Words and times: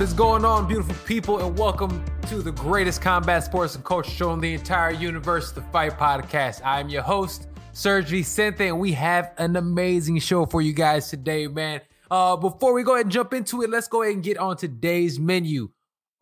What 0.00 0.08
is 0.08 0.14
going 0.14 0.46
on, 0.46 0.66
beautiful 0.66 0.94
people, 1.04 1.46
and 1.46 1.58
welcome 1.58 2.02
to 2.28 2.40
the 2.40 2.52
greatest 2.52 3.02
combat 3.02 3.44
sports 3.44 3.74
and 3.74 3.84
culture 3.84 4.10
show 4.10 4.32
in 4.32 4.40
the 4.40 4.54
entire 4.54 4.92
universe, 4.92 5.52
the 5.52 5.60
Fight 5.60 5.98
Podcast. 5.98 6.62
I'm 6.64 6.88
your 6.88 7.02
host, 7.02 7.48
Serg 7.74 8.06
Vicente, 8.06 8.68
and 8.68 8.80
we 8.80 8.92
have 8.92 9.34
an 9.36 9.56
amazing 9.56 10.18
show 10.20 10.46
for 10.46 10.62
you 10.62 10.72
guys 10.72 11.10
today, 11.10 11.48
man. 11.48 11.82
Uh, 12.10 12.34
before 12.34 12.72
we 12.72 12.82
go 12.82 12.94
ahead 12.94 13.04
and 13.04 13.12
jump 13.12 13.34
into 13.34 13.60
it, 13.60 13.68
let's 13.68 13.88
go 13.88 14.00
ahead 14.00 14.14
and 14.14 14.24
get 14.24 14.38
on 14.38 14.56
today's 14.56 15.20
menu. 15.20 15.68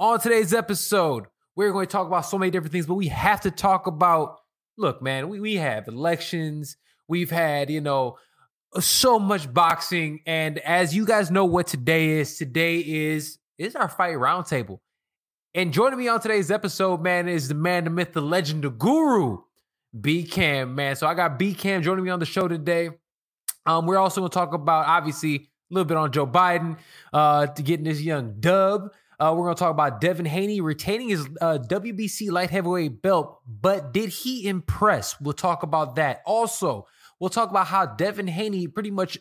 On 0.01 0.19
today's 0.19 0.53
episode, 0.53 1.27
we're 1.55 1.71
going 1.71 1.87
to 1.87 1.93
talk 1.93 2.09
about 2.09 2.27
so 2.27 2.37
many 2.37 2.51
different 2.51 2.73
things, 2.73 2.87
but 2.87 2.95
we 2.95 3.07
have 3.07 3.43
to 3.43 3.53
talk 3.53 3.87
about 3.87 4.41
look, 4.77 5.01
man, 5.01 5.29
we, 5.29 5.39
we 5.39 5.55
have 5.55 5.87
elections, 5.87 6.77
we've 7.07 7.31
had, 7.31 7.71
you 7.71 7.81
know, 7.81 8.19
so 8.81 9.21
much 9.21 9.55
boxing. 9.55 10.19
And 10.27 10.59
as 10.59 10.97
you 10.97 11.07
guys 11.07 11.31
know 11.31 11.45
what 11.45 11.69
today 11.69 12.09
is, 12.19 12.39
today 12.39 12.81
is 12.81 13.39
is 13.59 13.77
our 13.77 13.89
fight 13.89 14.15
roundtable. 14.15 14.79
And 15.55 15.73
joining 15.73 15.99
me 15.99 16.09
on 16.09 16.21
today's 16.21 16.51
episode, 16.51 17.03
man, 17.03 17.29
is 17.29 17.49
the 17.49 17.55
man, 17.55 17.85
the 17.85 17.91
myth, 17.91 18.13
the 18.13 18.23
legend, 18.23 18.65
the 18.65 18.71
guru, 18.71 19.39
B 19.99 20.23
Cam, 20.23 20.75
man. 20.75 20.97
So 20.97 21.07
I 21.07 21.15
got 21.15 21.39
B 21.39 21.55
Cam 21.55 21.83
joining 21.83 22.05
me 22.05 22.11
on 22.11 22.21
the 22.21 22.27
show 22.27 22.49
today. 22.49 22.91
Um, 23.67 23.87
we're 23.87 23.99
also 23.99 24.21
gonna 24.21 24.31
talk 24.31 24.55
about 24.55 24.87
obviously 24.87 25.49
a 25.71 25.75
little 25.75 25.85
bit 25.85 25.97
on 25.97 26.13
Joe 26.13 26.27
Biden, 26.27 26.79
uh, 27.13 27.47
to 27.47 27.63
getting 27.63 27.85
this 27.85 28.01
young 28.01 28.37
dub. 28.41 28.91
Uh, 29.21 29.35
we're 29.37 29.45
going 29.47 29.57
to 29.57 29.59
talk 29.59 29.73
about 29.73 30.01
Devin 30.01 30.27
Haney 30.27 30.61
retaining 30.61 31.09
his 31.09 31.29
uh, 31.41 31.59
WBC 31.59 32.31
light 32.31 32.51
heavyweight 32.51 33.03
belt, 33.03 33.41
but 33.47 33.93
did 33.93 34.11
he 34.11 34.47
impress? 34.47 35.21
We'll 35.21 35.33
talk 35.33 35.65
about 35.65 35.97
that. 35.97 36.23
Also, 36.25 36.87
we'll 37.19 37.31
talk 37.31 37.51
about 37.51 37.67
how 37.67 37.85
Devin 37.85 38.29
Haney 38.29 38.69
pretty 38.69 38.93
much 38.93 39.19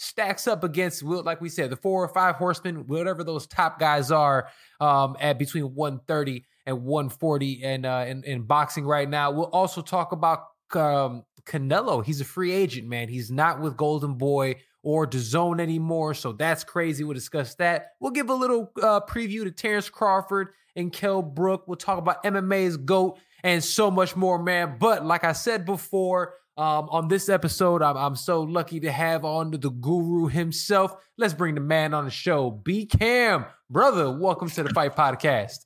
stacks 0.00 0.48
up 0.48 0.64
against, 0.64 1.02
like 1.02 1.42
we 1.42 1.48
said, 1.50 1.68
the 1.68 1.76
four 1.76 2.02
or 2.02 2.08
five 2.08 2.36
horsemen, 2.36 2.86
whatever 2.86 3.22
those 3.22 3.46
top 3.46 3.78
guys 3.78 4.10
are, 4.10 4.48
um, 4.80 5.14
at 5.20 5.38
between 5.38 5.74
130 5.74 6.42
and 6.64 6.82
140 6.82 7.62
and 7.62 7.84
uh, 7.84 8.04
in, 8.08 8.24
in 8.24 8.42
boxing 8.42 8.86
right 8.86 9.08
now. 9.08 9.30
We'll 9.30 9.50
also 9.50 9.82
talk 9.82 10.12
about 10.12 10.44
um, 10.72 11.24
Canelo. 11.44 12.02
He's 12.02 12.22
a 12.22 12.24
free 12.24 12.50
agent, 12.50 12.88
man. 12.88 13.08
He's 13.08 13.30
not 13.30 13.60
with 13.60 13.76
Golden 13.76 14.14
Boy 14.14 14.56
or 14.82 15.06
DAZN 15.06 15.60
anymore. 15.60 16.14
So 16.14 16.32
that's 16.32 16.64
crazy. 16.64 17.04
We'll 17.04 17.12
discuss 17.12 17.54
that. 17.56 17.88
We'll 18.00 18.12
give 18.12 18.30
a 18.30 18.34
little 18.34 18.72
uh, 18.82 19.00
preview 19.00 19.44
to 19.44 19.50
Terrence 19.50 19.90
Crawford 19.90 20.48
and 20.76 20.90
Kell 20.90 21.20
Brook. 21.20 21.64
We'll 21.66 21.76
talk 21.76 21.98
about 21.98 22.24
MMA's 22.24 22.78
GOAT 22.78 23.18
and 23.44 23.62
so 23.62 23.90
much 23.90 24.16
more, 24.16 24.42
man. 24.42 24.76
But 24.78 25.04
like 25.04 25.24
I 25.24 25.32
said 25.32 25.66
before, 25.66 26.34
um, 26.60 26.90
on 26.90 27.08
this 27.08 27.30
episode, 27.30 27.80
I'm, 27.80 27.96
I'm 27.96 28.14
so 28.14 28.42
lucky 28.42 28.80
to 28.80 28.92
have 28.92 29.24
on 29.24 29.50
the 29.50 29.70
guru 29.70 30.26
himself. 30.26 30.94
Let's 31.16 31.32
bring 31.32 31.54
the 31.54 31.60
man 31.62 31.94
on 31.94 32.04
the 32.04 32.10
show, 32.10 32.50
B 32.50 32.84
Cam. 32.84 33.46
Brother, 33.70 34.10
welcome 34.14 34.50
to 34.50 34.62
the 34.62 34.68
Fight 34.68 34.94
Podcast. 34.94 35.64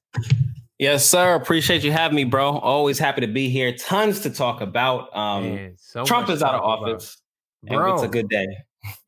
Yes, 0.78 1.04
sir. 1.04 1.34
Appreciate 1.34 1.82
you 1.82 1.90
having 1.90 2.14
me, 2.14 2.22
bro. 2.22 2.58
Always 2.58 3.00
happy 3.00 3.22
to 3.22 3.26
be 3.26 3.48
here. 3.48 3.74
Tons 3.74 4.20
to 4.20 4.30
talk 4.30 4.60
about. 4.60 5.14
Um, 5.16 5.42
man, 5.42 5.74
so 5.78 6.04
Trump 6.04 6.30
is 6.30 6.44
out 6.44 6.54
of 6.54 6.60
office. 6.60 7.20
Bro, 7.64 7.94
it's 7.94 8.02
a 8.04 8.08
good 8.08 8.28
day. 8.28 8.46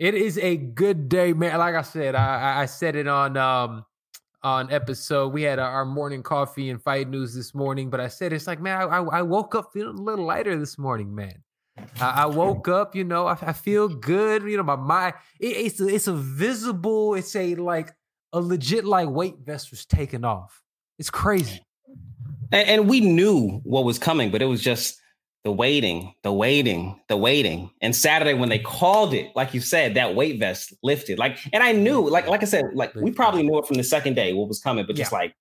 It 0.00 0.14
is 0.14 0.38
a 0.38 0.56
good 0.56 1.08
day, 1.08 1.34
man. 1.34 1.56
Like 1.58 1.76
I 1.76 1.82
said, 1.82 2.16
I, 2.16 2.62
I 2.62 2.66
said 2.66 2.96
it 2.96 3.06
on 3.06 3.36
um 3.36 3.84
on 4.42 4.72
episode. 4.72 5.32
We 5.32 5.42
had 5.42 5.60
our 5.60 5.84
morning 5.84 6.24
coffee 6.24 6.70
and 6.70 6.82
fight 6.82 7.08
news 7.08 7.32
this 7.32 7.54
morning, 7.54 7.90
but 7.90 8.00
I 8.00 8.08
said 8.08 8.32
it's 8.32 8.48
like, 8.48 8.60
man, 8.60 8.88
I, 8.88 8.96
I 8.98 9.22
woke 9.22 9.54
up 9.54 9.70
feeling 9.72 9.98
a 9.98 10.02
little 10.02 10.24
lighter 10.24 10.58
this 10.58 10.78
morning, 10.78 11.14
man. 11.14 11.44
I, 12.00 12.22
I 12.22 12.26
woke 12.26 12.68
up, 12.68 12.94
you 12.94 13.04
know, 13.04 13.26
I, 13.26 13.36
I, 13.40 13.52
feel 13.52 13.88
good. 13.88 14.42
You 14.42 14.56
know, 14.56 14.62
my 14.62 14.76
mind, 14.76 15.14
it, 15.40 15.48
it's 15.48 15.80
a, 15.80 15.88
it's 15.88 16.06
a 16.06 16.14
visible, 16.14 17.14
it's 17.14 17.34
a 17.36 17.54
like 17.54 17.92
a 18.32 18.40
legit 18.40 18.84
like 18.84 19.08
weight 19.08 19.36
vest 19.44 19.70
was 19.70 19.84
taken 19.84 20.24
off. 20.24 20.62
It's 20.98 21.10
crazy. 21.10 21.60
And, 22.52 22.68
and 22.68 22.88
we 22.88 23.00
knew 23.00 23.60
what 23.64 23.84
was 23.84 23.98
coming, 23.98 24.30
but 24.30 24.42
it 24.42 24.46
was 24.46 24.62
just 24.62 25.00
the 25.44 25.52
waiting, 25.52 26.14
the 26.22 26.32
waiting, 26.32 27.00
the 27.08 27.16
waiting. 27.16 27.70
And 27.80 27.94
Saturday 27.94 28.34
when 28.34 28.48
they 28.48 28.58
called 28.58 29.14
it, 29.14 29.30
like 29.36 29.54
you 29.54 29.60
said, 29.60 29.94
that 29.94 30.14
weight 30.14 30.40
vest 30.40 30.74
lifted. 30.82 31.18
Like, 31.18 31.38
and 31.52 31.62
I 31.62 31.72
knew, 31.72 32.08
like, 32.08 32.26
like 32.26 32.42
I 32.42 32.46
said, 32.46 32.64
like 32.74 32.94
we 32.94 33.10
probably 33.10 33.42
knew 33.42 33.58
it 33.58 33.66
from 33.66 33.76
the 33.76 33.84
second 33.84 34.14
day 34.14 34.32
what 34.32 34.48
was 34.48 34.60
coming, 34.60 34.86
but 34.86 34.96
just 34.96 35.12
yeah. 35.12 35.18
like 35.18 35.36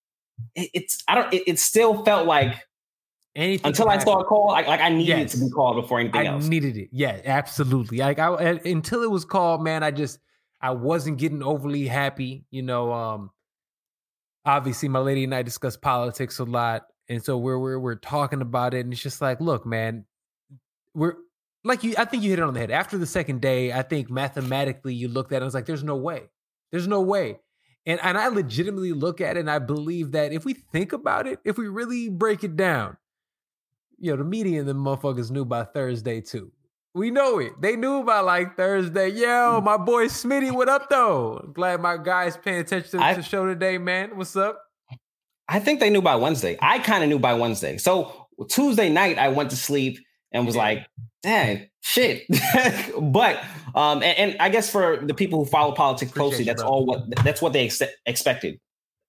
it, 0.53 0.69
it's, 0.73 1.03
I 1.07 1.15
don't, 1.15 1.33
it, 1.33 1.43
it, 1.47 1.59
still 1.59 2.03
felt 2.03 2.27
like 2.27 2.55
anything 3.35 3.67
until 3.67 3.89
I 3.89 3.97
saw 3.97 4.19
a 4.19 4.23
call, 4.23 4.47
like, 4.47 4.67
like 4.67 4.81
I 4.81 4.89
needed 4.89 5.07
yes. 5.07 5.33
it 5.33 5.37
to 5.37 5.45
be 5.45 5.51
called 5.51 5.81
before 5.81 5.99
anything 5.99 6.21
I 6.21 6.25
else. 6.25 6.47
needed 6.47 6.77
it, 6.77 6.89
yeah, 6.91 7.19
absolutely. 7.25 7.97
Like, 7.99 8.19
I 8.19 8.59
until 8.65 9.03
it 9.03 9.11
was 9.11 9.25
called, 9.25 9.63
man, 9.63 9.83
I 9.83 9.91
just 9.91 10.19
I 10.61 10.71
wasn't 10.71 11.17
getting 11.17 11.43
overly 11.43 11.87
happy. 11.87 12.45
You 12.49 12.63
know, 12.63 12.93
um, 12.93 13.31
obviously 14.45 14.89
my 14.89 14.99
lady 14.99 15.23
and 15.23 15.35
I 15.35 15.41
discuss 15.41 15.77
politics 15.77 16.39
a 16.39 16.45
lot 16.45 16.83
and 17.07 17.23
so 17.23 17.37
we're 17.37 17.59
we're 17.59 17.79
we're 17.79 17.95
talking 17.95 18.41
about 18.41 18.73
it, 18.73 18.79
and 18.79 18.93
it's 18.93 19.01
just 19.01 19.21
like, 19.21 19.39
look, 19.39 19.65
man, 19.65 20.05
we're 20.93 21.15
like 21.63 21.83
you. 21.83 21.95
I 21.97 22.05
think 22.05 22.23
you 22.23 22.31
hit 22.31 22.39
it 22.39 22.43
on 22.43 22.53
the 22.53 22.59
head. 22.59 22.71
After 22.71 22.97
the 22.97 23.05
second 23.05 23.41
day, 23.41 23.71
I 23.71 23.81
think 23.83 24.09
mathematically 24.09 24.93
you 24.93 25.07
looked 25.07 25.31
at 25.31 25.35
it 25.35 25.37
and 25.37 25.45
was 25.45 25.53
like, 25.53 25.65
there's 25.65 25.83
no 25.83 25.95
way, 25.95 26.29
there's 26.71 26.87
no 26.87 27.01
way. 27.01 27.39
And 27.85 27.99
and 28.01 28.17
I 28.17 28.29
legitimately 28.29 28.93
look 28.93 29.21
at 29.21 29.37
it 29.37 29.41
and 29.41 29.51
I 29.51 29.59
believe 29.59 30.13
that 30.13 30.33
if 30.33 30.45
we 30.45 30.53
think 30.53 30.93
about 30.93 31.27
it, 31.27 31.39
if 31.45 31.57
we 31.57 31.67
really 31.67 32.09
break 32.09 32.43
it 32.43 32.55
down, 32.55 32.97
you 33.97 34.11
know, 34.11 34.17
the 34.17 34.23
media 34.23 34.59
and 34.59 34.69
the 34.69 34.73
motherfuckers 34.73 35.31
knew 35.31 35.45
by 35.45 35.63
Thursday 35.63 36.21
too. 36.21 36.51
We 36.93 37.11
know 37.11 37.39
it. 37.39 37.53
They 37.59 37.75
knew 37.75 38.03
by 38.03 38.21
like 38.21 38.55
Thursday. 38.55 39.09
Yo, 39.09 39.59
mm. 39.59 39.63
my 39.63 39.77
boy 39.77 40.05
Smitty, 40.05 40.53
what 40.53 40.69
up 40.69 40.89
though? 40.89 41.49
glad 41.53 41.81
my 41.81 41.97
guys 41.97 42.37
paying 42.37 42.59
attention 42.59 42.91
to 42.91 42.97
the 42.97 43.21
show 43.21 43.45
today, 43.45 43.77
man. 43.77 44.15
What's 44.15 44.35
up? 44.35 44.61
I 45.47 45.59
think 45.59 45.79
they 45.79 45.89
knew 45.89 46.01
by 46.01 46.15
Wednesday. 46.15 46.57
I 46.61 46.79
kind 46.79 47.03
of 47.03 47.09
knew 47.09 47.19
by 47.19 47.33
Wednesday. 47.33 47.77
So 47.77 48.27
Tuesday 48.49 48.89
night, 48.89 49.17
I 49.17 49.29
went 49.29 49.51
to 49.51 49.55
sleep 49.55 49.99
and 50.31 50.45
was 50.45 50.55
like, 50.55 50.87
dang, 51.21 51.69
shit. 51.81 52.23
but 53.01 53.37
um, 53.75 54.01
and, 54.01 54.17
and, 54.17 54.35
I 54.39 54.49
guess 54.49 54.69
for 54.69 54.97
the 54.97 55.13
people 55.13 55.39
who 55.39 55.45
follow 55.45 55.73
politics 55.73 56.11
closely, 56.11 56.45
that's 56.45 56.61
all 56.61 56.85
what 56.85 57.03
that's 57.23 57.41
what 57.41 57.53
they 57.53 57.65
ex- 57.65 57.81
expected. 58.05 58.59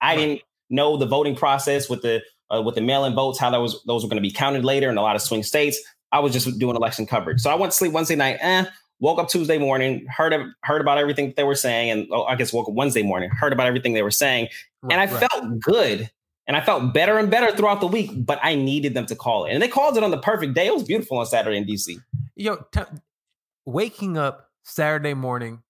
I 0.01 0.07
right. 0.07 0.17
didn't 0.17 0.43
know 0.71 0.97
the 0.97 1.07
voting 1.07 1.37
process 1.37 1.89
with 1.89 2.03
the 2.03 2.23
uh, 2.55 2.63
with 2.63 2.75
the 2.75 2.81
mail-in 2.81 3.15
votes, 3.15 3.39
how 3.39 3.51
that 3.51 3.59
was 3.59 3.83
those 3.85 4.03
were 4.03 4.09
going 4.09 4.23
to 4.23 4.29
be 4.29 4.33
counted 4.33 4.65
later 4.65 4.89
in 4.89 4.97
a 4.97 5.03
lot 5.03 5.17
of 5.17 5.23
swing 5.23 5.43
states. 5.43 5.79
I 6.13 6.21
was 6.21 6.33
just 6.33 6.59
doing 6.59 6.77
election 6.77 7.07
coverage, 7.07 7.41
so 7.41 7.51
I 7.51 7.55
went 7.55 7.73
to 7.73 7.77
sleep 7.77 7.93
Wednesday 7.93 8.17
night. 8.17 8.39
Eh, 8.41 8.65
woke 9.01 9.19
up 9.19 9.29
Tuesday 9.29 9.59
morning, 9.59 10.07
heard 10.07 10.33
of, 10.33 10.43
heard 10.63 10.81
about 10.81 10.99
everything 10.99 11.35
they 11.37 11.45
were 11.45 11.55
saying, 11.55 11.91
and 11.91 12.09
oh, 12.13 12.25
I 12.25 12.37
guess 12.37 12.53
woke 12.53 12.69
up 12.69 12.75
Wednesday 12.75 13.03
morning, 13.03 13.31
heard 13.31 13.53
about 13.53 13.67
everything 13.67 13.93
they 13.93 14.03
were 14.03 14.11
saying, 14.11 14.49
right, 14.83 14.93
and 14.93 15.01
I 15.01 15.13
right. 15.13 15.31
felt 15.31 15.61
good 15.61 16.11
and 16.47 16.57
I 16.57 16.61
felt 16.61 16.95
better 16.95 17.19
and 17.19 17.31
better 17.31 17.55
throughout 17.57 17.81
the 17.81 17.87
week, 17.87 18.11
but 18.15 18.39
I 18.43 18.55
needed 18.55 18.95
them 18.95 19.07
to 19.07 19.17
call 19.17 19.47
it. 19.47 19.53
And 19.53 19.63
they 19.63 19.69
called 19.69 19.97
it 19.97 20.05
on 20.05 20.11
the 20.11 20.19
perfect 20.19 20.55
day. 20.55 20.67
It 20.67 20.75
was 20.75 20.85
beautiful 20.85 21.19
on 21.19 21.27
Saturday 21.27 21.57
in 21.57 21.65
DC. 21.65 22.01
Yo, 22.37 22.65
t- 22.73 22.83
waking 23.65 24.17
up 24.17 24.51
Saturday 24.63 25.15
morning, 25.15 25.63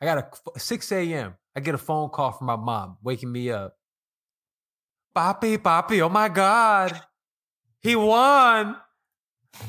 I 0.00 0.06
got 0.06 0.40
a 0.56 0.58
6 0.58 0.92
a.m. 0.92 1.34
I 1.54 1.60
get 1.60 1.74
a 1.74 1.78
phone 1.78 2.08
call 2.08 2.32
from 2.32 2.46
my 2.46 2.56
mom 2.56 2.96
waking 3.02 3.30
me 3.30 3.50
up. 3.50 3.76
Papi, 5.18 5.58
Papi, 5.58 6.00
oh 6.00 6.08
my 6.08 6.28
God. 6.28 7.02
He 7.80 7.96
won. 7.96 8.76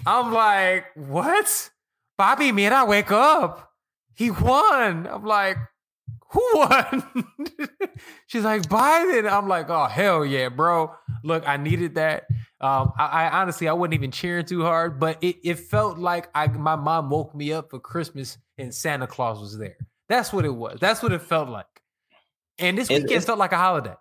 I'm 0.06 0.31
like, 0.31 0.86
what? 0.96 1.72
Papi, 2.19 2.54
mira, 2.54 2.86
wake 2.86 3.12
up. 3.12 3.72
He 4.13 4.30
won. 4.30 5.07
I'm 5.07 5.25
like, 5.25 5.57
who 6.30 6.44
won? 6.54 7.04
She's 8.28 8.44
like, 8.44 8.62
Biden. 8.69 9.28
I'm 9.28 9.48
like, 9.48 9.72
oh, 9.72 9.86
hell 9.86 10.24
yeah, 10.24 10.50
bro. 10.50 10.94
Look, 11.24 11.48
I 11.48 11.57
needed 11.57 11.95
that. 11.95 12.28
Um, 12.62 12.94
I, 13.00 13.06
I, 13.06 13.42
honestly, 13.42 13.68
I 13.68 13.74
wasn't 13.74 13.95
even 13.95 14.12
cheering 14.12 14.45
too 14.45 14.62
hard, 14.62 15.00
but 15.00 15.18
it, 15.24 15.38
it 15.44 15.56
felt 15.56 15.98
like 15.98 16.30
I 16.36 16.45
my 16.45 16.75
mom 16.75 17.10
woke 17.10 17.34
me 17.34 17.54
up 17.54 17.72
for 17.72 17.80
Christmas 17.80 18.38
and 18.60 18.72
Santa 18.72 19.07
Claus 19.07 19.40
was 19.40 19.57
there. 19.57 19.78
That's 20.10 20.31
what 20.31 20.45
it 20.45 20.54
was. 20.54 20.78
That's 20.80 21.02
what 21.02 21.12
it 21.12 21.24
felt 21.24 21.50
like. 21.50 21.66
And 22.60 22.78
this 22.78 22.90
weekend 22.90 23.10
it, 23.10 23.24
felt 23.24 23.40
like 23.40 23.54
a 23.54 23.57
holiday. 23.57 23.95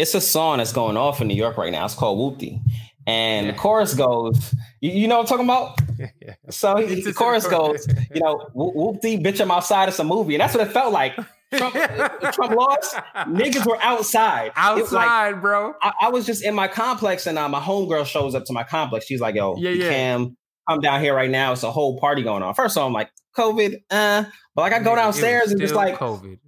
It's 0.00 0.14
a 0.14 0.20
song 0.20 0.58
that's 0.58 0.72
going 0.72 0.96
off 0.96 1.20
in 1.20 1.28
New 1.28 1.34
York 1.34 1.58
right 1.58 1.70
now. 1.70 1.84
It's 1.84 1.94
called 1.94 2.18
Whoopty. 2.18 2.62
And 3.06 3.46
yeah. 3.46 3.52
the 3.52 3.58
chorus 3.58 3.92
goes, 3.92 4.54
you, 4.80 4.92
you, 4.92 5.08
know 5.08 5.18
what 5.18 5.30
I'm 5.30 5.38
talking 5.38 5.44
about? 5.44 5.78
Yeah. 5.98 6.34
So 6.50 6.76
he, 6.76 7.02
the 7.02 7.12
chorus 7.12 7.46
goes, 7.46 7.86
you 8.14 8.20
know, 8.20 8.48
whoopty, 8.54 9.22
bitch, 9.22 9.40
I'm 9.40 9.50
outside. 9.50 9.88
It's 9.88 9.98
a 9.98 10.04
movie. 10.04 10.34
And 10.34 10.40
that's 10.40 10.54
what 10.54 10.66
it 10.66 10.72
felt 10.72 10.92
like. 10.92 11.14
Trump, 11.54 11.74
Trump 12.32 12.54
lost. 12.54 12.94
Niggas 13.14 13.66
were 13.66 13.78
outside. 13.82 14.52
Outside, 14.56 15.32
like, 15.32 15.40
bro. 15.42 15.74
I, 15.82 15.92
I, 16.02 16.08
was 16.08 16.24
just 16.24 16.42
in 16.42 16.54
my 16.54 16.68
complex, 16.68 17.26
and 17.26 17.38
uh, 17.38 17.48
my 17.48 17.60
homegirl 17.60 18.06
shows 18.06 18.34
up 18.34 18.44
to 18.46 18.52
my 18.52 18.62
complex. 18.62 19.06
She's 19.06 19.20
like, 19.20 19.34
"Yo, 19.34 19.56
yeah, 19.56 19.70
yeah. 19.70 19.88
Cam, 19.88 20.36
I'm 20.68 20.80
down 20.80 21.00
here 21.00 21.14
right 21.14 21.30
now. 21.30 21.52
It's 21.52 21.64
a 21.64 21.72
whole 21.72 21.98
party 21.98 22.22
going 22.22 22.44
on." 22.44 22.54
First 22.54 22.76
of 22.76 22.82
all, 22.82 22.86
I'm 22.86 22.92
like, 22.92 23.10
"COVID," 23.36 23.80
uh, 23.90 24.24
but 24.54 24.62
like 24.62 24.72
I 24.72 24.78
go 24.78 24.94
downstairs 24.94 25.50
and 25.50 25.60
just 25.60 25.74
like 25.74 25.96
COVID. 25.96 26.38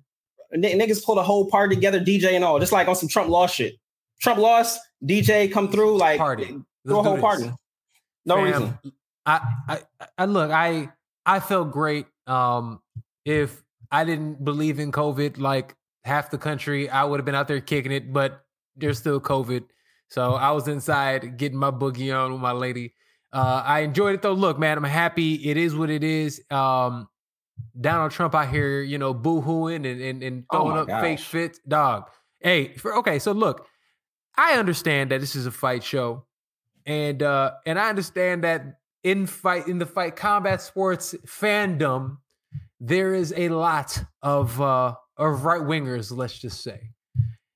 N- 0.55 0.63
niggas 0.63 1.05
pulled 1.05 1.19
a 1.19 1.23
whole 1.23 1.49
party 1.49 1.75
together, 1.75 2.01
DJ 2.01 2.33
and 2.33 2.45
all, 2.45 2.59
just 2.59 2.73
like 2.73 2.89
on 2.89 2.97
some 2.97 3.09
Trump 3.09 3.29
lost 3.29 3.55
shit. 3.57 3.75
Trump 4.21 4.39
lost, 4.39 4.81
DJ 5.05 5.51
come 5.51 5.71
through, 5.71 5.97
like 5.97 6.19
party. 6.19 6.57
through 6.87 6.99
a 6.99 7.03
whole 7.03 7.19
party. 7.19 7.51
No 8.25 8.37
Fam, 8.37 8.45
reason. 8.45 8.79
I, 9.27 9.41
I 9.69 9.81
I 10.19 10.25
look, 10.27 10.51
I 10.51 10.91
I 11.27 11.41
felt 11.41 11.73
great. 11.73 12.07
Um 12.27 12.81
if 13.25 13.63
I 13.91 14.05
didn't 14.05 14.45
believe 14.45 14.79
in 14.79 14.93
COVID 14.93 15.39
like 15.39 15.75
half 16.05 16.31
the 16.31 16.39
country, 16.39 16.89
I 16.89 17.05
would 17.05 17.19
have 17.21 17.25
been 17.25 17.35
out 17.35 17.49
there 17.49 17.61
kicking 17.61 17.93
it, 17.93 18.13
but 18.13 18.45
there's 18.77 18.99
still 18.99 19.21
COVID. 19.21 19.65
So 20.09 20.35
I 20.35 20.51
was 20.51 20.69
inside 20.69 21.37
getting 21.37 21.59
my 21.59 21.71
boogie 21.71 22.15
on 22.17 22.33
with 22.33 22.41
my 22.41 22.53
lady. 22.53 22.95
Uh, 23.33 23.63
I 23.65 23.81
enjoyed 23.81 24.15
it 24.15 24.23
though. 24.23 24.35
Look, 24.35 24.59
man, 24.59 24.77
I'm 24.77 24.85
happy. 24.85 25.35
It 25.49 25.57
is 25.57 25.75
what 25.75 25.89
it 25.91 26.05
is. 26.05 26.43
Um, 26.51 27.09
Donald 27.81 28.13
Trump 28.13 28.35
out 28.35 28.49
here, 28.49 28.83
you 28.83 28.99
know, 28.99 29.15
boo-hooing 29.15 29.87
and, 29.87 30.01
and, 30.01 30.23
and 30.23 30.45
oh 30.51 30.57
throwing 30.59 30.77
oh 30.77 30.81
up 30.83 30.89
gosh. 30.89 31.03
fake 31.03 31.19
fits. 31.21 31.61
Dog. 31.67 32.09
Hey, 32.41 32.75
for, 32.75 32.97
okay, 32.97 33.19
so 33.19 33.33
look, 33.33 33.67
I 34.37 34.55
understand 34.59 35.11
that 35.11 35.21
this 35.21 35.37
is 35.37 35.47
a 35.47 35.51
fight 35.51 35.83
show. 35.83 36.25
And 36.85 37.23
uh 37.23 37.53
and 37.65 37.79
I 37.79 37.89
understand 37.89 38.43
that 38.43 38.81
in 39.05 39.27
fight 39.27 39.69
in 39.69 39.79
the 39.79 39.87
fight 39.87 40.17
combat 40.17 40.61
sports 40.61 41.15
fandom, 41.25 42.17
there 42.81 43.15
is 43.15 43.33
a 43.37 43.51
lot 43.51 44.03
of 44.21 44.61
uh 44.61 44.95
of 45.17 45.45
right 45.45 45.61
wingers, 45.61 46.11
let's 46.11 46.37
just 46.37 46.61
say. 46.61 46.91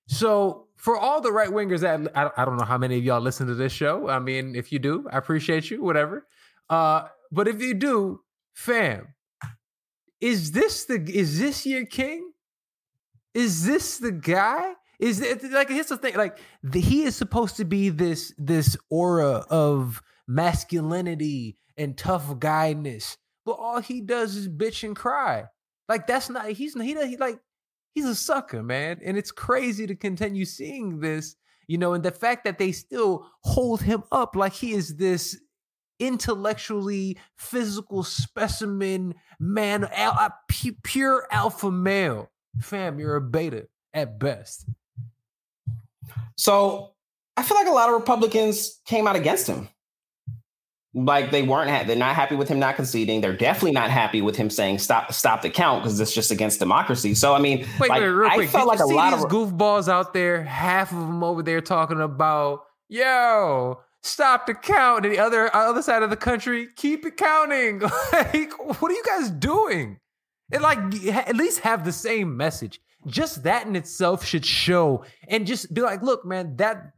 So 0.07 0.69
for 0.77 0.97
all 0.97 1.21
the 1.21 1.33
right 1.33 1.49
wingers 1.49 1.81
that 1.81 2.17
I, 2.17 2.31
I 2.41 2.45
don't 2.45 2.57
know 2.57 2.65
how 2.65 2.79
many 2.79 2.99
of 2.99 3.05
y'all 3.05 3.21
listen 3.21 3.49
to 3.49 3.55
this 3.55 3.73
show. 3.73 4.09
I 4.09 4.21
mean, 4.21 4.55
if 4.55 4.71
you 4.71 4.79
do, 4.79 5.09
I 5.11 5.19
appreciate 5.19 5.71
you, 5.71 5.83
whatever. 5.83 6.25
Uh, 6.71 7.09
but 7.33 7.49
if 7.49 7.61
you 7.61 7.75
do, 7.75 8.21
fam, 8.55 9.09
is 10.21 10.53
this 10.53 10.85
the 10.87 11.05
is 11.13 11.39
this 11.39 11.67
your 11.67 11.87
king? 11.87 12.33
Is 13.35 13.67
this 13.67 13.99
the 13.99 14.13
guy? 14.13 14.75
Is 14.99 15.21
it 15.21 15.45
like 15.45 15.69
here's 15.69 15.89
the 15.89 15.99
thing? 15.99 16.17
Like 16.17 16.39
the, 16.63 16.81
he 16.81 17.03
is 17.03 17.17
supposed 17.17 17.57
to 17.57 17.65
be 17.65 17.91
this 17.91 18.33
this 18.39 18.77
aura 18.89 19.45
of 19.51 20.03
masculinity 20.27 21.59
and 21.77 21.97
tough 21.97 22.27
guyness, 22.39 23.17
but 23.45 23.53
all 23.53 23.81
he 23.81 24.01
does 24.01 24.37
is 24.37 24.49
bitch 24.49 24.85
and 24.85 24.97
cry. 24.97 25.45
Like 25.89 26.07
that's 26.07 26.31
not 26.31 26.49
he's 26.49 26.75
he, 26.75 26.95
he 27.07 27.17
like 27.17 27.39
he's 27.95 28.07
a 28.07 28.15
sucker, 28.15 28.63
man, 28.63 29.01
and 29.05 29.19
it's 29.19 29.33
crazy 29.33 29.87
to 29.87 29.95
continue 29.95 30.45
seeing 30.45 31.01
this. 31.01 31.37
You 31.69 31.79
know, 31.79 31.95
and 31.95 32.05
the 32.05 32.13
fact 32.13 32.45
that 32.45 32.59
they 32.59 32.73
still 32.73 33.27
hold 33.43 33.83
him 33.83 34.05
up 34.13 34.37
like 34.37 34.53
he 34.53 34.73
is 34.73 34.97
this 34.97 35.37
intellectually 35.99 37.19
physical 37.37 38.03
specimen 38.03 39.15
man, 39.39 39.89
al- 39.93 40.19
uh, 40.19 40.31
pure 40.83 41.27
alpha 41.31 41.71
male. 41.71 42.31
Fam, 42.61 42.99
you're 42.99 43.17
a 43.17 43.21
beta 43.21 43.69
at 43.93 44.19
best. 44.19 44.67
So 46.37 46.93
I 47.37 47.43
feel 47.43 47.57
like 47.57 47.67
a 47.67 47.73
lot 47.73 47.89
of 47.89 47.95
Republicans 47.95 48.81
came 48.87 49.07
out 49.07 49.17
against 49.17 49.47
him. 49.47 49.69
Like 50.95 51.31
they 51.31 51.43
weren't 51.43 51.69
ha- 51.69 51.85
they're 51.87 51.95
not 51.95 52.15
happy 52.15 52.37
with 52.37 52.49
him 52.49 52.59
not 52.59 52.77
conceding. 52.77 53.21
They're 53.21 53.37
definitely 53.37 53.73
not 53.73 53.91
happy 53.91 54.23
with 54.23 54.35
him 54.35 54.49
saying 54.49 54.79
stop 54.79 55.13
stop 55.13 55.43
the 55.43 55.51
count 55.51 55.83
because 55.83 56.01
it's 56.01 56.15
just 56.15 56.31
against 56.31 56.59
democracy. 56.59 57.15
So 57.15 57.35
I 57.35 57.39
mean, 57.39 57.67
wait, 57.79 57.91
like, 57.91 58.01
wait, 58.01 58.09
real 58.09 58.31
quick. 58.31 58.49
I 58.49 58.51
felt 58.51 58.65
Did 58.65 58.69
like 58.69 58.81
a 58.81 58.95
lot 58.95 59.13
of 59.13 59.21
goofballs 59.29 59.91
out 59.91 60.15
there. 60.15 60.43
Half 60.43 60.93
of 60.93 60.99
them 60.99 61.23
over 61.23 61.43
there 61.43 61.61
talking 61.61 62.01
about 62.01 62.65
yo 62.89 63.81
stop 64.07 64.47
to 64.47 64.55
count, 64.55 65.05
and 65.05 65.15
the 65.15 65.19
other 65.19 65.55
other 65.55 65.83
side 65.83 66.03
of 66.03 66.11
the 66.11 66.17
country 66.17 66.69
keep 66.77 67.05
it 67.05 67.17
counting. 67.17 67.81
like, 68.13 68.53
what 68.81 68.91
are 68.91 68.95
you 68.95 69.05
guys 69.07 69.31
doing? 69.31 69.99
And 70.53 70.63
like, 70.63 70.79
at 71.11 71.37
least 71.37 71.61
have 71.61 71.85
the 71.85 71.93
same 71.93 72.37
message 72.37 72.81
just 73.07 73.45
that 73.45 73.67
in 73.67 73.77
itself 73.77 74.25
should 74.25 74.45
show 74.45 75.05
and 75.29 75.47
just 75.47 75.73
be 75.73 75.81
like, 75.81 76.03
look, 76.03 76.25
man, 76.25 76.57
that 76.57 76.93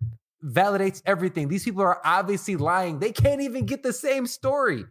validates 0.45 1.03
everything. 1.07 1.49
These 1.49 1.65
people 1.65 1.83
are 1.83 2.01
obviously 2.05 2.57
lying. 2.57 2.99
They 2.99 3.13
can't 3.13 3.43
even 3.43 3.67
get 3.67 3.83
the 3.83 3.93
same 3.93 4.27
story. 4.27 4.85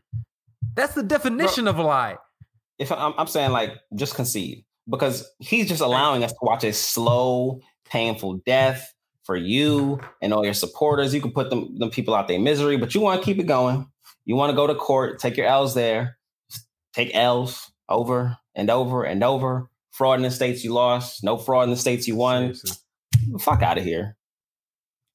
That's 0.75 0.93
the 0.93 1.03
definition 1.03 1.65
Bro, 1.65 1.73
of 1.73 1.79
a 1.79 1.83
lie. 1.83 2.17
If 2.77 2.91
I'm, 2.91 3.13
I'm 3.17 3.27
saying 3.27 3.51
like 3.51 3.71
just 3.95 4.15
concede 4.15 4.63
because 4.89 5.27
he's 5.39 5.67
just 5.67 5.81
allowing 5.81 6.23
us 6.23 6.31
to 6.31 6.39
watch 6.41 6.63
a 6.63 6.73
slow, 6.73 7.61
painful 7.85 8.41
death 8.45 8.93
for 9.27 9.35
you 9.35 9.99
and 10.23 10.33
all 10.33 10.43
your 10.43 10.55
supporters. 10.55 11.13
You 11.13 11.21
can 11.21 11.31
put 11.31 11.51
them, 11.51 11.77
them 11.77 11.91
people 11.91 12.15
out 12.15 12.27
their 12.27 12.39
misery, 12.39 12.77
but 12.77 12.95
you 12.95 13.01
want 13.01 13.21
to 13.21 13.25
keep 13.25 13.37
it 13.37 13.45
going. 13.45 13.87
You 14.25 14.35
want 14.35 14.49
to 14.49 14.55
go 14.55 14.65
to 14.65 14.73
court, 14.73 15.19
take 15.19 15.37
your 15.37 15.45
L's 15.45 15.75
there, 15.75 16.17
take 16.93 17.13
L's 17.13 17.71
over 17.87 18.37
and 18.55 18.71
over 18.71 19.03
and 19.03 19.23
over 19.23 19.69
fraud 19.97 20.19
in 20.19 20.23
the 20.23 20.31
states 20.31 20.63
you 20.63 20.73
lost, 20.73 21.23
no 21.23 21.37
fraud 21.37 21.65
in 21.65 21.71
the 21.71 21.77
states 21.77 22.07
you 22.07 22.15
won. 22.15 22.53
Seriously. 22.53 22.77
Fuck 23.39 23.63
out 23.63 23.77
of 23.77 23.83
here. 23.83 24.15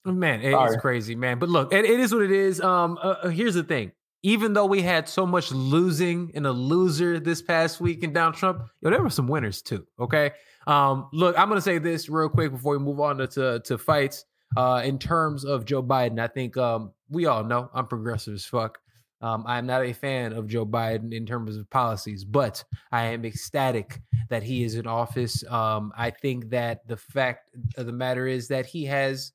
Man, 0.05 0.41
it's 0.43 0.77
crazy, 0.77 1.15
man. 1.15 1.39
But 1.39 1.49
look, 1.49 1.73
it, 1.73 1.85
it 1.85 2.01
is 2.01 2.13
what 2.13 2.23
it 2.23 2.33
is. 2.33 2.61
Um, 2.61 2.99
uh, 3.01 3.15
uh, 3.23 3.29
here's 3.29 3.55
the 3.55 3.63
thing. 3.63 3.93
Even 4.25 4.53
though 4.53 4.67
we 4.67 4.83
had 4.83 5.09
so 5.09 5.25
much 5.25 5.53
losing 5.53 6.33
and 6.35 6.47
a 6.47 6.53
loser 6.53 7.21
this 7.21 7.41
past 7.41 7.81
week 7.81 8.03
in 8.03 8.13
Donald 8.13 8.35
Trump, 8.35 8.63
yo, 8.81 8.91
there 8.91 9.03
were 9.03 9.11
some 9.11 9.29
winners 9.29 9.63
too. 9.63 9.87
Okay. 10.01 10.33
Um, 10.67 11.09
look, 11.13 11.39
I'm 11.39 11.49
gonna 11.49 11.61
say 11.61 11.79
this 11.79 12.09
real 12.09 12.29
quick 12.29 12.53
before 12.53 12.79
we 12.79 12.85
move 12.85 13.01
on 13.01 13.19
to 13.19 13.27
to, 13.29 13.61
to 13.65 13.79
fights. 13.79 14.25
Uh, 14.57 14.83
in 14.85 14.99
terms 14.99 15.45
of 15.45 15.65
Joe 15.65 15.83
Biden, 15.83 16.19
I 16.21 16.27
think 16.27 16.57
um, 16.59 16.93
we 17.09 17.25
all 17.27 17.43
know 17.43 17.71
I'm 17.73 17.87
progressive 17.87 18.35
as 18.35 18.45
fuck. 18.45 18.79
Um, 19.23 19.45
I'm 19.47 19.67
not 19.67 19.85
a 19.85 19.93
fan 19.93 20.33
of 20.33 20.49
Joe 20.49 20.67
Biden 20.67 21.15
in 21.15 21.25
terms 21.25 21.57
of 21.57 21.71
policies, 21.71 22.25
but 22.25 22.63
I 22.91 23.05
am 23.05 23.25
ecstatic 23.25 24.01
that 24.29 24.43
he 24.43 24.65
is 24.65 24.75
in 24.75 24.87
office. 24.87 25.45
Um, 25.49 25.93
I 25.97 26.11
think 26.11 26.51
that 26.51 26.87
the 26.89 26.97
fact 26.97 27.51
of 27.77 27.87
the 27.87 27.93
matter 27.93 28.27
is 28.27 28.49
that 28.49 28.67
he 28.67 28.85
has 28.87 29.33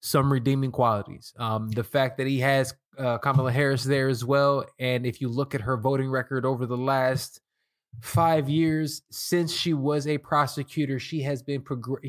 some 0.00 0.32
redeeming 0.32 0.70
qualities. 0.70 1.34
Um, 1.38 1.68
the 1.70 1.82
fact 1.82 2.16
that 2.18 2.28
he 2.28 2.38
has 2.38 2.72
uh, 2.98 3.18
Kamala 3.18 3.50
Harris 3.50 3.82
there 3.82 4.08
as 4.08 4.24
well, 4.24 4.64
and 4.78 5.04
if 5.04 5.20
you 5.20 5.28
look 5.28 5.54
at 5.54 5.60
her 5.60 5.76
voting 5.76 6.08
record 6.08 6.46
over 6.46 6.64
the 6.64 6.76
last 6.76 7.40
five 8.00 8.48
years 8.48 9.02
since 9.10 9.52
she 9.52 9.74
was 9.74 10.06
a 10.06 10.18
prosecutor, 10.18 10.98
she 10.98 11.22
has 11.22 11.42
been 11.42 11.64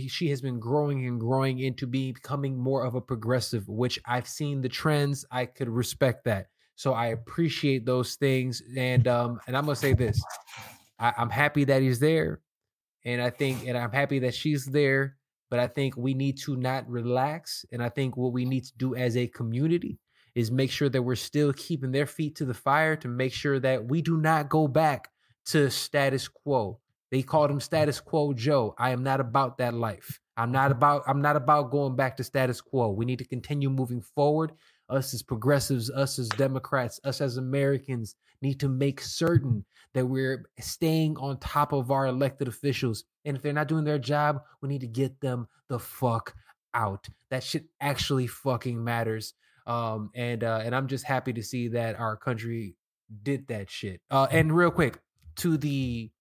she 0.07 0.29
has 0.29 0.41
been 0.41 0.59
growing 0.59 1.05
and 1.05 1.19
growing 1.19 1.59
into 1.59 1.87
becoming 1.87 2.57
more 2.57 2.85
of 2.85 2.95
a 2.95 3.01
progressive. 3.01 3.67
Which 3.67 3.99
I've 4.05 4.27
seen 4.27 4.61
the 4.61 4.69
trends. 4.69 5.25
I 5.31 5.45
could 5.45 5.69
respect 5.69 6.25
that. 6.25 6.47
So 6.75 6.93
I 6.93 7.07
appreciate 7.07 7.85
those 7.85 8.15
things. 8.15 8.61
And 8.75 9.07
um, 9.07 9.39
and 9.47 9.57
I'm 9.57 9.65
gonna 9.65 9.75
say 9.75 9.93
this. 9.93 10.21
I, 10.99 11.13
I'm 11.17 11.29
happy 11.29 11.63
that 11.65 11.81
he's 11.81 11.99
there. 11.99 12.41
And 13.05 13.21
I 13.21 13.29
think, 13.29 13.65
and 13.67 13.77
I'm 13.77 13.91
happy 13.91 14.19
that 14.19 14.35
she's 14.35 14.65
there. 14.65 15.17
But 15.49 15.59
I 15.59 15.67
think 15.67 15.95
we 15.95 16.13
need 16.13 16.37
to 16.39 16.57
not 16.57 16.89
relax. 16.89 17.65
And 17.71 17.81
I 17.81 17.87
think 17.87 18.17
what 18.17 18.33
we 18.33 18.43
need 18.43 18.65
to 18.65 18.73
do 18.77 18.95
as 18.95 19.15
a 19.15 19.27
community 19.27 19.97
is 20.35 20.51
make 20.51 20.69
sure 20.69 20.89
that 20.89 21.01
we're 21.01 21.15
still 21.15 21.53
keeping 21.53 21.91
their 21.91 22.05
feet 22.05 22.35
to 22.35 22.45
the 22.45 22.53
fire 22.53 22.95
to 22.97 23.07
make 23.07 23.33
sure 23.33 23.59
that 23.59 23.85
we 23.85 24.01
do 24.01 24.17
not 24.17 24.49
go 24.49 24.67
back 24.67 25.09
to 25.47 25.69
status 25.69 26.27
quo. 26.27 26.79
They 27.11 27.23
called 27.23 27.51
him 27.51 27.59
status 27.59 27.99
quo 27.99 28.33
Joe. 28.33 28.75
I 28.77 28.91
am 28.91 29.03
not 29.03 29.19
about 29.19 29.57
that 29.59 29.73
life. 29.73 30.19
I'm 30.35 30.51
not 30.51 30.71
about 30.71 31.03
I'm 31.07 31.21
not 31.21 31.35
about 31.35 31.71
going 31.71 31.95
back 31.95 32.17
to 32.17 32.23
status 32.23 32.61
quo. 32.61 32.91
We 32.91 33.05
need 33.05 33.19
to 33.19 33.25
continue 33.25 33.69
moving 33.69 34.01
forward 34.01 34.51
us 34.89 35.13
as 35.13 35.21
progressives, 35.21 35.89
us 35.89 36.19
as 36.19 36.29
Democrats, 36.29 36.99
us 37.03 37.21
as 37.21 37.37
Americans 37.37 38.15
need 38.41 38.59
to 38.59 38.69
make 38.69 39.01
certain 39.01 39.65
that 39.93 40.05
we're 40.05 40.45
staying 40.59 41.17
on 41.17 41.37
top 41.39 41.73
of 41.73 41.91
our 41.91 42.07
elected 42.07 42.47
officials. 42.47 43.03
And 43.25 43.35
if 43.35 43.43
they're 43.43 43.53
not 43.53 43.67
doing 43.67 43.83
their 43.83 43.99
job, 43.99 44.41
we 44.61 44.69
need 44.69 44.81
to 44.81 44.87
get 44.87 45.19
them 45.19 45.47
the 45.69 45.79
fuck 45.79 46.35
out. 46.73 47.07
That 47.31 47.43
shit 47.43 47.65
actually 47.81 48.27
fucking 48.27 48.81
matters. 48.81 49.33
Um, 49.65 50.11
and 50.15 50.43
uh, 50.43 50.61
and 50.63 50.73
I'm 50.73 50.87
just 50.87 51.03
happy 51.03 51.33
to 51.33 51.43
see 51.43 51.69
that 51.69 51.99
our 51.99 52.15
country 52.15 52.75
did 53.23 53.47
that 53.47 53.69
shit. 53.69 54.01
Uh, 54.09 54.27
and 54.31 54.55
real 54.55 54.71
quick, 54.71 54.99
to 55.37 55.57
the 55.57 56.11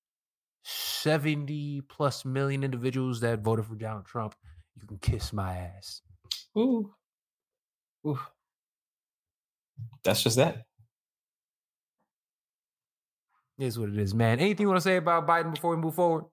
70 0.64 1.82
plus 1.88 2.24
million 2.24 2.64
individuals 2.64 3.20
that 3.20 3.40
voted 3.40 3.66
for 3.66 3.74
Donald 3.74 4.06
Trump, 4.06 4.34
you 4.80 4.86
can 4.86 4.98
kiss 4.98 5.32
my 5.32 5.56
ass. 5.56 6.02
Ooh. 6.58 6.92
Ooh. 8.06 8.18
That's 10.04 10.22
just 10.22 10.36
that. 10.36 10.64
It 13.58 13.66
is 13.66 13.78
what 13.78 13.88
it 13.88 13.98
is, 13.98 14.14
man. 14.14 14.38
Anything 14.38 14.64
you 14.64 14.68
want 14.68 14.78
to 14.78 14.82
say 14.82 14.96
about 14.96 15.26
Biden 15.26 15.54
before 15.54 15.74
we 15.74 15.76
move 15.76 15.94
forward? 15.94 16.24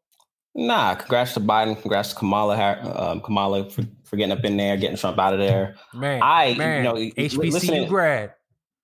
Nah, 0.55 0.95
congrats 0.95 1.33
to 1.33 1.39
Biden. 1.39 1.79
Congrats 1.81 2.09
to 2.09 2.15
Kamala, 2.15 2.57
um, 2.95 3.21
Kamala 3.21 3.69
for, 3.69 3.83
for 4.03 4.17
getting 4.17 4.37
up 4.37 4.43
in 4.43 4.57
there, 4.57 4.77
getting 4.77 4.97
Trump 4.97 5.17
out 5.17 5.33
of 5.33 5.39
there. 5.39 5.75
Man, 5.93 6.21
I, 6.21 6.53
man, 6.55 6.77
you 6.77 6.83
know, 6.83 6.95
HBCU 6.95 7.51
listening, 7.51 7.87
grad. 7.87 8.33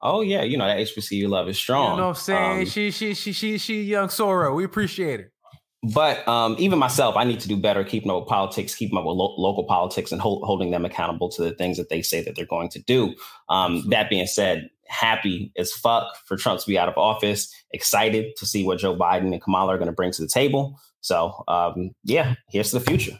Oh 0.02 0.22
yeah, 0.22 0.44
you 0.44 0.58
know 0.58 0.66
that 0.66 0.78
HBCU 0.78 1.28
love 1.28 1.50
is 1.50 1.58
strong. 1.58 1.92
You 1.92 1.98
know 1.98 2.08
what 2.08 2.18
I'm 2.18 2.24
saying? 2.24 2.60
Um, 2.60 2.66
she, 2.66 2.92
she, 2.92 3.14
she, 3.14 3.34
she, 3.34 3.58
she, 3.58 3.84
young 3.84 4.10
Sora. 4.10 4.54
We 4.54 4.64
appreciate 4.64 5.20
it. 5.20 5.32
But 5.82 6.28
um, 6.28 6.56
even 6.60 6.78
myself, 6.78 7.16
I 7.16 7.24
need 7.24 7.40
to 7.40 7.48
do 7.48 7.56
better 7.56 7.84
keeping 7.86 8.12
up 8.12 8.22
with 8.22 8.28
politics, 8.28 8.76
keeping 8.76 8.98
up 8.98 9.06
with 9.06 9.16
lo- 9.16 9.36
local 9.38 9.64
politics, 9.64 10.12
and 10.12 10.22
hold, 10.22 10.44
holding 10.44 10.72
them 10.72 10.84
accountable 10.84 11.30
to 11.30 11.42
the 11.42 11.52
things 11.52 11.78
that 11.78 11.90
they 11.90 12.02
say 12.02 12.22
that 12.24 12.36
they're 12.36 12.46
going 12.46 12.70
to 12.70 12.80
do. 12.80 13.16
Um, 13.48 13.88
that 13.90 14.10
being 14.10 14.28
said, 14.28 14.70
happy 14.88 15.54
as 15.58 15.72
fuck 15.72 16.18
for 16.26 16.36
Trump 16.36 16.60
to 16.60 16.68
be 16.68 16.78
out 16.78 16.90
of 16.90 16.98
office. 16.98 17.54
Excited 17.72 18.36
to 18.38 18.46
see 18.46 18.66
what 18.66 18.80
Joe 18.80 18.96
Biden 18.96 19.32
and 19.32 19.42
Kamala 19.42 19.76
are 19.76 19.78
going 19.78 19.88
to 19.88 19.94
bring 19.94 20.12
to 20.12 20.22
the 20.22 20.28
table. 20.28 20.78
So, 21.02 21.44
um, 21.48 21.92
yeah, 22.04 22.36
here's 22.50 22.72
to 22.72 22.80
the 22.80 22.86
future. 22.86 23.18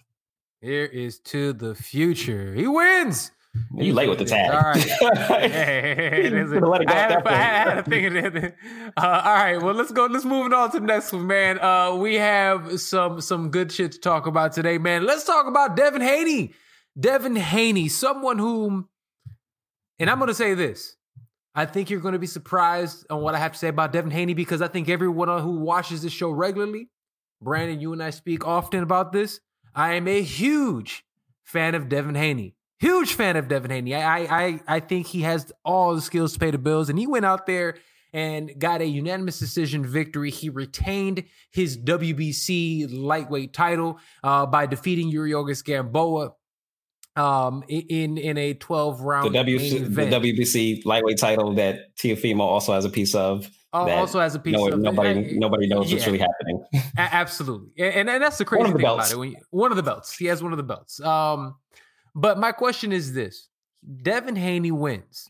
Here 0.60 0.86
is 0.86 1.20
to 1.20 1.54
the 1.54 1.76
future. 1.76 2.54
He 2.54 2.68
wins. 2.68 3.32
You 3.76 3.94
late 3.94 4.10
with 4.10 4.20
the 4.20 4.26
tag. 4.26 4.52
All 4.52 4.60
right. 4.60 4.78
hey, 5.52 6.30
let 6.30 6.52
it 6.54 6.62
go 6.62 6.74
I, 6.74 6.94
had, 6.94 7.28
I 7.28 7.36
had 7.36 7.78
a 7.80 7.84
thing. 7.84 8.54
Uh, 8.96 9.22
all 9.26 9.34
right. 9.34 9.58
Well, 9.58 9.74
let's 9.74 9.92
go. 9.92 10.06
Let's 10.06 10.26
move 10.26 10.54
on 10.54 10.72
to 10.72 10.80
the 10.80 10.86
next 10.86 11.12
one, 11.12 11.26
man. 11.26 11.60
Uh, 11.60 11.96
we 11.96 12.16
have 12.16 12.80
some 12.80 13.22
some 13.22 13.50
good 13.50 13.72
shit 13.72 13.94
to 13.94 14.00
talk 14.00 14.28
about 14.28 14.54
today, 14.54 14.78
man. 14.78 15.06
Let's 15.06 15.24
talk 15.24 15.48
about 15.48 15.76
Devin 15.76 16.02
Haney. 16.02 16.54
Devin 17.00 17.36
Haney, 17.36 17.88
someone 17.88 18.38
whom, 18.38 18.88
and 19.98 20.10
I'm 20.10 20.18
going 20.20 20.28
to 20.28 20.34
say 20.34 20.54
this. 20.54 20.96
I 21.56 21.66
think 21.66 21.90
you're 21.90 22.02
going 22.02 22.14
to 22.14 22.20
be 22.20 22.28
surprised 22.28 23.06
on 23.10 23.22
what 23.22 23.36
I 23.36 23.40
have 23.40 23.54
to 23.54 23.58
say 23.58 23.68
about 23.70 23.92
Devin 23.92 24.12
Haney 24.12 24.34
because 24.34 24.62
I 24.62 24.68
think 24.68 24.90
everyone 24.90 25.28
who 25.42 25.60
watches 25.60 26.04
this 26.04 26.14
show 26.14 26.30
regularly, 26.30 26.90
Brandon, 27.42 27.80
you 27.82 27.94
and 27.94 28.04
I 28.04 28.12
speak 28.12 28.46
often 28.46 28.84
about 28.84 29.12
this. 29.12 29.40
I 29.74 29.96
am 29.96 30.08
a 30.08 30.22
huge 30.22 31.04
fan 31.44 31.74
of 31.74 31.90
Devin 31.90 32.16
Haney. 32.16 32.56
Huge 32.80 33.14
fan 33.14 33.36
of 33.36 33.48
Devin 33.48 33.72
Haney. 33.72 33.96
I, 33.96 34.20
I 34.20 34.60
I 34.68 34.80
think 34.80 35.08
he 35.08 35.22
has 35.22 35.52
all 35.66 35.96
the 35.96 36.02
skills 36.02 36.34
to 36.34 36.40
pay 36.40 36.52
the 36.52 36.58
bills, 36.58 36.90
and 36.90 36.98
he 36.98 37.08
went 37.08 37.26
out 37.26 37.46
there 37.46 37.76
and 38.14 38.52
got 38.58 38.82
a 38.82 38.86
unanimous 38.86 39.38
decision 39.38 39.86
victory. 39.86 40.32
He 40.32 40.50
retained 40.50 41.26
his 41.52 41.78
WBC 41.78 42.88
lightweight 42.92 43.54
title 43.54 44.00
uh, 44.24 44.46
by 44.46 44.66
defeating 44.66 45.12
Yuriorkis 45.12 45.64
Gamboa 45.64 46.32
um, 47.16 47.64
in 47.68 48.18
in 48.18 48.38
a 48.38 48.54
12 48.54 49.02
round 49.02 49.34
the, 49.34 49.40
WC, 49.40 49.94
the 49.94 50.04
WBC 50.04 50.86
lightweight 50.86 51.18
title 51.18 51.54
that 51.56 51.96
Teofimo 51.98 52.42
also 52.42 52.74
has 52.74 52.86
a 52.86 52.90
piece 52.90 53.16
of. 53.16 53.50
Oh, 53.72 53.88
also 53.88 54.20
has 54.20 54.34
a 54.34 54.40
piece 54.40 54.54
no, 54.54 54.68
of 54.68 54.80
nobody 54.80 55.38
nobody 55.38 55.68
knows 55.68 55.92
yeah. 55.92 55.98
what's 55.98 56.08
really 56.08 56.18
happening. 56.18 56.66
Absolutely, 56.98 57.70
and, 57.78 58.10
and 58.10 58.24
that's 58.24 58.40
the 58.40 58.46
crazy 58.46 58.64
thing 58.72 58.82
belts. 58.82 59.12
about 59.14 59.24
it. 59.24 59.30
You, 59.30 59.36
one 59.52 59.70
of 59.70 59.78
the 59.78 59.84
belts, 59.84 60.18
he 60.18 60.26
has 60.26 60.42
one 60.42 60.52
of 60.54 60.58
the 60.58 60.64
belts. 60.64 61.00
Um, 61.02 61.56
but 62.16 62.38
my 62.38 62.52
question 62.52 62.92
is 62.92 63.14
this: 63.14 63.48
Devin 64.04 64.36
Haney 64.36 64.72
wins, 64.72 65.30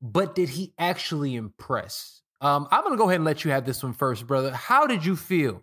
but 0.00 0.34
did 0.34 0.48
he 0.48 0.72
actually 0.78 1.34
impress? 1.34 2.22
Um, 2.40 2.66
I'm 2.70 2.82
gonna 2.82 2.96
go 2.96 3.08
ahead 3.08 3.16
and 3.16 3.24
let 3.24 3.44
you 3.44 3.50
have 3.50 3.64
this 3.64 3.82
one 3.82 3.92
first, 3.92 4.26
brother. 4.26 4.52
How 4.52 4.86
did 4.86 5.04
you 5.04 5.16
feel 5.16 5.62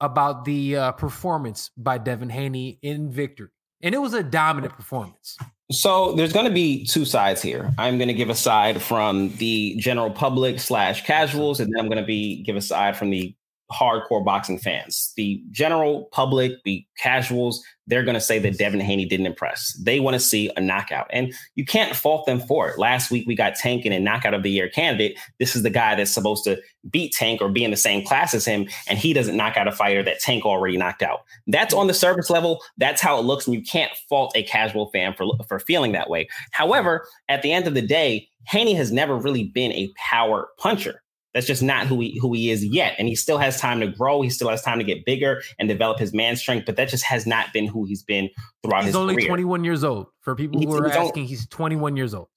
about 0.00 0.44
the 0.44 0.76
uh, 0.76 0.92
performance 0.92 1.70
by 1.76 1.98
Devin 1.98 2.30
Haney 2.30 2.78
in 2.82 3.10
victory? 3.10 3.48
And 3.82 3.94
it 3.94 3.98
was 3.98 4.14
a 4.14 4.22
dominant 4.22 4.74
performance. 4.74 5.36
So 5.70 6.12
there's 6.12 6.32
going 6.32 6.46
to 6.46 6.52
be 6.52 6.84
two 6.84 7.04
sides 7.04 7.42
here. 7.42 7.72
I'm 7.76 7.98
going 7.98 8.08
to 8.08 8.14
give 8.14 8.30
a 8.30 8.34
side 8.36 8.80
from 8.80 9.30
the 9.36 9.76
general 9.78 10.10
public 10.10 10.60
slash 10.60 11.04
casuals, 11.04 11.58
and 11.58 11.72
then 11.72 11.80
I'm 11.80 11.88
going 11.88 12.00
to 12.00 12.06
be 12.06 12.42
give 12.42 12.56
a 12.56 12.60
side 12.60 12.96
from 12.96 13.10
the 13.10 13.34
hardcore 13.72 14.24
boxing 14.24 14.58
fans. 14.58 15.12
The 15.16 15.42
general 15.50 16.04
public, 16.12 16.52
the 16.64 16.84
casuals, 16.98 17.62
they're 17.88 18.02
going 18.02 18.14
to 18.14 18.20
say 18.20 18.38
that 18.38 18.58
Devin 18.58 18.80
Haney 18.80 19.04
didn't 19.04 19.26
impress. 19.26 19.72
They 19.82 20.00
want 20.00 20.14
to 20.14 20.20
see 20.20 20.50
a 20.56 20.60
knockout, 20.60 21.06
and 21.10 21.32
you 21.54 21.64
can't 21.64 21.94
fault 21.94 22.26
them 22.26 22.40
for 22.40 22.68
it. 22.68 22.78
Last 22.78 23.10
week 23.10 23.26
we 23.26 23.34
got 23.34 23.54
Tank 23.54 23.84
in 23.84 23.92
a 23.92 24.00
knockout 24.00 24.34
of 24.34 24.42
the 24.42 24.50
year 24.50 24.68
candidate. 24.68 25.18
This 25.38 25.54
is 25.54 25.62
the 25.62 25.70
guy 25.70 25.94
that's 25.94 26.10
supposed 26.10 26.44
to 26.44 26.60
beat 26.90 27.12
Tank 27.12 27.40
or 27.40 27.48
be 27.48 27.64
in 27.64 27.70
the 27.70 27.76
same 27.76 28.04
class 28.04 28.34
as 28.34 28.44
him, 28.44 28.68
and 28.88 28.98
he 28.98 29.12
doesn't 29.12 29.36
knock 29.36 29.56
out 29.56 29.68
a 29.68 29.72
fighter 29.72 30.02
that 30.02 30.20
Tank 30.20 30.44
already 30.44 30.76
knocked 30.76 31.02
out. 31.02 31.24
That's 31.46 31.74
on 31.74 31.86
the 31.86 31.94
surface 31.94 32.30
level. 32.30 32.60
That's 32.76 33.00
how 33.00 33.18
it 33.18 33.22
looks, 33.22 33.46
and 33.46 33.54
you 33.54 33.62
can't 33.62 33.92
fault 34.08 34.32
a 34.36 34.42
casual 34.42 34.90
fan 34.90 35.14
for 35.14 35.26
for 35.48 35.58
feeling 35.60 35.92
that 35.92 36.10
way. 36.10 36.28
However, 36.52 37.06
at 37.28 37.42
the 37.42 37.52
end 37.52 37.66
of 37.66 37.74
the 37.74 37.82
day, 37.82 38.28
Haney 38.46 38.74
has 38.74 38.92
never 38.92 39.16
really 39.16 39.44
been 39.44 39.72
a 39.72 39.90
power 39.96 40.48
puncher. 40.58 41.02
That's 41.36 41.46
just 41.46 41.62
not 41.62 41.86
who 41.86 42.00
he 42.00 42.18
who 42.18 42.32
he 42.32 42.50
is 42.50 42.64
yet. 42.64 42.94
And 42.98 43.06
he 43.08 43.14
still 43.14 43.36
has 43.36 43.60
time 43.60 43.80
to 43.80 43.88
grow. 43.88 44.22
He 44.22 44.30
still 44.30 44.48
has 44.48 44.62
time 44.62 44.78
to 44.78 44.84
get 44.84 45.04
bigger 45.04 45.42
and 45.58 45.68
develop 45.68 45.98
his 45.98 46.14
man 46.14 46.34
strength. 46.34 46.64
But 46.64 46.76
that 46.76 46.88
just 46.88 47.04
has 47.04 47.26
not 47.26 47.52
been 47.52 47.66
who 47.66 47.84
he's 47.84 48.02
been 48.02 48.30
throughout 48.62 48.84
he's 48.84 48.86
his 48.86 48.96
only 48.96 49.26
21 49.26 49.62
years 49.62 49.84
old. 49.84 50.06
For 50.22 50.34
people 50.34 50.58
who 50.58 50.74
are 50.74 50.86
asking, 50.86 51.00
only, 51.00 51.26
he's 51.26 51.46
21 51.48 51.94
years 51.94 52.14
old. 52.14 52.28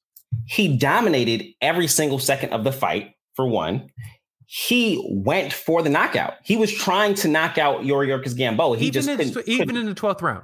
He 0.47 0.75
dominated 0.75 1.45
every 1.61 1.87
single 1.87 2.19
second 2.19 2.51
of 2.51 2.65
the 2.65 2.73
fight, 2.73 3.13
for 3.35 3.47
one. 3.47 3.89
He 4.47 5.01
went 5.09 5.53
for 5.53 5.81
the 5.81 5.89
knockout. 5.89 6.33
He 6.43 6.57
was 6.57 6.69
trying 6.73 7.13
to 7.15 7.29
knock 7.29 7.57
out 7.57 7.83
Yuriorkis 7.83 8.35
Gamboa. 8.35 8.75
He 8.75 8.87
even 8.87 9.01
just 9.01 9.37
in, 9.37 9.43
even 9.49 9.77
in 9.77 9.85
the 9.85 9.95
12th 9.95 10.21
round. 10.21 10.43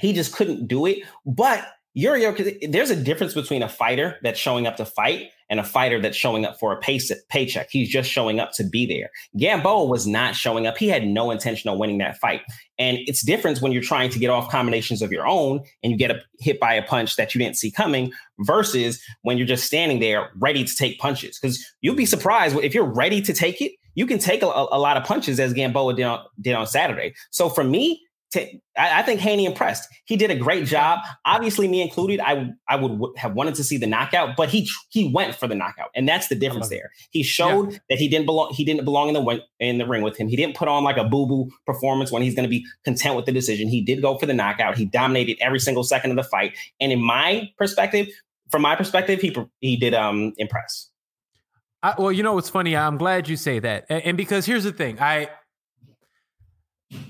He 0.00 0.12
just 0.12 0.34
couldn't 0.34 0.68
do 0.68 0.84
it. 0.84 0.98
But 1.24 1.66
There's 1.96 2.90
a 2.90 2.96
difference 2.96 3.32
between 3.32 3.62
a 3.62 3.68
fighter 3.68 4.16
that's 4.22 4.38
showing 4.38 4.66
up 4.66 4.76
to 4.76 4.84
fight 4.84 5.30
and 5.48 5.58
a 5.58 5.64
fighter 5.64 6.00
that's 6.00 6.16
showing 6.16 6.44
up 6.44 6.58
for 6.58 6.72
a 6.72 6.76
pay- 6.78 7.00
paycheck. 7.30 7.68
He's 7.70 7.88
just 7.88 8.10
showing 8.10 8.38
up 8.38 8.52
to 8.52 8.64
be 8.64 8.84
there. 8.84 9.10
Gamboa 9.38 9.86
was 9.86 10.06
not 10.06 10.34
showing 10.34 10.66
up. 10.66 10.76
He 10.76 10.88
had 10.88 11.06
no 11.06 11.30
intention 11.30 11.70
of 11.70 11.78
winning 11.78 11.98
that 11.98 12.18
fight. 12.18 12.42
And 12.78 12.98
it's 13.06 13.24
different 13.24 13.62
when 13.62 13.72
you're 13.72 13.82
trying 13.82 14.10
to 14.10 14.18
get 14.18 14.28
off 14.28 14.50
combinations 14.50 15.00
of 15.00 15.10
your 15.10 15.26
own 15.26 15.60
and 15.82 15.90
you 15.90 15.96
get 15.96 16.10
a, 16.10 16.20
hit 16.38 16.60
by 16.60 16.74
a 16.74 16.82
punch 16.82 17.16
that 17.16 17.34
you 17.34 17.38
didn't 17.38 17.56
see 17.56 17.70
coming 17.70 18.12
versus 18.40 19.02
when 19.22 19.38
you're 19.38 19.46
just 19.46 19.64
standing 19.64 20.00
there 20.00 20.30
ready 20.36 20.64
to 20.64 20.76
take 20.76 20.98
punches. 20.98 21.38
Because 21.38 21.64
you'll 21.80 21.94
be 21.96 22.06
surprised 22.06 22.56
if 22.58 22.74
you're 22.74 22.84
ready 22.84 23.22
to 23.22 23.32
take 23.32 23.62
it, 23.62 23.72
you 23.94 24.04
can 24.06 24.18
take 24.18 24.42
a, 24.42 24.46
a 24.46 24.78
lot 24.78 24.98
of 24.98 25.04
punches 25.04 25.40
as 25.40 25.54
Gamboa 25.54 25.94
did 25.94 26.04
on, 26.04 26.22
did 26.40 26.54
on 26.54 26.66
Saturday. 26.66 27.14
So 27.30 27.48
for 27.48 27.64
me, 27.64 28.02
I, 28.36 29.00
I 29.00 29.02
think 29.02 29.20
Haney 29.20 29.46
impressed. 29.46 29.88
He 30.04 30.16
did 30.16 30.30
a 30.30 30.36
great 30.36 30.66
job. 30.66 31.00
Obviously, 31.24 31.68
me 31.68 31.82
included. 31.82 32.20
I 32.20 32.50
I 32.68 32.76
would 32.76 32.92
w- 32.92 33.14
have 33.16 33.34
wanted 33.34 33.54
to 33.56 33.64
see 33.64 33.76
the 33.76 33.86
knockout, 33.86 34.36
but 34.36 34.48
he 34.48 34.68
he 34.90 35.10
went 35.12 35.34
for 35.34 35.46
the 35.46 35.54
knockout, 35.54 35.90
and 35.94 36.08
that's 36.08 36.28
the 36.28 36.34
difference 36.34 36.68
there. 36.68 36.90
He 37.10 37.22
showed 37.22 37.72
yeah. 37.72 37.78
that 37.90 37.98
he 37.98 38.08
didn't 38.08 38.26
belong. 38.26 38.52
He 38.54 38.64
didn't 38.64 38.84
belong 38.84 39.08
in 39.08 39.14
the 39.14 39.40
in 39.60 39.78
the 39.78 39.86
ring 39.86 40.02
with 40.02 40.16
him. 40.16 40.28
He 40.28 40.36
didn't 40.36 40.56
put 40.56 40.68
on 40.68 40.84
like 40.84 40.96
a 40.96 41.04
boo 41.04 41.26
boo 41.26 41.50
performance 41.66 42.12
when 42.12 42.22
he's 42.22 42.34
going 42.34 42.44
to 42.44 42.50
be 42.50 42.64
content 42.84 43.16
with 43.16 43.26
the 43.26 43.32
decision. 43.32 43.68
He 43.68 43.80
did 43.80 44.02
go 44.02 44.18
for 44.18 44.26
the 44.26 44.34
knockout. 44.34 44.76
He 44.76 44.84
dominated 44.84 45.38
every 45.40 45.60
single 45.60 45.84
second 45.84 46.10
of 46.10 46.16
the 46.16 46.24
fight, 46.24 46.56
and 46.80 46.92
in 46.92 47.00
my 47.00 47.50
perspective, 47.58 48.08
from 48.50 48.62
my 48.62 48.76
perspective, 48.76 49.20
he 49.20 49.34
he 49.60 49.76
did 49.76 49.94
um 49.94 50.32
impress. 50.38 50.90
I, 51.82 51.94
well, 51.98 52.10
you 52.10 52.22
know 52.22 52.34
what's 52.34 52.48
funny? 52.48 52.76
I'm 52.76 52.96
glad 52.96 53.28
you 53.28 53.36
say 53.36 53.58
that, 53.60 53.86
and, 53.88 54.02
and 54.02 54.16
because 54.16 54.46
here's 54.46 54.64
the 54.64 54.72
thing, 54.72 54.98
I 55.00 55.28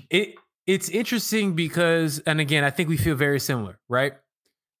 it 0.09 0.35
it's 0.67 0.89
interesting 0.89 1.53
because, 1.53 2.19
and 2.19 2.41
again, 2.41 2.65
I 2.65 2.69
think 2.69 2.89
we 2.89 2.97
feel 2.97 3.15
very 3.15 3.39
similar, 3.39 3.79
right? 3.87 4.13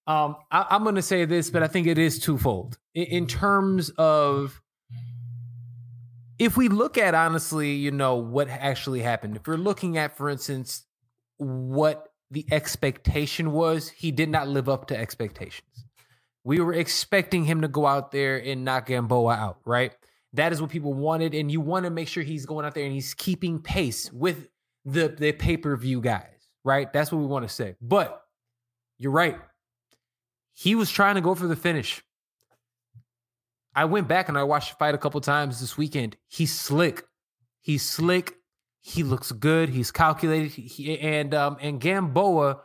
Um, 0.05 0.35
I, 0.51 0.75
am 0.75 0.83
going 0.83 0.95
to 0.95 1.01
say 1.01 1.25
this, 1.25 1.49
but 1.49 1.63
I 1.63 1.67
think 1.67 1.87
it 1.87 1.97
is 1.97 2.19
twofold 2.19 2.77
in, 2.93 3.05
in 3.05 3.27
terms 3.27 3.89
of 3.97 4.61
if 6.37 6.55
we 6.55 6.67
look 6.67 6.97
at 6.97 7.15
honestly, 7.15 7.71
you 7.71 7.91
know, 7.91 8.15
what 8.15 8.49
actually 8.49 9.01
happened. 9.01 9.37
If 9.37 9.47
we're 9.47 9.55
looking 9.55 9.97
at, 9.97 10.15
for 10.15 10.29
instance, 10.29 10.85
what 11.37 12.11
the 12.29 12.45
expectation 12.51 13.51
was, 13.51 13.89
he 13.89 14.11
did 14.11 14.29
not 14.29 14.47
live 14.47 14.69
up 14.69 14.87
to 14.87 14.97
expectations. 14.97 15.85
We 16.43 16.59
were 16.59 16.73
expecting 16.73 17.45
him 17.45 17.61
to 17.61 17.67
go 17.67 17.85
out 17.85 18.11
there 18.11 18.37
and 18.37 18.63
knock 18.63 18.87
Gamboa 18.87 19.33
out, 19.33 19.59
right? 19.65 19.93
That 20.33 20.53
is 20.53 20.61
what 20.61 20.69
people 20.69 20.93
wanted, 20.93 21.33
and 21.33 21.51
you 21.51 21.59
want 21.59 21.85
to 21.85 21.89
make 21.89 22.07
sure 22.07 22.23
he's 22.23 22.45
going 22.45 22.65
out 22.65 22.75
there 22.75 22.83
and 22.83 22.93
he's 22.93 23.13
keeping 23.13 23.59
pace 23.59 24.11
with 24.11 24.47
the 24.87 25.09
the 25.09 25.33
pay 25.33 25.57
per 25.57 25.75
view 25.75 26.01
guys, 26.01 26.49
right? 26.63 26.91
That's 26.91 27.11
what 27.11 27.19
we 27.19 27.27
want 27.27 27.47
to 27.47 27.53
say. 27.53 27.75
But 27.81 28.21
you're 28.97 29.11
right. 29.11 29.37
He 30.53 30.73
was 30.73 30.89
trying 30.89 31.15
to 31.15 31.21
go 31.21 31.35
for 31.35 31.45
the 31.45 31.55
finish. 31.55 32.01
I 33.75 33.85
went 33.85 34.07
back 34.07 34.27
and 34.27 34.37
I 34.37 34.43
watched 34.43 34.71
the 34.71 34.77
fight 34.77 34.95
a 34.95 34.97
couple 34.97 35.21
times 35.21 35.59
this 35.59 35.77
weekend. 35.77 36.17
He's 36.27 36.57
slick. 36.57 37.03
He's 37.61 37.87
slick. 37.87 38.33
He 38.81 39.03
looks 39.03 39.31
good. 39.31 39.69
He's 39.69 39.91
calculated. 39.91 40.51
He, 40.51 40.97
and 40.97 41.35
um 41.35 41.57
and 41.61 41.79
Gamboa 41.79 42.61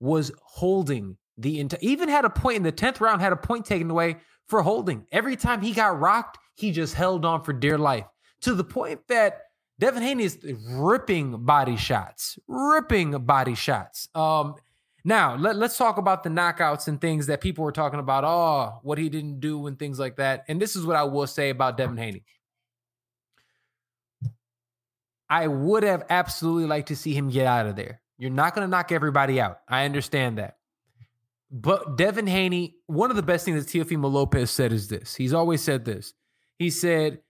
was 0.00 0.30
holding 0.42 1.18
the 1.36 1.58
entire. 1.58 1.80
Even 1.82 2.08
had 2.08 2.24
a 2.24 2.30
point 2.30 2.58
in 2.58 2.62
the 2.62 2.72
tenth 2.72 3.00
round. 3.00 3.20
Had 3.20 3.32
a 3.32 3.36
point 3.36 3.66
taken 3.66 3.90
away 3.90 4.18
for 4.48 4.62
holding. 4.62 5.06
Every 5.10 5.36
time 5.36 5.60
he 5.60 5.72
got 5.72 5.98
rocked, 5.98 6.38
he 6.54 6.70
just 6.70 6.94
held 6.94 7.24
on 7.24 7.42
for 7.42 7.52
dear 7.52 7.78
life 7.78 8.06
to 8.42 8.54
the 8.54 8.64
point 8.64 9.00
that 9.08 9.40
Devin 9.78 10.02
Haney 10.02 10.24
is 10.24 10.38
ripping 10.68 11.44
body 11.44 11.76
shots, 11.76 12.38
ripping 12.46 13.12
body 13.24 13.54
shots. 13.54 14.08
Um, 14.14 14.54
now 15.04 15.36
let, 15.36 15.56
us 15.56 15.76
talk 15.76 15.98
about 15.98 16.22
the 16.22 16.30
knockouts 16.30 16.88
and 16.88 17.00
things 17.00 17.26
that 17.26 17.40
people 17.40 17.64
were 17.64 17.72
talking 17.72 18.00
about. 18.00 18.24
Oh, 18.24 18.78
what 18.82 18.98
he 18.98 19.08
didn't 19.08 19.40
do 19.40 19.66
and 19.66 19.78
things 19.78 19.98
like 19.98 20.16
that. 20.16 20.44
And 20.48 20.60
this 20.60 20.76
is 20.76 20.86
what 20.86 20.96
I 20.96 21.04
will 21.04 21.26
say 21.26 21.50
about 21.50 21.76
Devin 21.76 21.96
Haney. 21.96 22.24
I 25.28 25.48
would 25.48 25.82
have 25.82 26.04
absolutely 26.08 26.66
liked 26.66 26.88
to 26.88 26.96
see 26.96 27.12
him 27.12 27.28
get 27.28 27.46
out 27.46 27.66
of 27.66 27.76
there. 27.76 28.00
You're 28.16 28.30
not 28.30 28.54
going 28.54 28.66
to 28.66 28.70
knock 28.70 28.92
everybody 28.92 29.40
out. 29.40 29.58
I 29.68 29.84
understand 29.84 30.38
that. 30.38 30.58
But 31.50 31.96
Devin 31.96 32.26
Haney, 32.26 32.76
one 32.86 33.10
of 33.10 33.16
the 33.16 33.22
best 33.22 33.44
things 33.44 33.64
that 33.64 33.70
Teofimo 33.70 34.10
Lopez 34.10 34.50
said 34.50 34.72
is 34.72 34.88
this. 34.88 35.14
He's 35.14 35.32
always 35.32 35.62
said 35.62 35.84
this. 35.84 36.14
He 36.58 36.70
said, 36.70 37.20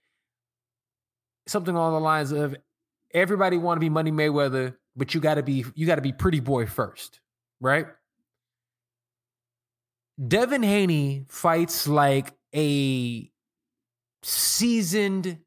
something 1.47 1.75
along 1.75 1.93
the 1.93 1.99
lines 1.99 2.31
of 2.31 2.55
everybody 3.13 3.57
want 3.57 3.77
to 3.77 3.79
be 3.79 3.89
Money 3.89 4.11
Mayweather, 4.11 4.75
but 4.95 5.13
you 5.13 5.21
got 5.21 5.35
to 5.35 5.43
be 5.43 5.65
you 5.75 5.87
got 5.87 5.95
to 5.95 6.01
be 6.01 6.11
Pretty 6.11 6.39
Boy 6.39 6.65
first, 6.65 7.19
right? 7.59 7.87
Devin 10.25 10.63
Haney 10.63 11.25
fights 11.27 11.87
like 11.87 12.33
a 12.55 13.29
seasoned 14.23 15.39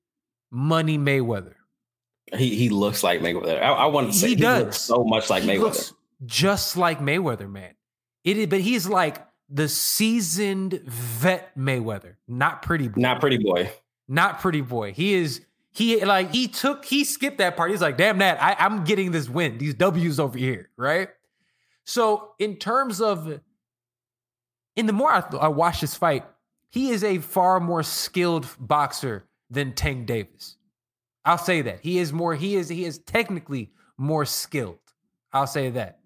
Money 0.51 0.99
Mayweather. 0.99 1.55
He 2.37 2.55
he 2.55 2.69
looks 2.69 3.03
like 3.03 3.21
Mayweather. 3.21 3.61
I, 3.63 3.73
I 3.73 3.87
want 3.87 4.13
to 4.13 4.19
say 4.19 4.29
he, 4.29 4.35
he 4.35 4.41
does 4.43 4.79
so 4.79 5.05
much 5.05 5.31
like 5.31 5.43
he 5.43 5.51
Mayweather, 5.51 5.93
just 6.27 6.77
like 6.77 7.01
Mayweather, 7.01 7.51
man. 7.51 7.75
It 8.25 8.37
is, 8.37 8.47
but 8.49 8.61
he's 8.61 8.87
like 8.87 9.25
the 9.49 9.69
seasoned 9.69 10.83
vet 10.85 11.57
Mayweather, 11.57 12.17
not 12.27 12.61
pretty 12.63 12.89
boy. 12.89 13.01
Not 13.01 13.21
pretty 13.21 13.39
boy. 13.39 13.71
Not 14.09 14.41
pretty 14.41 14.61
boy. 14.61 14.93
He 14.93 15.15
is 15.15 15.43
he 15.73 16.05
like 16.05 16.33
he 16.33 16.49
took 16.49 16.85
he 16.85 17.05
skipped 17.05 17.39
that 17.39 17.57
part. 17.57 17.71
He's 17.71 17.81
like, 17.81 17.97
damn 17.97 18.19
that, 18.19 18.43
I, 18.43 18.57
I'm 18.59 18.85
getting 18.85 19.11
this 19.11 19.29
win, 19.29 19.59
these 19.59 19.75
W's 19.75 20.19
over 20.19 20.39
here, 20.39 20.71
right? 20.77 21.09
So 21.85 22.33
in 22.39 22.57
terms 22.57 23.01
of 23.01 23.41
in 24.77 24.87
the 24.87 24.93
more 24.93 25.11
I, 25.11 25.23
I 25.41 25.49
watch 25.49 25.81
this 25.81 25.95
fight, 25.95 26.25
he 26.71 26.91
is 26.91 27.03
a 27.03 27.19
far 27.19 27.61
more 27.61 27.83
skilled 27.83 28.47
boxer 28.59 29.27
than 29.51 29.73
Tank 29.73 30.07
Davis. 30.07 30.57
I'll 31.25 31.39
say 31.39 31.63
that. 31.63 31.81
He 31.81 31.99
is 31.99 32.13
more, 32.13 32.35
he 32.35 32.57
is, 32.57 32.69
he 32.69 32.85
is 32.85 32.99
technically 32.99 33.71
more 33.97 34.25
skilled. 34.25 34.79
I'll 35.33 35.47
say 35.47 35.71
that. 35.71 35.99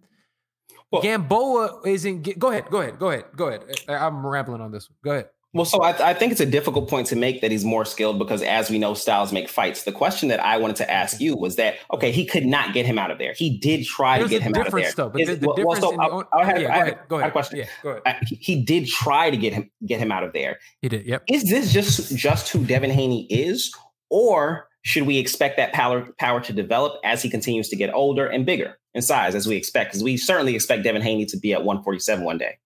Well, 0.90 1.02
Gamboa 1.02 1.82
isn't. 1.86 2.38
Go 2.38 2.50
ahead. 2.50 2.66
Go 2.70 2.80
ahead. 2.80 2.98
Go 2.98 3.10
ahead. 3.10 3.24
Go 3.36 3.48
ahead. 3.48 3.62
I'm 3.88 4.26
rambling 4.26 4.60
on 4.60 4.72
this 4.72 4.90
one. 4.90 4.96
Go 5.02 5.10
ahead. 5.12 5.28
Well, 5.54 5.66
so 5.66 5.82
I, 5.82 5.92
th- 5.92 6.00
I, 6.00 6.14
think 6.14 6.32
it's 6.32 6.40
a 6.40 6.46
difficult 6.46 6.88
point 6.88 7.08
to 7.08 7.16
make 7.16 7.42
that 7.42 7.50
he's 7.50 7.64
more 7.64 7.84
skilled 7.84 8.18
because, 8.18 8.40
as 8.40 8.70
we 8.70 8.78
know, 8.78 8.94
styles 8.94 9.34
make 9.34 9.50
fights. 9.50 9.82
The 9.82 9.92
question 9.92 10.30
that 10.30 10.40
I 10.40 10.56
wanted 10.56 10.76
to 10.76 10.90
ask 10.90 11.20
you 11.20 11.36
was 11.36 11.56
that 11.56 11.74
okay, 11.92 12.10
he 12.10 12.24
could 12.24 12.46
not 12.46 12.72
get 12.72 12.86
him 12.86 12.98
out 12.98 13.10
of 13.10 13.18
there. 13.18 13.34
He 13.34 13.58
did 13.58 13.84
try 13.84 14.18
There's 14.18 14.30
to 14.30 14.38
get 14.38 14.42
him 14.42 14.54
out 14.54 14.68
of 14.68 14.72
there. 14.72 14.90
Though, 14.96 15.10
but 15.10 15.26
the, 15.26 15.34
the 15.34 15.64
well, 15.66 15.76
so 15.76 16.00
I, 16.00 16.40
I, 16.40 16.44
had, 16.46 16.62
yeah, 16.62 16.74
I, 16.74 16.84
had, 16.84 16.98
go 17.08 17.16
ahead. 17.16 17.28
a 17.28 17.32
question. 17.32 17.58
Yeah, 17.58 17.66
go 17.82 17.90
ahead. 17.90 18.02
I, 18.06 18.16
he 18.22 18.62
did 18.62 18.86
try 18.86 19.28
to 19.28 19.36
get 19.36 19.52
him 19.52 19.70
get 19.84 20.00
him 20.00 20.10
out 20.10 20.24
of 20.24 20.32
there. 20.32 20.58
He 20.80 20.88
did. 20.88 21.04
Yep. 21.04 21.24
Is 21.28 21.50
this 21.50 21.70
just 21.70 22.16
just 22.16 22.48
who 22.48 22.64
Devin 22.64 22.90
Haney 22.90 23.26
is, 23.26 23.74
or 24.08 24.68
should 24.80 25.02
we 25.02 25.18
expect 25.18 25.58
that 25.58 25.74
power 25.74 26.08
power 26.18 26.40
to 26.40 26.54
develop 26.54 26.98
as 27.04 27.20
he 27.20 27.28
continues 27.28 27.68
to 27.68 27.76
get 27.76 27.92
older 27.92 28.26
and 28.26 28.46
bigger 28.46 28.78
in 28.94 29.02
size, 29.02 29.34
as 29.34 29.46
we 29.46 29.56
expect? 29.56 29.90
Because 29.90 30.02
we 30.02 30.16
certainly 30.16 30.54
expect 30.54 30.82
Devin 30.82 31.02
Haney 31.02 31.26
to 31.26 31.36
be 31.36 31.52
at 31.52 31.62
147 31.62 32.24
one 32.24 32.38
day. 32.38 32.56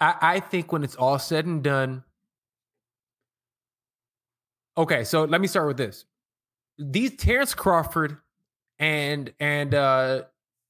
I 0.00 0.40
think 0.40 0.72
when 0.72 0.84
it's 0.84 0.96
all 0.96 1.18
said 1.18 1.46
and 1.46 1.62
done 1.62 2.02
Okay, 4.76 5.04
so 5.04 5.24
let 5.24 5.40
me 5.40 5.46
start 5.46 5.68
with 5.68 5.76
this. 5.76 6.04
These 6.78 7.16
Terrence 7.16 7.54
Crawford 7.54 8.18
and 8.78 9.32
and 9.38 9.74
uh 9.74 10.22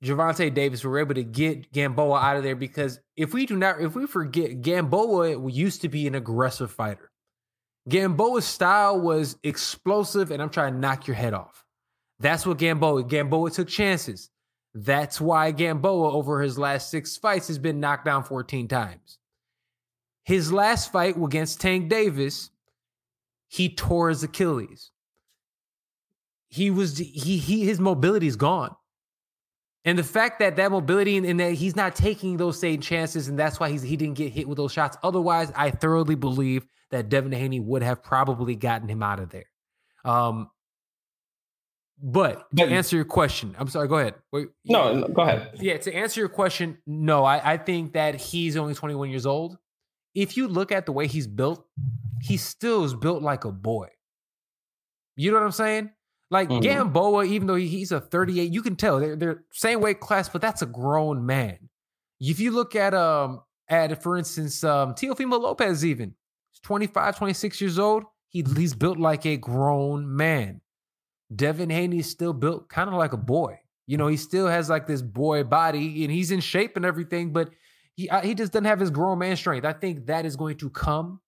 Gervonta 0.05 0.53
Davis 0.53 0.85
were 0.85 0.99
able 0.99 1.15
to 1.15 1.25
get 1.25 1.73
Gamboa 1.73 2.19
out 2.19 2.37
of 2.37 2.43
there 2.43 2.57
because 2.57 3.01
if 3.17 3.33
we 3.33 3.47
do 3.47 3.57
not, 3.57 3.81
if 3.81 3.95
we 3.95 4.07
forget, 4.07 4.61
Gamboa 4.61 5.51
used 5.51 5.81
to 5.81 5.89
be 5.89 6.07
an 6.07 6.15
aggressive 6.15 6.71
fighter. 6.71 7.11
Gamboa's 7.89 8.45
style 8.45 9.01
was 9.01 9.37
explosive, 9.43 10.31
and 10.31 10.43
I'm 10.43 10.51
trying 10.51 10.75
to 10.75 10.79
knock 10.79 11.07
your 11.07 11.17
head 11.17 11.33
off. 11.33 11.65
That's 12.19 12.47
what 12.47 12.59
Gamboa. 12.59 13.05
Gamboa 13.05 13.51
took 13.51 13.69
chances. 13.69 14.31
That's 14.75 15.21
why 15.21 15.51
Gamboa, 15.53 16.13
over 16.13 16.41
his 16.41 16.59
last 16.59 16.91
six 16.91 17.17
fights, 17.17 17.49
has 17.49 17.59
been 17.59 17.81
knocked 17.81 18.05
down 18.05 18.25
14 18.25 18.69
times. 18.69 19.19
His 20.25 20.53
last 20.53 20.91
fight 20.93 21.17
against 21.17 21.61
Tank 21.61 21.89
Davis, 21.89 22.51
he 23.55 23.73
tore 23.73 24.09
his 24.09 24.25
Achilles. 24.25 24.91
He 26.49 26.73
was 26.73 26.99
he 26.99 27.37
he 27.39 27.65
his 27.65 27.79
mobility 27.79 28.27
is 28.27 28.35
gone. 28.35 28.75
And 29.85 29.97
the 29.97 30.03
fact 30.03 30.41
that 30.41 30.57
that 30.57 30.73
mobility 30.73 31.17
and, 31.17 31.25
and, 31.25 31.39
that 31.39 31.53
he's 31.53 31.77
not 31.77 31.95
taking 31.95 32.37
those 32.37 32.59
same 32.59 32.81
chances, 32.81 33.29
and 33.29 33.39
that's 33.39 33.61
why 33.61 33.69
he's 33.71 33.83
he 33.83 33.97
didn't 33.97 34.17
get 34.17 34.33
hit 34.33 34.49
with 34.49 34.57
those 34.57 34.73
shots. 34.73 34.97
Otherwise, 35.05 35.53
I 35.55 35.71
thoroughly 35.71 36.17
believe 36.17 36.67
that 36.91 37.09
Devin 37.09 37.31
Haney 37.31 37.61
would 37.61 37.85
have 37.85 38.03
probably 38.03 38.57
gotten 38.57 38.89
him 38.89 39.05
out 39.05 39.21
of 39.21 39.31
there. 39.31 39.47
Um, 40.05 40.51
but 42.03 42.47
to 42.57 42.65
answer 42.65 42.97
your 42.97 43.05
question, 43.05 43.55
I'm 43.57 43.69
sorry. 43.69 43.87
Go 43.87 43.99
ahead. 43.99 44.15
Wait, 44.33 44.49
no, 44.65 44.95
no, 44.95 45.07
go 45.07 45.23
ahead. 45.23 45.51
Yeah, 45.61 45.77
to 45.77 45.95
answer 45.95 46.19
your 46.19 46.29
question, 46.29 46.79
no, 46.89 47.25
I, 47.25 47.53
I 47.53 47.57
think 47.57 47.93
that 47.93 48.17
he's 48.17 48.57
only 48.57 48.75
21 48.75 49.11
years 49.11 49.27
old. 49.27 49.59
If 50.15 50.37
you 50.37 50.49
look 50.49 50.71
at 50.73 50.87
the 50.87 50.93
way 50.93 51.07
he's 51.07 51.27
built, 51.27 51.67
he 52.21 52.37
still 52.37 52.85
is 52.85 52.95
built 52.95 53.23
like 53.23 53.45
a 53.45 53.53
boy. 53.53 53.89
You 55.17 55.31
know 55.31 55.39
what 55.39 55.45
I'm 55.45 55.53
saying? 55.53 55.91
Like 56.31 56.49
mm-hmm. 56.49 56.61
Gamboa, 56.61 57.25
even 57.25 57.47
though 57.47 57.55
he's 57.55 57.93
a 57.93 58.01
38, 58.01 58.51
you 58.51 58.63
can 58.63 58.77
tell 58.77 58.99
they're, 58.99 59.17
they're 59.17 59.45
same 59.53 59.81
weight 59.81 60.01
class, 60.01 60.29
but 60.29 60.41
that's 60.41 60.63
a 60.63 60.67
grown 60.67 61.27
man. 61.27 61.69
If 62.21 62.41
you 62.41 62.51
look 62.51 62.75
at 62.75 62.95
um 62.95 63.43
at 63.69 64.03
for 64.03 64.17
instance 64.17 64.65
um 64.65 64.95
Teofimo 64.95 65.41
Lopez, 65.41 65.85
even 65.85 66.15
he's 66.53 66.61
25, 66.61 67.19
26 67.19 67.61
years 67.61 67.79
old, 67.79 68.05
he, 68.29 68.45
he's 68.57 68.75
built 68.75 68.99
like 68.99 69.27
a 69.27 69.37
grown 69.37 70.17
man. 70.17 70.61
Devin 71.35 71.71
Haney 71.71 71.99
is 71.99 72.11
still 72.11 72.33
built 72.33 72.69
kind 72.69 72.89
of 72.89 72.95
like 72.95 73.13
a 73.13 73.19
boy. 73.19 73.59
You 73.87 73.99
know, 73.99 74.07
he 74.09 74.17
still 74.17 74.49
has 74.49 74.71
like 74.71 74.87
this 74.87 75.03
boy 75.03 75.45
body 75.45 76.05
and 76.05 76.13
he's 76.13 76.31
in 76.31 76.41
shape 76.41 76.77
and 76.77 76.87
everything, 76.87 77.33
but 77.33 77.51
he 77.95 78.11
he 78.23 78.35
just 78.35 78.53
doesn't 78.53 78.65
have 78.65 78.81
his 78.81 78.91
grown 78.91 79.19
man 79.19 79.37
strength. 79.37 79.65
I 79.65 79.73
think 79.73 80.07
that 80.07 80.27
is 80.27 80.37
going 80.37 80.57
to 80.59 80.71
come 80.71 81.21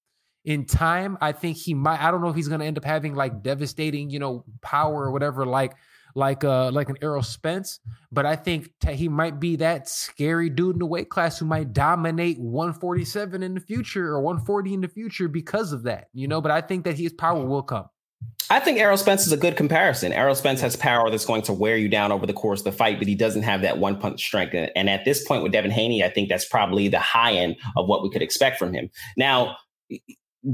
in 0.47 0.65
time, 0.65 1.19
I 1.21 1.33
think 1.33 1.57
he 1.57 1.75
might. 1.75 2.01
I 2.01 2.13
don't 2.13 2.23
know 2.23 2.29
if 2.29 2.37
he's 2.37 2.47
going 2.49 2.61
to 2.61 2.67
end 2.67 2.79
up 2.79 2.85
having 2.85 3.15
like 3.15 3.43
devastating, 3.43 4.11
you 4.11 4.21
know, 4.21 4.45
power 4.63 5.05
or 5.05 5.11
whatever, 5.11 5.45
like 5.45 5.75
like 6.15 6.45
uh 6.45 6.71
like 6.71 6.89
an 6.89 6.97
Errol 7.03 7.25
Spence. 7.25 7.81
But 8.13 8.27
I 8.27 8.37
think 8.37 8.71
t- 8.81 8.95
he 8.95 9.09
might 9.09 9.41
be 9.41 9.57
that 9.57 9.89
scary 9.89 10.49
dude 10.49 10.77
in 10.77 10.79
the 10.79 10.87
weight 10.87 11.11
class 11.11 11.39
who 11.39 11.47
might 11.47 11.73
dominate 11.73 12.39
147 12.39 13.43
in 13.43 13.55
the 13.55 13.61
future 13.61 14.07
or 14.07 14.21
140 14.21 14.73
in 14.73 14.81
the 14.81 14.89
future 14.89 15.27
because 15.27 15.73
of 15.73 15.83
that, 15.83 16.07
you 16.15 16.29
know. 16.29 16.41
But 16.41 16.53
I 16.53 16.61
think 16.61 16.85
that 16.85 16.97
his 16.97 17.13
power 17.13 17.45
will 17.45 17.65
come. 17.65 17.87
I 18.49 18.61
think 18.61 18.79
Errol 18.79 18.97
Spence 18.97 19.27
is 19.27 19.33
a 19.33 19.37
good 19.37 19.57
comparison. 19.57 20.13
Errol 20.13 20.37
Spence 20.37 20.61
has 20.61 20.77
power 20.77 21.11
that's 21.11 21.25
going 21.25 21.43
to 21.43 21.53
wear 21.53 21.77
you 21.77 21.89
down 21.89 22.13
over 22.13 22.27
the 22.27 22.33
course 22.33 22.61
of 22.61 22.65
the 22.65 22.73
fight, 22.73 22.99
but 22.99 23.09
he 23.09 23.17
doesn't 23.17 23.43
have 23.43 23.63
that 23.63 23.79
one 23.79 23.99
punch 23.99 24.25
strength. 24.25 24.55
And 24.77 24.89
at 24.89 25.05
this 25.05 25.27
point 25.27 25.43
with 25.43 25.51
Devin 25.51 25.73
Haney, 25.73 26.05
I 26.05 26.11
think 26.11 26.29
that's 26.29 26.45
probably 26.45 26.87
the 26.87 27.01
high 27.01 27.33
end 27.33 27.57
of 27.77 27.89
what 27.89 28.05
we 28.05 28.11
could 28.11 28.23
expect 28.23 28.59
from 28.59 28.73
him. 28.73 28.89
Now, 29.17 29.57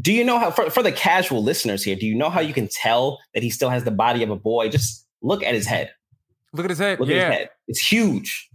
do 0.01 0.13
you 0.13 0.25
know 0.25 0.39
how 0.39 0.51
for, 0.51 0.71
for 0.71 0.83
the 0.83 0.93
casual 0.93 1.43
listeners 1.43 1.83
here 1.83 1.97
do 1.97 2.07
you 2.07 2.15
know 2.15 2.31
how 2.31 2.41
you 2.41 2.55
can 2.55 2.69
tell 2.69 3.19
that 3.35 3.43
he 3.43 3.51
still 3.51 3.69
has 3.69 3.85
the 3.85 3.91
body 3.91 4.23
of 4.23 4.31
a 4.31 4.37
boy 4.37 4.69
just 4.69 5.07
look 5.21 5.43
at 5.43 5.55
his 5.55 5.67
head 5.67 5.91
look 6.53 6.65
at 6.65 6.71
his 6.71 6.79
head 6.79 6.99
look 6.99 7.09
yeah. 7.09 7.17
at 7.17 7.31
his 7.31 7.39
head 7.39 7.51
it's 7.69 7.93
huge 7.93 8.51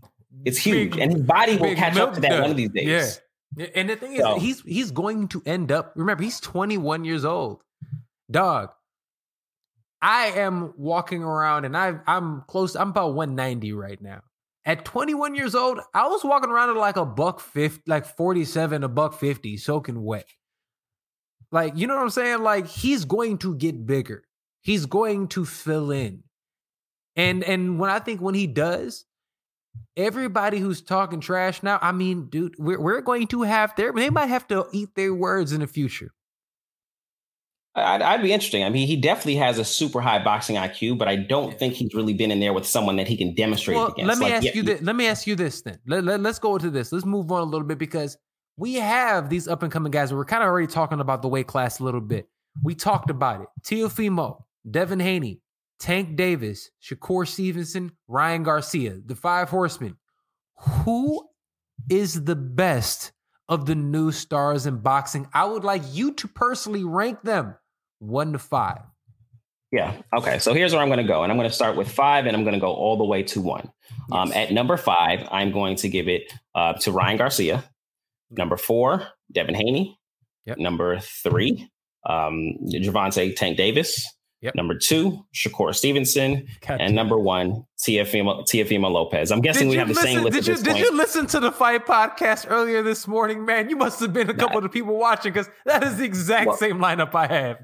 it's 0.46 0.58
huge 0.58 0.92
big, 0.92 1.00
and 1.00 1.14
his 1.14 1.22
body 1.22 1.58
will 1.58 1.76
catch 1.76 1.98
up 1.98 2.14
to 2.14 2.22
that 2.22 2.42
one 2.42 2.52
of 2.52 2.58
these 2.58 2.70
days 2.70 3.22
yeah 3.58 3.66
and 3.76 3.90
the 3.90 3.96
thing 3.96 4.14
is 4.14 4.20
so. 4.20 4.40
he's 4.40 4.62
he's 4.62 4.92
going 4.92 5.28
to 5.28 5.42
end 5.46 5.72
up 5.72 5.94
remember 5.96 6.24
he's 6.24 6.40
21 6.40 7.06
years 7.06 7.26
old 7.26 7.62
dog 8.32 8.72
i 10.02 10.28
am 10.28 10.74
walking 10.78 11.24
around 11.24 11.66
and 11.66 11.76
i 11.76 11.96
i'm 12.08 12.44
close 12.48 12.76
i'm 12.76 12.90
about 12.90 13.14
190 13.14 13.74
right 13.74 14.02
now 14.02 14.22
at 14.66 14.86
21 14.86 15.36
years 15.36 15.56
old 15.56 15.80
i 15.94 16.08
was 16.08 16.24
walking 16.24 16.50
around 16.50 16.70
at 16.70 16.76
like 16.76 16.98
a 16.98 17.06
buck 17.06 17.40
50 17.40 17.84
like 17.88 18.06
47 18.06 18.84
a 18.84 18.88
buck 18.88 19.14
50 19.14 19.58
soaking 19.58 20.02
wet 20.04 20.26
like, 21.52 21.78
you 21.78 21.88
know 21.88 21.96
what 21.96 22.04
I'm 22.04 22.10
saying? 22.10 22.44
Like 22.44 22.68
he's 22.68 23.06
going 23.06 23.38
to 23.40 23.56
get 23.56 23.86
bigger. 23.86 24.24
He's 24.62 24.86
going 24.86 25.30
to 25.30 25.46
fill 25.46 25.92
in. 25.92 26.24
And 27.16 27.44
and 27.44 27.80
when 27.80 27.90
I 27.90 28.00
think 28.00 28.22
when 28.22 28.36
he 28.36 28.48
does, 28.48 29.06
everybody 29.96 30.60
who's 30.60 30.82
talking 30.82 31.20
trash 31.20 31.64
now, 31.64 31.80
I 31.82 31.92
mean, 31.92 32.28
dude, 32.30 32.56
we're 32.58 32.80
we're 32.80 33.02
going 33.02 33.28
to 33.28 33.44
have 33.44 33.76
their 33.76 33.92
they 33.94 34.10
might 34.10 34.28
have 34.28 34.48
to 34.50 34.68
eat 34.74 34.90
their 34.96 35.14
words 35.14 35.54
in 35.54 35.62
the 35.62 35.68
future. 35.68 36.12
I'd, 37.78 38.02
I'd, 38.02 38.22
be 38.22 38.32
interesting. 38.32 38.64
I 38.64 38.70
mean, 38.70 38.88
he 38.88 38.96
definitely 38.96 39.36
has 39.36 39.60
a 39.60 39.66
super 39.66 40.02
high 40.02 40.24
boxing 40.24 40.56
IQ, 40.56 40.98
but 40.98 41.08
I 41.08 41.16
don't 41.16 41.58
think 41.58 41.76
he's 41.76 41.94
really 41.94 42.14
been 42.14 42.32
in 42.32 42.40
there 42.40 42.54
with 42.54 42.66
someone 42.66 42.96
that 42.96 43.08
he 43.08 43.16
can 43.16 43.36
demonstrate 43.36 43.78
well, 43.78 43.88
against. 43.88 44.08
Let 44.08 44.18
me 44.18 44.26
like, 44.26 44.34
ask 44.34 44.46
yeah, 44.46 44.52
you 44.56 44.64
this. 44.64 44.82
Let 44.82 44.96
me 44.96 45.08
ask 45.08 45.28
you 45.28 45.36
this 45.36 45.62
then. 45.62 45.80
Let, 45.86 46.04
let, 46.04 46.20
let's 46.22 46.40
go 46.40 46.56
into 46.56 46.70
this. 46.70 46.92
Let's 46.92 47.06
move 47.06 47.32
on 47.32 47.42
a 47.42 47.46
little 47.46 47.68
bit 47.68 47.78
because 47.78 48.18
we 48.58 48.76
have 48.76 49.30
these 49.30 49.48
up 49.48 49.64
and 49.64 49.72
coming 49.72 49.92
guys. 49.92 50.14
We're 50.14 50.26
kind 50.26 50.44
of 50.44 50.50
already 50.50 50.68
talking 50.68 51.00
about 51.00 51.22
the 51.22 51.28
weight 51.28 51.48
class 51.48 51.80
a 51.80 51.84
little 51.84 52.02
bit. 52.02 52.28
We 52.64 52.74
talked 52.74 53.10
about 53.10 53.42
it. 53.42 53.48
Teofimo, 53.62 54.44
Devin 54.70 55.00
Haney, 55.00 55.42
Tank 55.80 56.16
Davis, 56.16 56.72
Shakur 56.82 57.28
Stevenson, 57.28 57.92
Ryan 58.08 58.44
Garcia, 58.44 59.00
the 59.06 59.16
five 59.16 59.50
horsemen. 59.50 59.98
Who 60.84 61.28
is 61.90 62.24
the 62.24 62.36
best 62.36 63.12
of 63.48 63.68
the 63.68 63.76
new 63.76 64.12
stars 64.12 64.66
in 64.66 64.78
boxing? 64.78 65.28
I 65.32 65.46
would 65.46 65.64
like 65.64 65.84
you 65.92 66.14
to 66.16 66.28
personally 66.28 66.84
rank 66.84 67.22
them 67.22 67.56
one 68.00 68.34
to 68.34 68.40
five. 68.40 68.82
Yeah. 69.72 70.02
Okay. 70.16 70.40
So 70.40 70.54
here's 70.54 70.74
where 70.74 70.82
I'm 70.82 70.88
going 70.88 71.00
to 71.00 71.04
go. 71.04 71.24
And 71.24 71.32
I'm 71.32 71.38
going 71.38 71.50
to 71.50 71.54
start 71.54 71.76
with 71.76 71.92
five 71.92 72.26
and 72.26 72.36
I'm 72.36 72.44
going 72.44 72.54
to 72.54 72.60
go 72.60 72.74
all 72.74 72.98
the 72.98 73.04
way 73.04 73.24
to 73.24 73.42
one. 73.42 73.70
Um, 74.12 74.30
yes. 74.30 74.36
Um, 74.38 74.42
at 74.44 74.52
number 74.54 74.78
five, 74.78 75.28
I'm 75.30 75.52
going 75.52 75.76
to 75.78 75.90
give 75.90 76.08
it 76.08 76.32
uh, 76.56 76.74
to 76.74 76.92
Ryan 76.92 77.18
Garcia. 77.18 77.64
Number 78.32 78.58
four, 78.58 79.08
Devin 79.32 79.56
Haney. 79.56 79.98
Yep. 80.46 80.60
Number 80.60 81.00
three, 81.00 81.70
um, 82.06 82.56
Gervonta 82.72 83.36
Tank 83.36 83.58
Davis. 83.58 84.06
Yep. 84.42 84.56
Number 84.56 84.78
two, 84.78 85.26
Shakur 85.36 85.74
Stevenson. 85.74 86.48
God 86.66 86.80
and 86.80 86.96
number 86.96 87.18
one, 87.18 87.66
Teofimo, 87.80 88.92
Lopez. 88.92 89.32
I'm 89.32 89.42
guessing 89.42 89.68
did 89.68 89.72
we 89.72 89.78
have 89.78 89.88
the 89.88 89.96
listen, 89.96 90.10
same 90.10 90.24
list 90.24 90.36
did 90.36 90.48
you, 90.48 90.56
Did 90.56 90.66
point. 90.66 90.78
you 90.78 90.96
listen 90.96 91.26
to 91.28 91.40
the 91.40 91.52
fight 91.52 91.88
podcast 91.88 92.46
earlier 92.50 92.84
this 92.84 93.08
morning, 93.08 93.46
man? 93.46 93.70
You 93.70 93.76
must 93.76 94.00
have 94.00 94.14
been 94.14 94.30
a 94.30 94.34
couple 94.36 94.62
nah. 94.62 94.68
of 94.68 94.72
people 94.72 94.96
watching 94.96 95.34
because 95.34 95.50
that 95.66 95.84
is 95.84 95.98
the 95.98 96.06
exact 96.06 96.48
well, 96.48 96.58
same 96.58 96.78
lineup 96.78 97.16
I 97.16 97.28
have. 97.28 97.58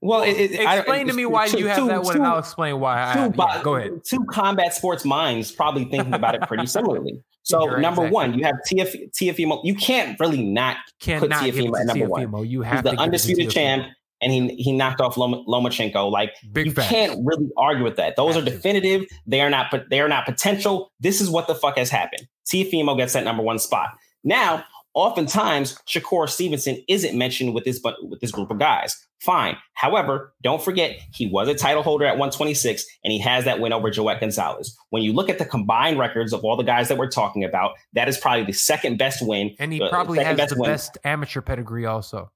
Well, 0.00 0.22
it, 0.22 0.30
it, 0.36 0.60
explain 0.60 1.06
to 1.08 1.12
me 1.12 1.26
why 1.26 1.48
two, 1.48 1.58
you 1.58 1.66
have 1.66 1.78
two, 1.78 1.86
that 1.88 2.02
one, 2.02 2.14
two, 2.14 2.20
and 2.20 2.26
I'll 2.26 2.38
explain 2.38 2.80
why. 2.80 3.00
I, 3.00 3.26
yeah, 3.26 3.60
go 3.62 3.76
ahead. 3.76 4.02
Two 4.04 4.24
combat 4.24 4.74
sports 4.74 5.04
minds 5.04 5.50
probably 5.50 5.84
thinking 5.84 6.14
about 6.14 6.34
it 6.34 6.42
pretty 6.42 6.66
similarly. 6.66 7.22
So 7.42 7.64
You're 7.64 7.80
number 7.80 8.02
exactly. 8.02 8.14
one, 8.14 8.38
you 8.38 8.44
have 8.44 8.56
TF, 8.70 9.10
Teofimo. 9.12 9.60
You 9.64 9.74
can't 9.74 10.20
really 10.20 10.44
not 10.44 10.76
can't 11.00 11.20
put 11.20 11.30
Teofimo 11.30 11.80
at 11.80 11.86
number 11.86 12.06
Teofimo. 12.06 12.30
one. 12.30 12.46
You 12.46 12.60
have 12.62 12.84
He's 12.84 12.92
the 12.92 13.00
undisputed 13.00 13.50
champ, 13.50 13.86
and 14.20 14.30
he 14.30 14.54
he 14.56 14.72
knocked 14.72 15.00
off 15.00 15.16
Lom- 15.16 15.46
Lomachenko. 15.48 16.12
Like 16.12 16.34
Big 16.52 16.66
you 16.66 16.72
facts. 16.72 16.88
can't 16.90 17.18
really 17.24 17.48
argue 17.56 17.82
with 17.82 17.96
that. 17.96 18.14
Those 18.16 18.36
are 18.36 18.42
definitive. 18.42 19.06
They 19.26 19.40
are 19.40 19.48
not. 19.48 19.74
They 19.88 20.00
are 20.00 20.08
not 20.08 20.26
potential. 20.26 20.92
This 21.00 21.20
is 21.22 21.30
what 21.30 21.48
the 21.48 21.54
fuck 21.54 21.78
has 21.78 21.88
happened. 21.88 22.28
Teofimo 22.46 22.96
gets 22.96 23.14
that 23.14 23.24
number 23.24 23.42
one 23.42 23.58
spot. 23.58 23.88
Now 24.22 24.62
Oftentimes, 24.94 25.78
Shakur 25.86 26.28
Stevenson 26.28 26.82
isn't 26.88 27.16
mentioned 27.16 27.54
with 27.54 27.64
this 27.64 27.78
but 27.78 27.96
with 28.02 28.20
this 28.20 28.32
group 28.32 28.50
of 28.50 28.58
guys. 28.58 28.96
Fine. 29.20 29.56
However, 29.74 30.32
don't 30.42 30.62
forget 30.62 30.98
he 31.12 31.26
was 31.26 31.46
a 31.46 31.54
title 31.54 31.82
holder 31.82 32.06
at 32.06 32.12
126 32.12 32.84
and 33.04 33.12
he 33.12 33.18
has 33.18 33.44
that 33.44 33.60
win 33.60 33.72
over 33.72 33.90
Joet 33.90 34.18
Gonzalez. 34.18 34.76
When 34.88 35.02
you 35.02 35.12
look 35.12 35.28
at 35.28 35.38
the 35.38 35.44
combined 35.44 35.98
records 35.98 36.32
of 36.32 36.42
all 36.42 36.56
the 36.56 36.62
guys 36.62 36.88
that 36.88 36.96
we're 36.96 37.10
talking 37.10 37.44
about, 37.44 37.72
that 37.92 38.08
is 38.08 38.16
probably 38.18 38.44
the 38.44 38.52
second 38.52 38.98
best 38.98 39.20
win. 39.24 39.54
And 39.58 39.72
he 39.72 39.82
uh, 39.82 39.90
probably 39.90 40.24
has 40.24 40.36
best 40.36 40.54
the 40.54 40.60
win. 40.60 40.70
best 40.70 40.98
amateur 41.04 41.42
pedigree 41.42 41.84
also. 41.84 42.32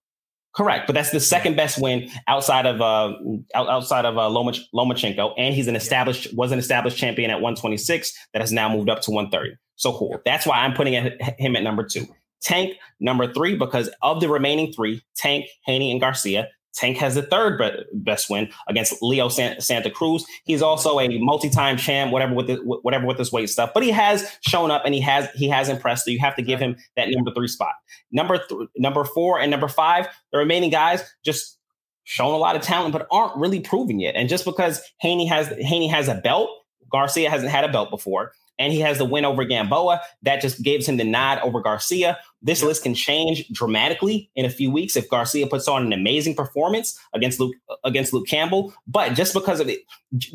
Correct, 0.54 0.86
but 0.86 0.92
that's 0.92 1.10
the 1.10 1.18
second 1.18 1.56
best 1.56 1.80
win 1.80 2.08
outside 2.28 2.64
of 2.64 2.80
uh 2.80 3.12
outside 3.56 4.04
of 4.04 4.16
uh, 4.16 4.28
Lomach- 4.28 4.62
Lomachenko, 4.72 5.34
and 5.36 5.52
he's 5.52 5.66
an 5.66 5.74
established 5.74 6.32
was 6.36 6.52
an 6.52 6.60
established 6.60 6.96
champion 6.96 7.32
at 7.32 7.40
126 7.40 8.12
that 8.32 8.40
has 8.40 8.52
now 8.52 8.68
moved 8.68 8.88
up 8.88 9.00
to 9.02 9.10
130. 9.10 9.56
So 9.74 9.92
cool. 9.92 10.20
That's 10.24 10.46
why 10.46 10.58
I'm 10.58 10.72
putting 10.72 10.92
him 11.38 11.56
at 11.56 11.62
number 11.64 11.82
two. 11.82 12.06
Tank 12.44 12.76
number 13.00 13.32
three 13.32 13.56
because 13.56 13.90
of 14.02 14.20
the 14.20 14.28
remaining 14.28 14.72
three, 14.72 15.02
Tank, 15.16 15.46
Haney, 15.64 15.90
and 15.90 16.00
Garcia. 16.00 16.48
Tank 16.74 16.96
has 16.98 17.14
the 17.14 17.22
third 17.22 17.62
best 17.92 18.28
win 18.28 18.50
against 18.68 19.00
Leo 19.00 19.28
Santa 19.28 19.90
Cruz. 19.90 20.26
He's 20.44 20.60
also 20.60 20.98
a 20.98 21.08
multi-time 21.18 21.76
champ, 21.76 22.12
whatever 22.12 22.34
with 22.34 22.48
the, 22.48 22.56
whatever 22.56 23.06
with 23.06 23.16
this 23.16 23.30
weight 23.30 23.48
stuff. 23.48 23.70
But 23.72 23.84
he 23.84 23.90
has 23.90 24.28
shown 24.40 24.72
up 24.72 24.82
and 24.84 24.92
he 24.92 25.00
has 25.00 25.30
he 25.34 25.48
has 25.48 25.68
impressed. 25.68 26.04
So 26.04 26.10
you 26.10 26.18
have 26.18 26.34
to 26.36 26.42
give 26.42 26.58
him 26.58 26.76
that 26.96 27.08
number 27.10 27.32
three 27.32 27.48
spot. 27.48 27.74
Number 28.10 28.38
th- 28.38 28.68
number 28.76 29.04
four 29.04 29.38
and 29.38 29.50
number 29.50 29.68
five, 29.68 30.08
the 30.32 30.38
remaining 30.38 30.70
guys 30.70 31.04
just 31.24 31.58
shown 32.02 32.34
a 32.34 32.38
lot 32.38 32.56
of 32.56 32.62
talent, 32.62 32.92
but 32.92 33.06
aren't 33.10 33.36
really 33.36 33.60
proving 33.60 34.00
yet. 34.00 34.16
And 34.16 34.28
just 34.28 34.44
because 34.44 34.82
Haney 34.98 35.26
has 35.26 35.48
Haney 35.60 35.86
has 35.88 36.08
a 36.08 36.16
belt, 36.16 36.50
Garcia 36.90 37.30
hasn't 37.30 37.52
had 37.52 37.64
a 37.64 37.72
belt 37.72 37.88
before 37.88 38.32
and 38.58 38.72
he 38.72 38.80
has 38.80 38.98
the 38.98 39.04
win 39.04 39.24
over 39.24 39.44
Gamboa. 39.44 40.00
That 40.22 40.40
just 40.40 40.62
gives 40.62 40.88
him 40.88 40.96
the 40.96 41.04
nod 41.04 41.38
over 41.40 41.60
Garcia. 41.60 42.18
This 42.42 42.62
list 42.62 42.82
can 42.82 42.94
change 42.94 43.48
dramatically 43.48 44.30
in 44.36 44.44
a 44.44 44.50
few 44.50 44.70
weeks 44.70 44.96
if 44.96 45.08
Garcia 45.08 45.46
puts 45.46 45.66
on 45.66 45.86
an 45.86 45.92
amazing 45.92 46.34
performance 46.34 46.98
against 47.14 47.40
Luke 47.40 47.54
against 47.84 48.12
Luke 48.12 48.26
Campbell. 48.28 48.74
But 48.86 49.14
just 49.14 49.32
because 49.32 49.60
of 49.60 49.68
it 49.68 49.80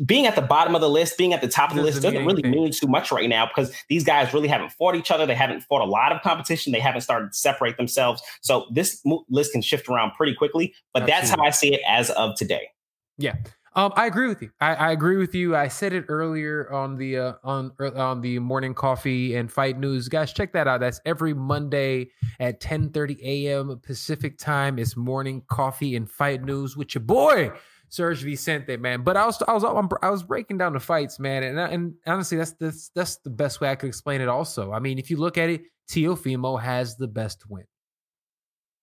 being 0.04 0.26
at 0.26 0.34
the 0.34 0.42
bottom 0.42 0.74
of 0.74 0.80
the 0.80 0.90
list, 0.90 1.16
being 1.16 1.32
at 1.32 1.40
the 1.40 1.48
top 1.48 1.70
of 1.70 1.76
the 1.76 1.82
list 1.82 2.02
doesn't 2.02 2.26
really 2.26 2.42
mean 2.42 2.72
too 2.72 2.88
much 2.88 3.12
right 3.12 3.28
now 3.28 3.46
because 3.46 3.72
these 3.88 4.04
guys 4.04 4.34
really 4.34 4.48
haven't 4.48 4.72
fought 4.72 4.96
each 4.96 5.10
other. 5.10 5.24
They 5.24 5.36
haven't 5.36 5.62
fought 5.62 5.82
a 5.82 5.90
lot 5.90 6.12
of 6.12 6.20
competition. 6.22 6.72
They 6.72 6.80
haven't 6.80 7.02
started 7.02 7.32
to 7.32 7.38
separate 7.38 7.76
themselves. 7.76 8.22
So 8.40 8.66
this 8.72 9.00
list 9.28 9.52
can 9.52 9.62
shift 9.62 9.88
around 9.88 10.12
pretty 10.16 10.34
quickly. 10.34 10.74
But 10.92 11.04
Absolutely. 11.04 11.28
that's 11.28 11.30
how 11.30 11.46
I 11.46 11.50
see 11.50 11.74
it 11.74 11.80
as 11.88 12.10
of 12.10 12.34
today. 12.34 12.70
Yeah. 13.18 13.36
Um, 13.72 13.92
I 13.94 14.06
agree 14.06 14.26
with 14.26 14.42
you. 14.42 14.50
I, 14.60 14.74
I, 14.74 14.90
agree 14.90 15.16
with 15.16 15.32
you. 15.32 15.54
I 15.54 15.68
said 15.68 15.92
it 15.92 16.06
earlier 16.08 16.72
on 16.72 16.96
the 16.96 17.18
uh, 17.18 17.32
on 17.44 17.70
er, 17.78 17.96
on 17.96 18.20
the 18.20 18.40
morning 18.40 18.74
coffee 18.74 19.36
and 19.36 19.50
fight 19.50 19.78
news. 19.78 20.08
Guys, 20.08 20.32
check 20.32 20.52
that 20.54 20.66
out. 20.66 20.80
That's 20.80 21.00
every 21.04 21.34
Monday 21.34 22.08
at 22.40 22.60
10:30 22.60 23.20
a.m. 23.22 23.80
Pacific 23.80 24.38
time. 24.38 24.76
It's 24.80 24.96
morning 24.96 25.42
coffee 25.48 25.94
and 25.94 26.10
fight 26.10 26.42
news 26.42 26.76
with 26.76 26.96
your 26.96 27.02
boy 27.02 27.52
Serg 27.90 28.22
Vicente, 28.22 28.76
man. 28.76 29.02
But 29.02 29.16
I 29.16 29.26
was 29.26 29.40
I 29.46 29.52
was 29.52 29.64
I 30.02 30.10
was 30.10 30.24
breaking 30.24 30.58
down 30.58 30.72
the 30.72 30.80
fights, 30.80 31.20
man, 31.20 31.44
and 31.44 31.58
and 31.58 31.94
honestly, 32.06 32.38
that's 32.38 32.52
that's 32.52 32.90
that's 32.94 33.16
the 33.18 33.30
best 33.30 33.60
way 33.60 33.70
I 33.70 33.76
could 33.76 33.88
explain 33.88 34.20
it. 34.20 34.28
Also, 34.28 34.72
I 34.72 34.80
mean, 34.80 34.98
if 34.98 35.10
you 35.10 35.16
look 35.16 35.38
at 35.38 35.48
it, 35.48 35.62
Teofimo 35.88 36.60
has 36.60 36.96
the 36.96 37.08
best 37.08 37.48
win. 37.48 37.66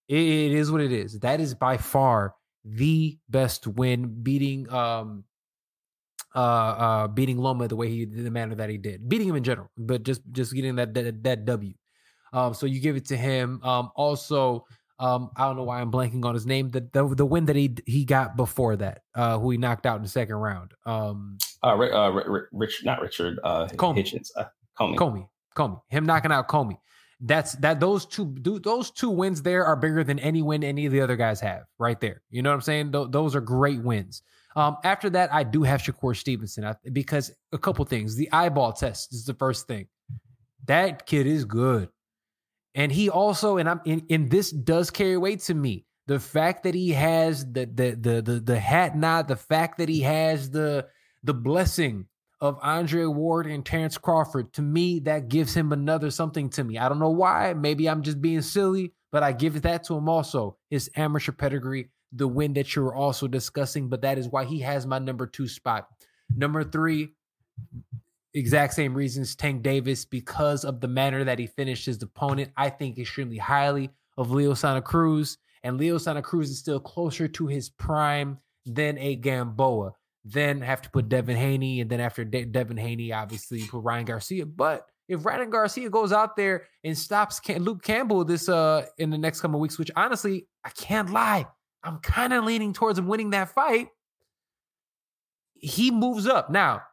it 0.08 0.52
is 0.54 0.72
what 0.72 0.80
it 0.80 0.94
is. 0.94 1.20
That 1.20 1.42
is 1.42 1.54
by 1.56 1.76
far 1.76 2.36
the 2.76 3.18
best 3.30 3.68
win, 3.68 4.24
beating 4.24 4.72
um 4.72 5.24
uh 6.36 6.40
uh 6.40 7.08
beating 7.08 7.38
Loma 7.38 7.68
the 7.68 7.76
way 7.76 7.90
he 7.90 8.06
did 8.06 8.26
the 8.26 8.32
manner 8.32 8.56
that 8.56 8.70
he 8.70 8.78
did, 8.78 9.08
beating 9.08 9.28
him 9.30 9.36
in 9.36 9.44
general, 9.44 9.70
but 9.78 10.04
just 10.04 10.22
just 10.32 10.54
getting 10.54 10.76
that 10.76 10.94
that, 10.94 11.24
that 11.24 11.46
W. 11.46 11.74
Um, 12.34 12.54
so 12.54 12.66
you 12.66 12.82
give 12.82 12.98
it 12.98 13.06
to 13.06 13.18
him. 13.18 13.62
Um, 13.64 13.90
also, 13.96 14.66
um, 15.00 15.32
I 15.38 15.46
don't 15.46 15.56
know 15.56 15.64
why 15.64 15.80
I'm 15.80 15.92
blanking 15.92 16.26
on 16.26 16.34
his 16.34 16.46
name. 16.46 16.70
The 16.70 16.88
the, 16.92 17.08
the 17.16 17.26
win 17.26 17.46
that 17.46 17.56
he 17.56 17.76
he 17.86 18.06
got 18.06 18.36
before 18.36 18.76
that, 18.76 19.02
uh, 19.16 19.38
who 19.40 19.52
he 19.52 19.58
knocked 19.58 19.86
out 19.86 19.98
in 19.98 20.04
the 20.04 20.10
second 20.10 20.36
round. 20.36 20.72
Um, 20.86 21.38
uh, 21.64 21.70
uh 21.70 22.48
Rich, 22.52 22.82
not 22.84 23.02
Richard, 23.02 23.40
uh, 23.44 23.68
Commey. 23.68 24.04
Hitchens, 24.04 24.30
uh, 24.36 24.46
Commey, 24.78 24.98
Commey, 24.98 25.28
Commey. 25.56 25.80
Him 25.90 26.06
knocking 26.06 26.32
out 26.32 26.48
Commey 26.48 26.78
that's 27.20 27.54
that 27.54 27.80
those 27.80 28.06
two 28.06 28.36
those 28.40 28.92
two 28.92 29.10
wins 29.10 29.42
there 29.42 29.66
are 29.66 29.76
bigger 29.76 30.04
than 30.04 30.20
any 30.20 30.42
win 30.42 30.64
any 30.64 30.86
of 30.86 30.92
the 30.92 31.02
other 31.02 31.16
guys 31.16 31.40
have 31.40 31.64
right 31.80 32.00
there. 32.00 32.22
You 32.30 32.42
know 32.42 32.50
what 32.50 32.56
I'm 32.56 32.62
saying? 32.62 32.92
Th- 32.92 33.08
those 33.10 33.36
are 33.36 33.42
great 33.42 33.82
wins. 33.82 34.22
Um, 34.56 34.78
after 34.84 35.10
that, 35.12 35.34
I 35.34 35.44
do 35.44 35.64
have 35.64 35.82
Shakur 35.82 36.16
Stevenson 36.16 36.72
because 36.92 37.32
a 37.52 37.58
couple 37.58 37.86
things. 37.86 38.16
The 38.16 38.32
eyeball 38.32 38.74
test 38.74 39.14
is 39.14 39.26
the 39.26 39.34
first 39.34 39.68
thing. 39.68 39.88
That 40.66 41.06
kid 41.06 41.28
is 41.28 41.46
good, 41.46 41.90
and 42.76 42.92
he 42.92 43.10
also 43.10 43.58
and 43.58 43.68
I'm 43.70 43.82
in, 43.86 44.06
and 44.10 44.30
this 44.30 44.52
does 44.52 44.92
carry 44.92 45.18
weight 45.18 45.40
to 45.42 45.54
me. 45.54 45.86
The 46.06 46.20
fact 46.20 46.64
that 46.64 46.76
he 46.76 46.92
has 46.92 47.46
the 47.52 47.66
the 47.66 47.98
the 48.00 48.22
the, 48.22 48.40
the 48.40 48.60
hat 48.60 48.96
nod, 48.96 49.28
the 49.28 49.36
fact 49.36 49.80
that 49.80 49.90
he 49.90 50.02
has 50.02 50.52
the 50.52 50.88
the 51.24 51.34
blessing 51.34 52.06
of 52.40 52.58
Andre 52.62 53.06
Ward 53.06 53.48
and 53.48 53.66
Terrence 53.66 53.98
Crawford, 53.98 54.54
to 54.54 54.62
me, 54.62 55.00
that 55.02 55.30
gives 55.30 55.56
him 55.56 55.72
another 55.72 56.12
something 56.12 56.50
to 56.52 56.64
me. 56.64 56.78
I 56.78 56.88
don't 56.88 57.00
know 57.00 57.10
why. 57.10 57.54
Maybe 57.54 57.90
I'm 57.90 58.04
just 58.04 58.22
being 58.22 58.42
silly, 58.42 58.94
but 59.12 59.24
I 59.24 59.32
give 59.32 59.62
that 59.64 59.84
to 59.86 59.96
him 59.96 60.08
also. 60.08 60.58
His 60.70 60.90
amateur 60.96 61.32
pedigree, 61.32 61.90
the 62.12 62.28
win 62.28 62.54
that 62.54 62.76
you 62.76 62.84
were 62.84 62.96
also 62.96 63.28
discussing, 63.28 63.90
but 63.90 64.02
that 64.02 64.18
is 64.18 64.28
why 64.28 64.46
he 64.46 64.60
has 64.60 64.86
my 64.86 65.00
number 65.00 65.26
two 65.26 65.48
spot. 65.48 65.88
Number 66.36 66.64
three, 66.64 67.14
exact 68.34 68.74
same 68.74 68.94
reasons, 68.94 69.36
Tank 69.36 69.64
Davis, 69.64 70.06
because 70.06 70.64
of 70.64 70.80
the 70.80 70.88
manner 70.88 71.24
that 71.24 71.40
he 71.40 71.48
finished 71.48 71.86
his 71.86 72.02
opponent. 72.04 72.52
I 72.56 72.70
think 72.70 73.00
extremely 73.00 73.38
highly 73.38 73.90
of 74.18 74.32
Leo 74.32 74.54
Santa 74.54 74.82
Cruz, 74.82 75.38
and 75.64 75.78
Leo 75.78 75.98
Santa 75.98 76.22
Cruz 76.22 76.52
is 76.52 76.60
still 76.60 76.80
closer 76.80 77.28
to 77.28 77.48
his 77.48 77.70
prime 77.70 78.38
than 78.66 78.98
a 79.00 79.16
Gamboa 79.16 79.94
then 80.32 80.62
have 80.62 80.82
to 80.82 80.90
put 80.90 81.10
Devin 81.10 81.38
Haney, 81.38 81.82
and 81.82 81.90
then 81.90 82.00
after 82.00 82.24
De- 82.24 82.46
Devin 82.46 82.78
Haney, 82.78 83.14
obviously 83.14 83.66
put 83.66 83.80
Ryan 83.80 84.06
Garcia. 84.06 84.46
But 84.46 84.86
if 85.08 85.26
Ryan 85.26 85.50
Garcia 85.50 85.90
goes 85.90 86.12
out 86.12 86.36
there 86.36 86.66
and 86.84 86.98
stops 86.98 87.40
Cam- 87.40 87.64
Luke 87.64 87.84
Campbell 87.84 88.26
this 88.26 88.50
uh 88.50 88.86
in 88.98 89.10
the 89.10 89.18
next 89.18 89.42
couple 89.42 89.60
weeks, 89.60 89.78
which 89.78 89.92
honestly 89.96 90.48
I 90.64 90.70
can't 90.70 91.10
lie, 91.10 91.48
I'm 91.84 92.00
kind 92.00 92.34
of 92.34 92.44
leaning 92.44 92.74
towards 92.74 93.00
him 93.00 93.08
winning 93.08 93.32
that 93.32 93.50
fight. 93.50 93.88
He 95.54 95.92
moves 95.92 96.28
up 96.28 96.50
now. 96.50 96.84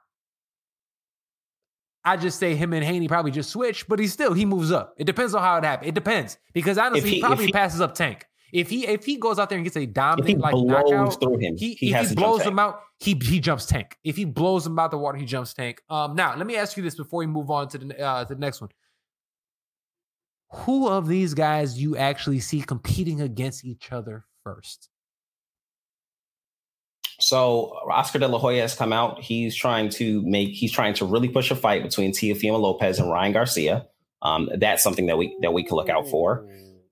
I 2.05 2.17
just 2.17 2.39
say 2.39 2.55
him 2.55 2.73
and 2.75 2.85
Haney 2.85 3.09
probably 3.09 3.31
just 3.31 3.51
switch, 3.51 3.89
but 3.89 3.99
he 3.99 4.07
still 4.07 4.35
he 4.35 4.45
moves 4.45 4.71
up. 4.71 4.95
It 4.99 5.05
depends 5.05 5.35
on 5.35 5.43
how 5.43 5.57
it 5.57 5.65
happens. 5.65 5.89
It 5.89 5.95
depends 5.95 6.39
because 6.53 6.79
honestly, 6.79 7.09
he, 7.09 7.17
he, 7.17 7.23
probably 7.23 7.47
he, 7.47 7.53
passes 7.53 7.81
up 7.81 7.95
Tank. 7.95 8.27
If 8.55 8.71
he 8.71 8.87
if 8.87 9.05
he 9.05 9.17
goes 9.17 9.41
out 9.41 9.49
there 9.49 9.59
and 9.59 9.65
gets 9.65 9.77
a 9.77 9.85
dominant 9.85 10.39
like 10.39 10.55
knockout, 10.57 11.21
through 11.21 11.39
him, 11.39 11.57
he, 11.57 11.75
he 11.75 11.93
if 11.93 12.11
he 12.11 12.15
blows 12.15 12.43
him 12.43 12.61
out, 12.61 12.83
he 13.01 13.21
he 13.21 13.41
jumps 13.41 13.67
tank. 13.67 13.99
If 14.05 14.17
he 14.17 14.25
blows 14.25 14.65
him 14.65 14.79
out 14.79 14.93
the 14.93 14.97
water, 14.97 15.19
he 15.19 15.25
jumps 15.25 15.53
tank. 15.53 15.83
Um, 15.91 16.15
now 16.15 16.37
let 16.37 16.47
me 16.47 16.55
ask 16.55 16.77
you 16.77 16.83
this 16.85 16.95
before 16.95 17.19
we 17.19 17.27
move 17.27 17.51
on 17.51 17.67
to 17.71 17.79
the 17.79 18.01
uh, 18.01 18.25
to 18.25 18.35
the 18.35 18.41
next 18.41 18.61
one. 18.61 18.71
Who 20.53 20.89
of 20.89 21.09
these 21.09 21.35
guys 21.35 21.83
you 21.83 21.97
actually 21.97 22.39
see 22.39 22.63
competing 22.63 23.21
against 23.21 23.65
each 23.65 23.91
other 23.91 24.25
first? 24.45 24.89
So 27.19 27.77
Oscar 27.91 28.21
De 28.21 28.29
La 28.29 28.39
Hoya 28.39 28.61
has 28.63 28.77
come 28.77 28.93
out. 28.93 29.21
He's 29.21 29.57
trying 29.57 29.89
to 29.91 30.23
make. 30.23 30.51
He's 30.51 30.71
trying 30.71 30.95
to 30.95 31.07
really 31.07 31.29
push 31.29 31.51
a 31.51 31.57
fight 31.57 31.83
between 31.83 32.13
Teofimo 32.13 32.61
Lopez 32.61 33.01
and 33.01 33.11
Ryan 33.11 33.33
Garcia. 33.33 33.87
Um, 34.23 34.49
that's 34.59 34.85
something 34.85 35.07
that 35.07 35.19
we 35.19 35.37
that 35.43 35.53
we 35.53 35.65
can 35.65 35.75
look 35.75 35.89
out 35.89 36.07
for. 36.09 36.47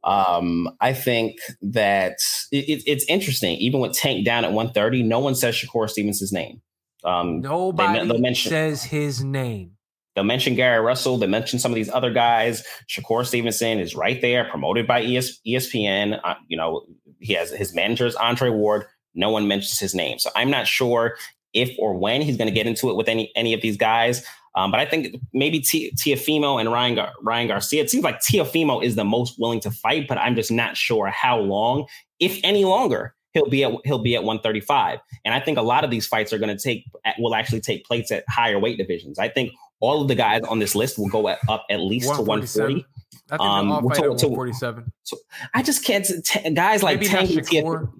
Um, 0.04 0.68
I 0.80 0.92
think 0.92 1.36
that 1.62 2.18
it, 2.50 2.82
it's 2.86 3.04
interesting. 3.08 3.56
Even 3.58 3.80
with 3.80 3.92
Tank 3.92 4.24
down 4.24 4.44
at 4.44 4.52
130, 4.52 5.02
no 5.02 5.20
one 5.20 5.34
says 5.34 5.54
Shakur 5.54 5.88
Stevenson's 5.88 6.32
name. 6.32 6.60
Um, 7.04 7.40
Nobody 7.40 8.06
they, 8.06 8.18
mention, 8.18 8.50
says 8.50 8.84
his 8.84 9.22
name. 9.22 9.72
They'll 10.14 10.24
mention 10.24 10.54
Gary 10.54 10.80
Russell. 10.80 11.18
They 11.18 11.26
mention 11.26 11.58
some 11.58 11.72
of 11.72 11.76
these 11.76 11.90
other 11.90 12.12
guys. 12.12 12.64
Shakur 12.88 13.24
Stevenson 13.24 13.78
is 13.78 13.94
right 13.94 14.20
there, 14.20 14.44
promoted 14.44 14.86
by 14.86 15.02
ES, 15.02 15.40
ESPN. 15.46 16.20
Uh, 16.22 16.34
you 16.48 16.56
know, 16.56 16.84
he 17.18 17.32
has 17.34 17.50
his 17.50 17.74
manager 17.74 18.06
is 18.06 18.14
Andre 18.16 18.50
Ward. 18.50 18.86
No 19.14 19.30
one 19.30 19.48
mentions 19.48 19.78
his 19.78 19.94
name, 19.94 20.18
so 20.18 20.30
I'm 20.34 20.50
not 20.50 20.66
sure 20.66 21.16
if 21.52 21.70
or 21.78 21.94
when 21.94 22.22
he's 22.22 22.36
going 22.36 22.48
to 22.48 22.54
get 22.54 22.66
into 22.66 22.90
it 22.90 22.96
with 22.96 23.08
any 23.08 23.32
any 23.36 23.54
of 23.54 23.60
these 23.60 23.76
guys. 23.76 24.24
Um, 24.54 24.70
but 24.70 24.80
I 24.80 24.86
think 24.86 25.16
maybe 25.32 25.60
T- 25.60 25.92
Teofimo 25.96 26.60
and 26.60 26.70
Ryan 26.70 26.94
Gar- 26.96 27.12
Ryan 27.22 27.48
Garcia. 27.48 27.82
It 27.82 27.90
seems 27.90 28.04
like 28.04 28.20
Teofimo 28.20 28.82
is 28.82 28.96
the 28.96 29.04
most 29.04 29.38
willing 29.38 29.60
to 29.60 29.70
fight, 29.70 30.06
but 30.08 30.18
I'm 30.18 30.34
just 30.34 30.50
not 30.50 30.76
sure 30.76 31.08
how 31.08 31.38
long, 31.38 31.86
if 32.20 32.38
any 32.44 32.64
longer, 32.64 33.14
he'll 33.32 33.48
be 33.48 33.64
at 33.64 33.72
he'll 33.84 33.98
be 33.98 34.14
at 34.14 34.24
135. 34.24 34.98
And 35.24 35.34
I 35.34 35.40
think 35.40 35.58
a 35.58 35.62
lot 35.62 35.84
of 35.84 35.90
these 35.90 36.06
fights 36.06 36.32
are 36.32 36.38
going 36.38 36.54
to 36.54 36.62
take 36.62 36.84
will 37.18 37.34
actually 37.34 37.60
take 37.60 37.84
place 37.84 38.10
at 38.10 38.24
higher 38.28 38.58
weight 38.58 38.78
divisions. 38.78 39.18
I 39.18 39.28
think 39.28 39.52
all 39.80 40.02
of 40.02 40.08
the 40.08 40.14
guys 40.14 40.42
on 40.42 40.58
this 40.58 40.74
list 40.74 40.98
will 40.98 41.08
go 41.08 41.28
at, 41.28 41.38
up 41.48 41.64
at 41.70 41.80
least 41.80 42.06
to 42.06 42.22
140. 42.22 42.86
I 43.30 43.36
think 43.36 43.40
um, 43.40 43.72
all 43.72 43.88
fight 43.88 43.96
to, 43.96 44.08
147. 44.10 44.92
To, 45.06 45.16
I 45.54 45.62
just 45.62 45.84
can't. 45.84 46.06
T- 46.24 46.50
guys 46.50 46.82
like 46.82 47.00
Tank 47.00 47.30
and 47.30 47.46
TF, 47.46 47.92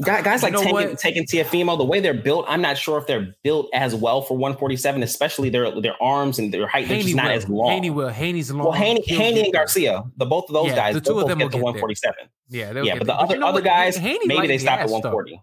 guys, 0.00 0.24
guys 0.24 0.42
like 0.42 0.54
Tank 0.54 1.16
and 1.16 1.28
Teofimo, 1.28 1.76
the 1.76 1.84
way 1.84 2.00
they're 2.00 2.14
built, 2.14 2.44
I'm 2.48 2.60
not 2.60 2.78
sure 2.78 2.98
if 2.98 3.06
they're 3.06 3.34
built 3.42 3.68
as 3.74 3.94
well 3.94 4.22
for 4.22 4.36
147, 4.36 5.02
especially 5.02 5.50
their 5.50 5.80
their 5.80 6.00
arms 6.02 6.38
and 6.38 6.52
their 6.52 6.66
height. 6.66 6.86
Haney 6.86 7.02
they're 7.02 7.02
just 7.04 7.16
not 7.16 7.26
will. 7.26 7.32
as 7.32 7.48
long. 7.48 7.70
Haney 7.70 7.90
will. 7.90 8.08
Haney's 8.08 8.50
long. 8.50 8.64
Well, 8.64 8.72
Haney, 8.72 9.02
Haney 9.06 9.44
and 9.44 9.52
Garcia, 9.52 10.04
the 10.16 10.26
both 10.26 10.48
of 10.48 10.54
those 10.54 10.68
yeah, 10.68 10.76
guys, 10.76 10.94
the 10.94 11.00
two 11.00 11.18
of 11.18 11.28
them 11.28 11.38
get 11.38 11.50
to 11.52 11.58
147. 11.58 12.16
There. 12.48 12.72
Yeah, 12.74 12.82
yeah, 12.82 12.98
but 12.98 13.06
the 13.06 13.14
other 13.14 13.34
you 13.34 13.40
know 13.40 13.48
other 13.48 13.60
guys, 13.60 13.96
Haney 13.96 14.26
maybe 14.26 14.46
they 14.46 14.58
stop 14.58 14.80
at 14.80 14.88
140. 14.88 15.32
Though. 15.32 15.42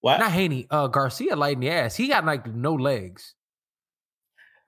What? 0.00 0.18
Not 0.18 0.32
Haney. 0.32 0.66
Uh, 0.68 0.88
Garcia 0.88 1.36
lighting 1.36 1.60
the 1.60 1.70
ass. 1.70 1.94
He 1.94 2.08
got 2.08 2.24
like 2.24 2.46
no 2.46 2.74
legs 2.74 3.34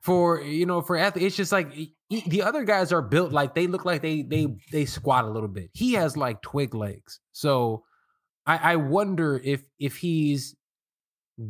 for 0.04 0.42
you 0.42 0.66
know 0.66 0.82
for 0.82 0.98
athletes 0.98 1.28
it's 1.28 1.36
just 1.36 1.50
like 1.50 1.74
the 2.26 2.42
other 2.42 2.62
guys 2.62 2.92
are 2.92 3.00
built 3.00 3.32
like 3.32 3.54
they 3.54 3.66
look 3.66 3.86
like 3.86 4.02
they 4.02 4.20
they 4.20 4.46
they 4.70 4.84
squat 4.84 5.24
a 5.24 5.30
little 5.30 5.48
bit 5.48 5.70
he 5.72 5.94
has 5.94 6.14
like 6.14 6.42
twig 6.42 6.74
legs 6.74 7.20
so 7.32 7.82
i 8.46 8.72
i 8.72 8.76
wonder 8.76 9.40
if 9.42 9.62
if 9.78 9.96
he's 9.96 10.54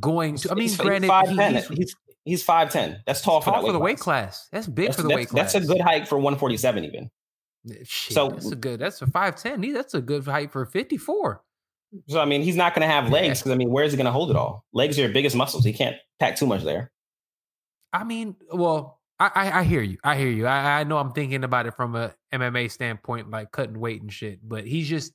going 0.01 0.37
to 0.37 0.51
i 0.51 0.55
mean 0.55 0.63
he's, 0.63 0.77
granted 0.77 1.11
he's, 1.29 1.69
he's, 1.69 1.97
he's 2.25 2.47
5'10 2.47 3.01
that's 3.07 3.21
tall, 3.21 3.41
for, 3.41 3.51
tall 3.51 3.67
for 3.67 3.73
the 3.73 3.79
weight 3.79 3.99
class. 3.99 4.49
that's 4.51 4.67
big 4.67 4.87
that's, 4.87 4.97
for 4.97 5.03
the 5.03 5.15
weight 5.15 5.29
class 5.29 5.53
that's 5.53 5.65
a 5.65 5.69
good 5.69 5.81
height 5.81 6.09
for 6.09 6.17
147 6.17 6.85
even 6.85 7.11
Shit, 7.83 8.15
so 8.15 8.29
that's 8.29 8.51
a 8.51 8.57
good 8.57 8.81
that's 8.81 9.01
a 9.03 9.07
5'10 9.07 9.75
that's 9.75 9.95
a 9.95 10.01
good 10.01 10.25
height 10.25 10.53
for 10.53 10.67
54 10.67 11.43
so 12.09 12.21
I 12.21 12.25
mean, 12.25 12.43
he's 12.43 12.57
not 12.57 12.75
going 12.75 12.87
to 12.87 12.93
have 12.93 13.11
legs 13.11 13.41
because 13.41 13.53
I 13.53 13.57
mean, 13.57 13.71
where 13.71 13.85
is 13.85 13.93
he 13.93 13.97
going 13.97 14.07
to 14.07 14.13
hold 14.13 14.31
it 14.31 14.37
all? 14.37 14.65
Legs 14.73 14.99
are 14.99 15.03
your 15.03 15.13
biggest 15.13 15.37
muscles. 15.37 15.65
He 15.65 15.73
can't 15.73 15.97
pack 16.19 16.37
too 16.37 16.47
much 16.47 16.63
there. 16.63 16.91
I 17.93 18.05
mean, 18.05 18.37
well, 18.53 19.01
I, 19.21 19.31
I, 19.35 19.61
I 19.61 19.63
hear 19.65 19.83
you. 19.83 19.99
I 20.03 20.17
hear 20.17 20.29
you. 20.29 20.47
I, 20.47 20.81
I 20.81 20.85
know 20.85 20.99
I'm 20.99 21.13
thinking 21.13 21.45
about 21.45 21.67
it 21.67 21.75
from 21.75 21.95
a 21.95 22.13
MMA 22.33 22.71
standpoint, 22.71 23.31
like 23.31 23.53
cutting 23.53 23.79
weight 23.79 24.03
and 24.03 24.13
shit. 24.13 24.41
But 24.47 24.67
he's 24.67 24.89
just 24.89 25.13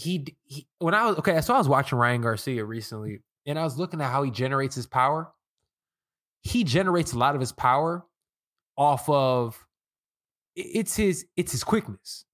he, 0.00 0.36
he 0.44 0.66
when 0.78 0.94
I 0.94 1.06
was 1.06 1.18
okay. 1.18 1.40
So 1.40 1.54
I 1.54 1.58
was 1.58 1.68
watching 1.68 1.98
Ryan 1.98 2.22
Garcia 2.22 2.64
recently, 2.64 3.20
and 3.46 3.58
I 3.58 3.64
was 3.64 3.78
looking 3.78 4.00
at 4.00 4.10
how 4.10 4.22
he 4.22 4.30
generates 4.30 4.74
his 4.74 4.86
power. 4.86 5.30
He 6.42 6.64
generates 6.64 7.12
a 7.12 7.18
lot 7.18 7.34
of 7.34 7.40
his 7.40 7.52
power 7.52 8.04
off 8.76 9.08
of 9.08 9.66
it's 10.56 10.96
his 10.96 11.26
it's 11.36 11.52
his 11.52 11.64
quickness. 11.64 12.24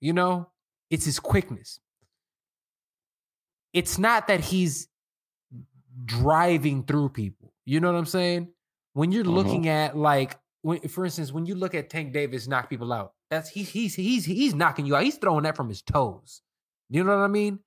You 0.00 0.12
know, 0.12 0.50
it's 0.90 1.04
his 1.04 1.18
quickness. 1.18 1.80
It's 3.72 3.98
not 3.98 4.28
that 4.28 4.40
he's 4.40 4.88
driving 6.04 6.84
through 6.84 7.10
people. 7.10 7.52
You 7.64 7.80
know 7.80 7.90
what 7.90 7.98
I'm 7.98 8.06
saying? 8.06 8.48
when 8.94 9.12
you're 9.12 9.24
mm-hmm. 9.24 9.34
looking 9.34 9.68
at 9.68 9.96
like 9.96 10.38
when, 10.62 10.80
for 10.88 11.04
instance, 11.04 11.30
when 11.30 11.44
you 11.44 11.54
look 11.54 11.74
at 11.74 11.90
Tank 11.90 12.14
Davis 12.14 12.48
knock 12.48 12.70
people 12.70 12.92
out, 12.92 13.12
that's 13.30 13.50
he, 13.50 13.62
he's 13.62 13.94
he's 13.94 14.24
he's 14.24 14.54
knocking 14.54 14.86
you 14.86 14.96
out. 14.96 15.02
He's 15.02 15.18
throwing 15.18 15.42
that 15.42 15.56
from 15.56 15.68
his 15.68 15.82
toes. 15.82 16.40
You 16.90 17.04
know 17.04 17.16
what 17.16 17.24
I 17.24 17.28
mean? 17.28 17.60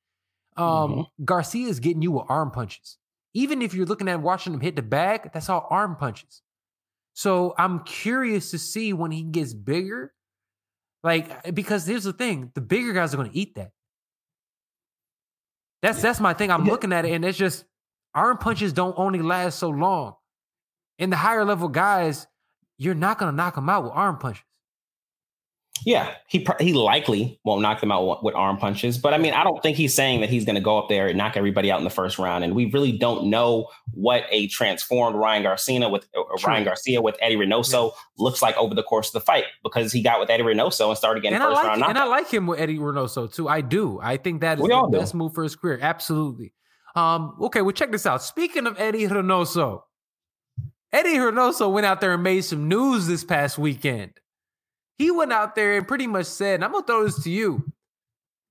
Um, 0.55 0.65
mm-hmm. 0.65 1.23
Garcia 1.25 1.67
is 1.67 1.79
getting 1.79 2.01
you 2.01 2.11
with 2.11 2.25
arm 2.29 2.51
punches. 2.51 2.97
Even 3.33 3.61
if 3.61 3.73
you're 3.73 3.85
looking 3.85 4.07
at 4.07 4.21
watching 4.21 4.53
him 4.53 4.61
hit 4.61 4.75
the 4.75 4.81
bag, 4.81 5.31
that's 5.33 5.49
all 5.49 5.67
arm 5.69 5.95
punches. 5.95 6.41
So 7.13 7.53
I'm 7.57 7.79
curious 7.83 8.51
to 8.51 8.57
see 8.57 8.93
when 8.93 9.11
he 9.11 9.23
gets 9.23 9.53
bigger. 9.53 10.13
Like, 11.03 11.53
because 11.53 11.85
here's 11.85 12.03
the 12.03 12.13
thing: 12.13 12.51
the 12.55 12.61
bigger 12.61 12.93
guys 12.93 13.13
are 13.13 13.17
going 13.17 13.31
to 13.31 13.37
eat 13.37 13.55
that. 13.55 13.71
That's 15.81 16.01
that's 16.01 16.19
my 16.19 16.33
thing. 16.33 16.51
I'm 16.51 16.65
looking 16.65 16.91
at 16.91 17.05
it, 17.05 17.11
and 17.11 17.23
it's 17.23 17.37
just 17.37 17.65
arm 18.13 18.37
punches 18.37 18.73
don't 18.73 18.97
only 18.97 19.21
last 19.21 19.59
so 19.59 19.69
long. 19.69 20.15
In 20.97 21.11
the 21.11 21.15
higher 21.15 21.45
level 21.45 21.69
guys, 21.69 22.25
you're 22.77 22.95
not 22.95 23.19
going 23.19 23.31
to 23.31 23.35
knock 23.35 23.55
them 23.55 23.69
out 23.69 23.83
with 23.83 23.93
arm 23.93 24.17
punches. 24.17 24.43
Yeah, 25.85 26.13
he 26.27 26.45
he 26.59 26.73
likely 26.73 27.39
won't 27.43 27.61
knock 27.61 27.81
them 27.81 27.91
out 27.91 28.23
with 28.23 28.35
arm 28.35 28.57
punches, 28.57 28.97
but 28.97 29.13
I 29.13 29.17
mean, 29.17 29.33
I 29.33 29.43
don't 29.43 29.61
think 29.61 29.77
he's 29.77 29.93
saying 29.93 30.21
that 30.21 30.29
he's 30.29 30.45
going 30.45 30.55
to 30.55 30.61
go 30.61 30.77
up 30.77 30.89
there 30.89 31.07
and 31.07 31.17
knock 31.17 31.37
everybody 31.37 31.71
out 31.71 31.79
in 31.79 31.83
the 31.83 31.89
first 31.89 32.19
round. 32.19 32.43
And 32.43 32.55
we 32.55 32.65
really 32.71 32.91
don't 32.97 33.29
know 33.29 33.67
what 33.91 34.23
a 34.29 34.47
transformed 34.47 35.15
Ryan 35.17 35.43
Garcia 35.43 35.89
with 35.89 36.07
uh, 36.17 36.21
Ryan 36.45 36.63
Garcia 36.63 37.01
with 37.01 37.15
Eddie 37.21 37.35
Reynoso 37.35 37.91
yeah. 37.91 37.99
looks 38.17 38.41
like 38.41 38.57
over 38.57 38.75
the 38.75 38.83
course 38.83 39.07
of 39.07 39.13
the 39.13 39.21
fight 39.21 39.45
because 39.63 39.91
he 39.91 40.01
got 40.01 40.19
with 40.19 40.29
Eddie 40.29 40.43
Reynoso 40.43 40.89
and 40.89 40.97
started 40.97 41.21
getting 41.21 41.35
and 41.35 41.43
first 41.43 41.55
like, 41.55 41.65
round. 41.65 41.83
And 41.83 41.97
I 41.97 42.05
like 42.05 42.29
him 42.29 42.47
with 42.47 42.59
Eddie 42.59 42.77
Reynoso 42.77 43.33
too. 43.33 43.47
I 43.47 43.61
do. 43.61 43.99
I 44.01 44.17
think 44.17 44.41
that 44.41 44.57
is 44.57 44.63
we 44.63 44.69
the 44.69 44.87
best 44.91 45.13
move 45.13 45.33
for 45.33 45.43
his 45.43 45.55
career. 45.55 45.79
Absolutely. 45.81 46.53
Um, 46.95 47.35
okay, 47.41 47.61
well, 47.61 47.73
check 47.73 47.91
this 47.91 48.05
out. 48.05 48.23
Speaking 48.23 48.65
of 48.65 48.79
Eddie 48.79 49.07
Reynoso, 49.07 49.81
Eddie 50.91 51.17
Reynoso 51.17 51.71
went 51.71 51.85
out 51.85 52.01
there 52.01 52.13
and 52.13 52.23
made 52.23 52.41
some 52.41 52.67
news 52.67 53.07
this 53.07 53.23
past 53.23 53.57
weekend. 53.57 54.13
He 54.97 55.11
went 55.11 55.31
out 55.31 55.55
there 55.55 55.77
and 55.77 55.87
pretty 55.87 56.07
much 56.07 56.25
said, 56.25 56.63
I'm 56.63 56.71
going 56.71 56.83
to 56.83 56.87
throw 56.87 57.03
this 57.03 57.23
to 57.23 57.29
you. 57.29 57.71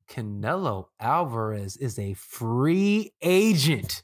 Canelo 0.09 0.87
Alvarez 1.00 1.76
is 1.76 1.98
a 1.98 2.14
free 2.14 3.12
agent. 3.20 4.02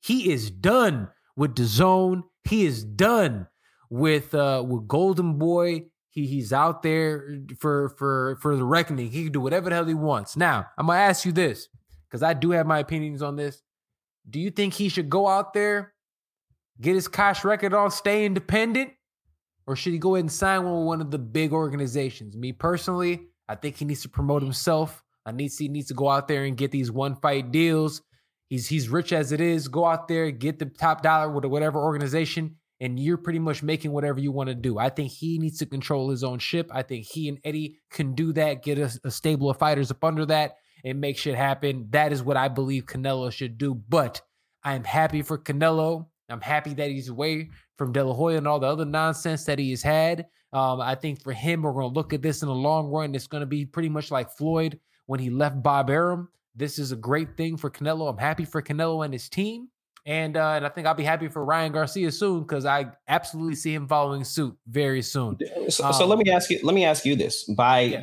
He 0.00 0.32
is 0.32 0.50
done 0.50 1.08
with 1.36 1.54
DAZN. 1.54 2.24
He 2.44 2.66
is 2.66 2.84
done 2.84 3.46
with 3.88 4.34
uh 4.34 4.64
with 4.66 4.88
Golden 4.88 5.38
Boy. 5.38 5.84
He 6.10 6.26
he's 6.26 6.52
out 6.52 6.82
there 6.82 7.38
for 7.58 7.90
for 7.90 8.36
for 8.42 8.56
the 8.56 8.64
reckoning. 8.64 9.10
He 9.10 9.24
can 9.24 9.32
do 9.32 9.40
whatever 9.40 9.70
the 9.70 9.76
hell 9.76 9.84
he 9.84 9.94
wants. 9.94 10.36
Now, 10.36 10.66
I'm 10.76 10.86
gonna 10.86 10.98
ask 10.98 11.24
you 11.24 11.32
this, 11.32 11.68
because 12.08 12.22
I 12.22 12.34
do 12.34 12.50
have 12.50 12.66
my 12.66 12.80
opinions 12.80 13.22
on 13.22 13.36
this. 13.36 13.62
Do 14.28 14.40
you 14.40 14.50
think 14.50 14.74
he 14.74 14.88
should 14.88 15.08
go 15.08 15.28
out 15.28 15.54
there 15.54 15.94
get 16.80 16.94
his 16.94 17.08
cash 17.08 17.44
record 17.44 17.74
on, 17.74 17.90
stay 17.90 18.24
independent? 18.24 18.90
Or 19.66 19.76
should 19.76 19.92
he 19.92 19.98
go 19.98 20.14
ahead 20.14 20.24
and 20.24 20.32
sign 20.32 20.64
with 20.64 20.86
one 20.86 21.00
of 21.00 21.10
the 21.10 21.18
big 21.18 21.52
organizations? 21.52 22.36
Me 22.36 22.52
personally, 22.52 23.28
I 23.48 23.54
think 23.54 23.76
he 23.76 23.84
needs 23.84 24.02
to 24.02 24.08
promote 24.08 24.42
himself. 24.42 25.02
I 25.26 25.32
need 25.32 25.52
he 25.58 25.68
needs 25.68 25.88
to 25.88 25.94
go 25.94 26.10
out 26.10 26.28
there 26.28 26.44
and 26.44 26.56
get 26.56 26.70
these 26.70 26.90
one 26.90 27.16
fight 27.16 27.50
deals. 27.50 28.02
He's 28.48 28.68
he's 28.68 28.88
rich 28.88 29.12
as 29.12 29.32
it 29.32 29.40
is. 29.40 29.68
Go 29.68 29.86
out 29.86 30.06
there, 30.06 30.30
get 30.30 30.58
the 30.58 30.66
top 30.66 31.02
dollar 31.02 31.30
with 31.30 31.46
whatever 31.46 31.80
organization, 31.80 32.56
and 32.78 33.00
you're 33.00 33.16
pretty 33.16 33.38
much 33.38 33.62
making 33.62 33.92
whatever 33.92 34.20
you 34.20 34.32
want 34.32 34.48
to 34.50 34.54
do. 34.54 34.78
I 34.78 34.90
think 34.90 35.10
he 35.10 35.38
needs 35.38 35.58
to 35.58 35.66
control 35.66 36.10
his 36.10 36.22
own 36.22 36.38
ship. 36.38 36.70
I 36.72 36.82
think 36.82 37.06
he 37.06 37.28
and 37.28 37.38
Eddie 37.42 37.78
can 37.90 38.14
do 38.14 38.34
that, 38.34 38.62
get 38.62 38.78
a, 38.78 38.98
a 39.02 39.10
stable 39.10 39.48
of 39.48 39.58
fighters 39.58 39.90
up 39.90 40.04
under 40.04 40.26
that, 40.26 40.56
and 40.84 41.00
make 41.00 41.16
shit 41.16 41.36
happen. 41.36 41.86
That 41.90 42.12
is 42.12 42.22
what 42.22 42.36
I 42.36 42.48
believe 42.48 42.84
Canelo 42.84 43.32
should 43.32 43.56
do. 43.56 43.74
But 43.74 44.20
I 44.62 44.74
am 44.74 44.84
happy 44.84 45.22
for 45.22 45.38
Canelo. 45.38 46.06
I'm 46.28 46.40
happy 46.40 46.74
that 46.74 46.90
he's 46.90 47.08
away 47.08 47.50
from 47.76 47.92
De 47.92 48.04
La 48.04 48.14
Hoya 48.14 48.38
and 48.38 48.48
all 48.48 48.60
the 48.60 48.66
other 48.66 48.84
nonsense 48.84 49.44
that 49.44 49.58
he 49.58 49.70
has 49.70 49.82
had. 49.82 50.26
Um, 50.52 50.80
I 50.80 50.94
think 50.94 51.22
for 51.22 51.32
him, 51.32 51.62
we're 51.62 51.72
going 51.72 51.90
to 51.90 51.94
look 51.94 52.12
at 52.12 52.22
this 52.22 52.42
in 52.42 52.48
the 52.48 52.54
long 52.54 52.88
run. 52.88 53.14
It's 53.14 53.26
going 53.26 53.40
to 53.40 53.46
be 53.46 53.66
pretty 53.66 53.88
much 53.88 54.10
like 54.10 54.30
Floyd 54.30 54.78
when 55.06 55.20
he 55.20 55.30
left 55.30 55.62
Bob 55.62 55.90
Arum. 55.90 56.28
This 56.54 56.78
is 56.78 56.92
a 56.92 56.96
great 56.96 57.36
thing 57.36 57.56
for 57.56 57.70
Canelo. 57.70 58.08
I'm 58.08 58.18
happy 58.18 58.44
for 58.44 58.62
Canelo 58.62 59.04
and 59.04 59.12
his 59.12 59.28
team. 59.28 59.68
And 60.06 60.36
uh, 60.36 60.50
and 60.50 60.66
I 60.66 60.68
think 60.68 60.86
I'll 60.86 60.94
be 60.94 61.02
happy 61.02 61.28
for 61.28 61.42
Ryan 61.42 61.72
Garcia 61.72 62.12
soon 62.12 62.42
because 62.42 62.66
I 62.66 62.88
absolutely 63.08 63.54
see 63.54 63.72
him 63.72 63.88
following 63.88 64.22
suit 64.22 64.54
very 64.68 65.00
soon. 65.00 65.38
So, 65.70 65.84
um, 65.84 65.92
so, 65.94 66.06
let 66.06 66.18
me 66.18 66.30
ask 66.30 66.50
you. 66.50 66.60
Let 66.62 66.74
me 66.74 66.84
ask 66.84 67.06
you 67.06 67.16
this: 67.16 67.44
by 67.44 67.80
yeah. 67.80 68.02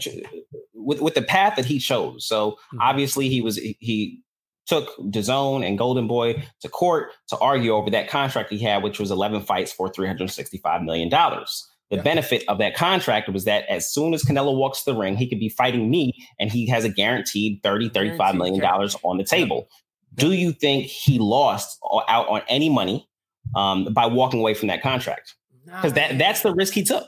with 0.74 1.00
with 1.00 1.14
the 1.14 1.22
path 1.22 1.58
that 1.58 1.66
he 1.66 1.78
chose. 1.78 2.26
So 2.26 2.54
mm-hmm. 2.54 2.82
obviously 2.82 3.30
he 3.30 3.42
was 3.42 3.56
he 3.58 4.24
took 4.72 4.96
DAZN 5.00 5.68
and 5.68 5.78
Golden 5.78 6.08
Boy 6.08 6.42
to 6.62 6.70
court 6.70 7.12
to 7.28 7.38
argue 7.40 7.74
over 7.74 7.90
that 7.90 8.08
contract 8.08 8.50
he 8.50 8.58
had, 8.58 8.84
which 8.84 9.02
was 9.02 9.12
11 9.12 9.42
fights 9.42 9.74
for 9.74 9.92
$365 9.92 10.86
million. 10.86 11.10
The 11.10 11.98
yeah. 11.98 12.02
benefit 12.02 12.46
of 12.48 12.58
that 12.60 12.74
contract 12.74 13.28
was 13.28 13.44
that 13.44 13.66
as 13.68 13.92
soon 13.92 14.14
as 14.14 14.24
Canelo 14.24 14.56
walks 14.56 14.84
the 14.84 14.96
ring, 14.96 15.18
he 15.18 15.28
could 15.28 15.42
be 15.42 15.50
fighting 15.50 15.90
me 15.90 16.14
and 16.40 16.50
he 16.50 16.70
has 16.70 16.86
a 16.86 16.90
guaranteed 16.90 17.60
30, 17.64 17.90
35 17.90 18.36
million 18.36 18.62
dollars 18.62 18.96
on 19.04 19.18
the 19.18 19.26
table. 19.26 19.68
Yeah. 20.16 20.28
Do 20.28 20.32
you 20.32 20.54
think 20.54 20.86
he 20.86 21.20
lost 21.20 21.78
out 22.08 22.30
on 22.30 22.42
any 22.48 22.70
money 22.70 23.10
um, 23.58 23.90
by 23.92 24.06
walking 24.06 24.40
away 24.40 24.54
from 24.54 24.70
that 24.70 24.82
contract? 24.82 25.36
Because 25.66 25.94
that 25.94 26.18
that's 26.18 26.44
the 26.44 26.54
risk 26.54 26.74
he 26.74 26.84
took. 26.84 27.08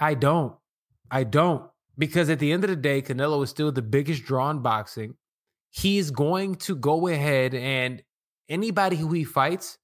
I 0.00 0.14
don't. 0.14 0.54
I 1.08 1.22
don't. 1.22 1.70
Because 1.96 2.30
at 2.30 2.40
the 2.40 2.50
end 2.50 2.64
of 2.64 2.70
the 2.70 2.76
day, 2.76 3.02
Canelo 3.02 3.44
is 3.44 3.50
still 3.50 3.70
the 3.70 3.82
biggest 3.82 4.24
draw 4.24 4.50
in 4.50 4.58
boxing 4.60 5.14
he's 5.70 6.10
going 6.10 6.56
to 6.56 6.76
go 6.76 7.06
ahead 7.08 7.54
and 7.54 8.02
anybody 8.48 8.96
who 8.96 9.12
he 9.12 9.24
fights, 9.24 9.78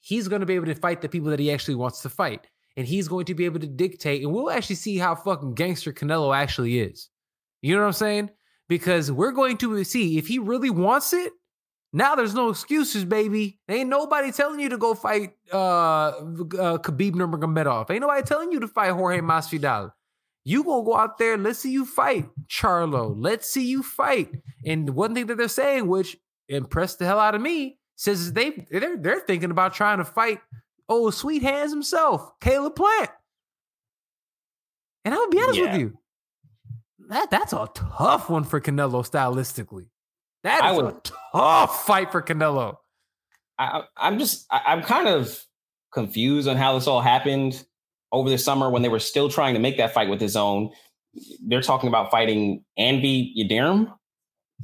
he's 0.00 0.28
going 0.28 0.40
to 0.40 0.46
be 0.46 0.54
able 0.54 0.66
to 0.66 0.74
fight 0.74 1.02
the 1.02 1.08
people 1.08 1.30
that 1.30 1.40
he 1.40 1.52
actually 1.52 1.74
wants 1.74 2.02
to 2.02 2.08
fight. 2.08 2.46
And 2.78 2.86
he's 2.86 3.08
going 3.08 3.24
to 3.26 3.34
be 3.34 3.46
able 3.46 3.60
to 3.60 3.66
dictate, 3.66 4.22
and 4.22 4.30
we'll 4.32 4.50
actually 4.50 4.76
see 4.76 4.98
how 4.98 5.14
fucking 5.14 5.54
gangster 5.54 5.94
Canelo 5.94 6.36
actually 6.36 6.78
is. 6.78 7.08
You 7.62 7.74
know 7.74 7.80
what 7.80 7.86
I'm 7.86 7.92
saying? 7.94 8.30
Because 8.68 9.10
we're 9.10 9.32
going 9.32 9.56
to 9.58 9.82
see 9.82 10.18
if 10.18 10.26
he 10.26 10.38
really 10.38 10.68
wants 10.68 11.14
it. 11.14 11.32
Now 11.94 12.14
there's 12.14 12.34
no 12.34 12.50
excuses, 12.50 13.06
baby. 13.06 13.58
Ain't 13.70 13.88
nobody 13.88 14.30
telling 14.30 14.60
you 14.60 14.68
to 14.68 14.76
go 14.76 14.92
fight 14.92 15.30
uh, 15.50 15.56
uh 15.56 16.12
Khabib 16.78 17.12
Nurmagomedov. 17.12 17.90
Ain't 17.90 18.02
nobody 18.02 18.22
telling 18.22 18.52
you 18.52 18.60
to 18.60 18.68
fight 18.68 18.90
Jorge 18.90 19.20
Masvidal. 19.20 19.92
You 20.48 20.62
gonna 20.62 20.84
go 20.84 20.94
out 20.94 21.18
there? 21.18 21.36
Let's 21.36 21.58
see 21.58 21.72
you 21.72 21.84
fight, 21.84 22.28
Charlo. 22.46 23.12
Let's 23.18 23.50
see 23.50 23.66
you 23.66 23.82
fight. 23.82 24.30
And 24.64 24.90
one 24.90 25.12
thing 25.12 25.26
that 25.26 25.38
they're 25.38 25.48
saying, 25.48 25.88
which 25.88 26.16
impressed 26.48 27.00
the 27.00 27.04
hell 27.04 27.18
out 27.18 27.34
of 27.34 27.40
me, 27.40 27.80
says 27.96 28.32
they 28.32 28.64
they're 28.70 28.96
they're 28.96 29.18
thinking 29.18 29.50
about 29.50 29.74
trying 29.74 29.98
to 29.98 30.04
fight 30.04 30.38
old 30.88 31.14
sweet 31.14 31.42
hands 31.42 31.72
himself, 31.72 32.30
Caleb 32.40 32.76
Plant. 32.76 33.10
And 35.04 35.14
I'll 35.14 35.28
be 35.30 35.42
honest 35.42 35.58
yeah. 35.58 35.72
with 35.72 35.80
you, 35.80 35.98
that 37.08 37.28
that's 37.28 37.52
a 37.52 37.68
tough 37.74 38.30
one 38.30 38.44
for 38.44 38.60
Canelo 38.60 39.04
stylistically. 39.04 39.88
That 40.44 40.64
is 40.70 40.76
would, 40.76 40.94
a 40.94 41.00
tough 41.32 41.86
fight 41.86 42.12
for 42.12 42.22
Canelo. 42.22 42.76
I, 43.58 43.82
I'm 43.96 44.20
just 44.20 44.46
I'm 44.48 44.82
kind 44.82 45.08
of 45.08 45.44
confused 45.92 46.46
on 46.46 46.56
how 46.56 46.74
this 46.74 46.86
all 46.86 47.00
happened 47.00 47.66
over 48.12 48.30
the 48.30 48.38
summer 48.38 48.70
when 48.70 48.82
they 48.82 48.88
were 48.88 49.00
still 49.00 49.28
trying 49.28 49.54
to 49.54 49.60
make 49.60 49.76
that 49.76 49.92
fight 49.92 50.08
with 50.08 50.20
his 50.20 50.36
own. 50.36 50.70
They're 51.46 51.62
talking 51.62 51.88
about 51.88 52.10
fighting 52.10 52.64
Avni 52.78 53.32
Yildirim, 53.36 53.92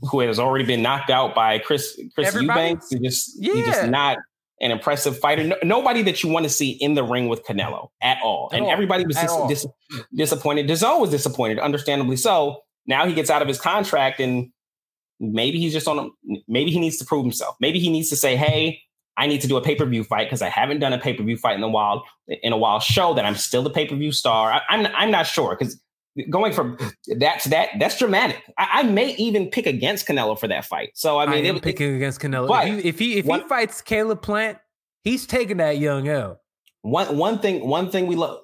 who 0.02 0.20
has 0.20 0.38
already 0.38 0.64
been 0.64 0.82
knocked 0.82 1.10
out 1.10 1.34
by 1.34 1.58
Chris 1.58 1.98
Chris 2.14 2.28
Everybody, 2.28 2.60
Eubanks. 2.60 2.90
He 2.90 2.98
just 2.98 3.32
yeah. 3.38 3.54
he's 3.54 3.66
just 3.66 3.88
not 3.88 4.18
an 4.60 4.70
impressive 4.70 5.18
fighter. 5.18 5.44
No, 5.44 5.56
nobody 5.62 6.02
that 6.02 6.22
you 6.22 6.30
want 6.30 6.44
to 6.44 6.50
see 6.50 6.70
in 6.70 6.94
the 6.94 7.02
ring 7.02 7.28
with 7.28 7.44
Canelo 7.44 7.88
at 8.00 8.18
all. 8.22 8.48
At 8.52 8.58
and 8.58 8.66
all. 8.66 8.72
everybody 8.72 9.04
was 9.04 9.16
dis- 9.16 9.36
dis- 9.48 9.66
disappointed. 10.14 10.68
DAZN 10.68 11.00
was 11.00 11.10
disappointed, 11.10 11.58
understandably 11.58 12.16
so. 12.16 12.62
Now 12.86 13.06
he 13.06 13.14
gets 13.14 13.30
out 13.30 13.42
of 13.42 13.48
his 13.48 13.60
contract 13.60 14.20
and 14.20 14.50
maybe 15.20 15.58
he's 15.58 15.72
just 15.72 15.88
on 15.88 15.98
a, 15.98 16.38
maybe 16.48 16.70
he 16.70 16.78
needs 16.78 16.96
to 16.98 17.04
prove 17.04 17.24
himself. 17.24 17.56
Maybe 17.60 17.78
he 17.78 17.90
needs 17.90 18.08
to 18.10 18.16
say, 18.16 18.36
"Hey, 18.36 18.82
I 19.16 19.26
need 19.26 19.40
to 19.42 19.48
do 19.48 19.56
a 19.56 19.60
pay-per-view 19.60 20.04
fight 20.04 20.24
because 20.24 20.42
I 20.42 20.48
haven't 20.48 20.78
done 20.78 20.92
a 20.92 20.98
pay-per-view 20.98 21.36
fight 21.36 21.56
in 21.56 21.62
a 21.62 21.68
while 21.68 22.04
in 22.28 22.52
a 22.52 22.56
while 22.56 22.80
show 22.80 23.14
that 23.14 23.24
I'm 23.24 23.34
still 23.34 23.62
the 23.62 23.70
pay-per-view 23.70 24.12
star." 24.12 24.52
I, 24.52 24.74
am 24.74 24.86
I'm, 24.86 24.92
I'm 24.94 25.10
not 25.10 25.26
sure 25.26 25.54
cuz 25.56 25.80
going 26.30 26.52
from 26.52 26.76
that 27.18 27.40
to 27.40 27.48
that, 27.50 27.70
that's 27.78 27.98
dramatic. 27.98 28.42
I, 28.58 28.68
I, 28.72 28.82
may 28.82 29.14
even 29.16 29.48
pick 29.48 29.66
against 29.66 30.06
Canelo 30.06 30.38
for 30.38 30.48
that 30.48 30.64
fight. 30.64 30.90
So 30.94 31.18
I 31.18 31.26
mean, 31.26 31.46
I 31.46 31.56
it, 31.56 31.62
picking 31.62 31.92
it, 31.92 31.96
against 31.96 32.20
Canelo. 32.20 32.48
But 32.48 32.68
if 32.68 32.82
he 32.82 32.88
if 32.88 32.98
he, 32.98 33.18
if 33.18 33.24
one, 33.26 33.42
he 33.42 33.48
fights 33.48 33.80
Caleb 33.80 34.22
Plant, 34.22 34.58
he's 35.02 35.26
taking 35.26 35.58
that 35.58 35.78
young 35.78 36.08
L. 36.08 36.40
One 36.82 37.16
one 37.16 37.38
thing 37.38 37.66
one 37.66 37.90
thing 37.90 38.06
we 38.06 38.16
love 38.16 38.40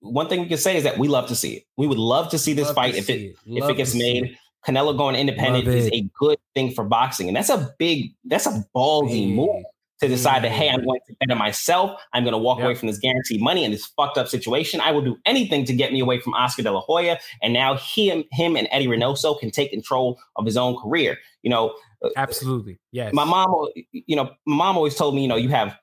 one 0.00 0.28
thing 0.28 0.40
we 0.40 0.46
can 0.46 0.58
say 0.58 0.76
is 0.76 0.84
that 0.84 0.98
we 0.98 1.08
love 1.08 1.28
to 1.28 1.34
see 1.34 1.54
it. 1.54 1.64
We 1.76 1.86
would 1.86 1.98
love 1.98 2.30
to 2.30 2.38
see 2.38 2.52
this 2.52 2.66
love 2.66 2.74
fight 2.74 2.94
if 2.94 3.08
it, 3.08 3.20
it. 3.20 3.36
if 3.46 3.68
it 3.68 3.76
gets 3.76 3.94
made. 3.94 4.24
It. 4.24 4.36
Canelo 4.66 4.96
going 4.96 5.14
independent 5.14 5.66
is 5.68 5.88
a 5.92 6.08
good 6.18 6.38
thing 6.54 6.74
for 6.74 6.84
boxing, 6.84 7.28
and 7.28 7.36
that's 7.36 7.48
a 7.48 7.74
big 7.78 8.12
that's 8.24 8.46
a 8.46 8.64
ballsy 8.74 9.32
move 9.32 9.64
to 10.00 10.08
decide 10.08 10.44
that, 10.44 10.52
hey, 10.52 10.68
I'm 10.68 10.84
going 10.84 11.00
to 11.08 11.14
better 11.20 11.34
myself. 11.34 12.00
I'm 12.12 12.22
going 12.22 12.32
to 12.32 12.38
walk 12.38 12.58
yep. 12.58 12.66
away 12.66 12.74
from 12.74 12.88
this 12.88 12.98
guaranteed 12.98 13.40
money 13.40 13.64
and 13.64 13.74
this 13.74 13.86
fucked 13.86 14.16
up 14.16 14.28
situation. 14.28 14.80
I 14.80 14.92
will 14.92 15.02
do 15.02 15.16
anything 15.26 15.64
to 15.64 15.74
get 15.74 15.92
me 15.92 16.00
away 16.00 16.20
from 16.20 16.34
Oscar 16.34 16.62
De 16.62 16.70
La 16.70 16.80
Hoya. 16.80 17.18
And 17.42 17.52
now 17.52 17.76
him, 17.76 18.24
him 18.30 18.56
and 18.56 18.68
Eddie 18.70 18.86
Reynoso 18.86 19.38
can 19.38 19.50
take 19.50 19.70
control 19.70 20.18
of 20.36 20.46
his 20.46 20.56
own 20.56 20.76
career. 20.76 21.18
You 21.42 21.50
know, 21.50 21.74
uh, 22.04 22.10
absolutely. 22.16 22.78
Yes. 22.92 23.12
My 23.12 23.24
mom, 23.24 23.68
you 23.92 24.14
know, 24.14 24.30
my 24.46 24.56
mom 24.56 24.76
always 24.76 24.94
told 24.94 25.14
me, 25.14 25.22
you 25.22 25.28
know, 25.28 25.36
you 25.36 25.48
have 25.48 25.76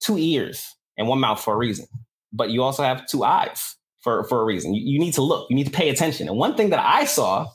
two 0.00 0.16
ears 0.16 0.74
and 0.96 1.08
one 1.08 1.18
mouth 1.18 1.40
for 1.40 1.54
a 1.54 1.56
reason, 1.56 1.86
but 2.32 2.50
you 2.50 2.62
also 2.62 2.84
have 2.84 3.06
two 3.06 3.24
eyes 3.24 3.76
for, 3.98 4.22
for 4.24 4.40
a 4.40 4.44
reason. 4.44 4.74
You, 4.74 4.82
you 4.92 4.98
need 5.00 5.14
to 5.14 5.22
look, 5.22 5.48
you 5.50 5.56
need 5.56 5.66
to 5.66 5.72
pay 5.72 5.88
attention. 5.88 6.28
And 6.28 6.36
one 6.36 6.56
thing 6.56 6.70
that 6.70 6.80
I 6.80 7.04
saw 7.04 7.48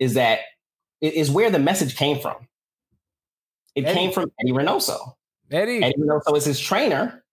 is 0.00 0.14
that 0.14 0.40
is 1.00 1.30
where 1.30 1.50
the 1.50 1.58
message 1.60 1.96
came 1.96 2.18
from. 2.18 2.48
It 3.76 3.84
Eddie. 3.84 3.94
came 3.94 4.12
from 4.12 4.32
Eddie 4.40 4.52
Reynoso. 4.52 5.14
Eddie. 5.50 5.82
Eddie 5.82 5.94
Reynoso 5.98 6.36
is 6.36 6.44
his 6.44 6.60
trainer, 6.60 7.24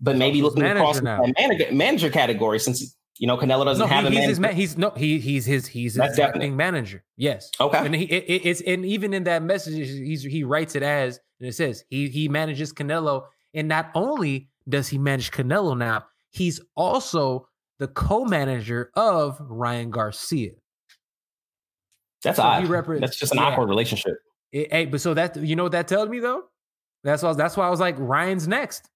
but 0.00 0.16
maybe 0.16 0.42
looking 0.42 0.64
across 0.64 0.96
the 0.96 1.34
manager, 1.38 1.72
manager 1.72 2.10
category 2.10 2.58
since 2.58 2.96
you 3.18 3.26
know 3.26 3.36
Canelo 3.36 3.64
doesn't 3.64 3.80
no, 3.80 3.86
have 3.86 4.10
he, 4.10 4.18
a 4.18 4.26
he's 4.26 4.40
manager. 4.40 4.56
He's 4.56 4.78
no 4.78 4.90
he 4.90 5.18
he's 5.18 5.44
his 5.44 5.66
he's 5.66 5.94
his 5.94 6.18
acting 6.18 6.56
manager. 6.56 7.04
Yes. 7.16 7.50
Okay. 7.60 7.78
And 7.84 7.94
he 7.94 8.04
it, 8.04 8.42
it's 8.44 8.60
and 8.62 8.84
even 8.84 9.14
in 9.14 9.24
that 9.24 9.42
message 9.42 9.74
he's 9.74 10.22
he 10.22 10.44
writes 10.44 10.74
it 10.74 10.82
as 10.82 11.20
and 11.38 11.48
it 11.48 11.52
says 11.52 11.84
he 11.88 12.08
he 12.08 12.28
manages 12.28 12.72
Canelo 12.72 13.24
and 13.54 13.68
not 13.68 13.90
only 13.94 14.48
does 14.68 14.88
he 14.88 14.98
manage 14.98 15.30
Canelo 15.30 15.76
now 15.76 16.04
he's 16.30 16.60
also 16.76 17.46
the 17.78 17.88
co-manager 17.88 18.90
of 18.94 19.38
Ryan 19.40 19.90
Garcia. 19.90 20.52
That's 22.22 22.36
so 22.36 22.42
odd. 22.42 22.64
Repre- 22.64 23.00
That's 23.00 23.18
just 23.18 23.32
an 23.32 23.38
yeah. 23.38 23.44
awkward 23.44 23.68
relationship. 23.68 24.18
hey, 24.52 24.84
but 24.84 25.00
so 25.00 25.14
that 25.14 25.36
you 25.36 25.56
know 25.56 25.64
what 25.64 25.72
that 25.72 25.88
tells 25.88 26.08
me 26.08 26.20
though? 26.20 26.44
That's 27.04 27.22
why. 27.22 27.32
That's 27.32 27.56
why 27.56 27.66
I 27.66 27.70
was 27.70 27.80
like, 27.80 27.96
Ryan's 27.98 28.46
next. 28.46 28.90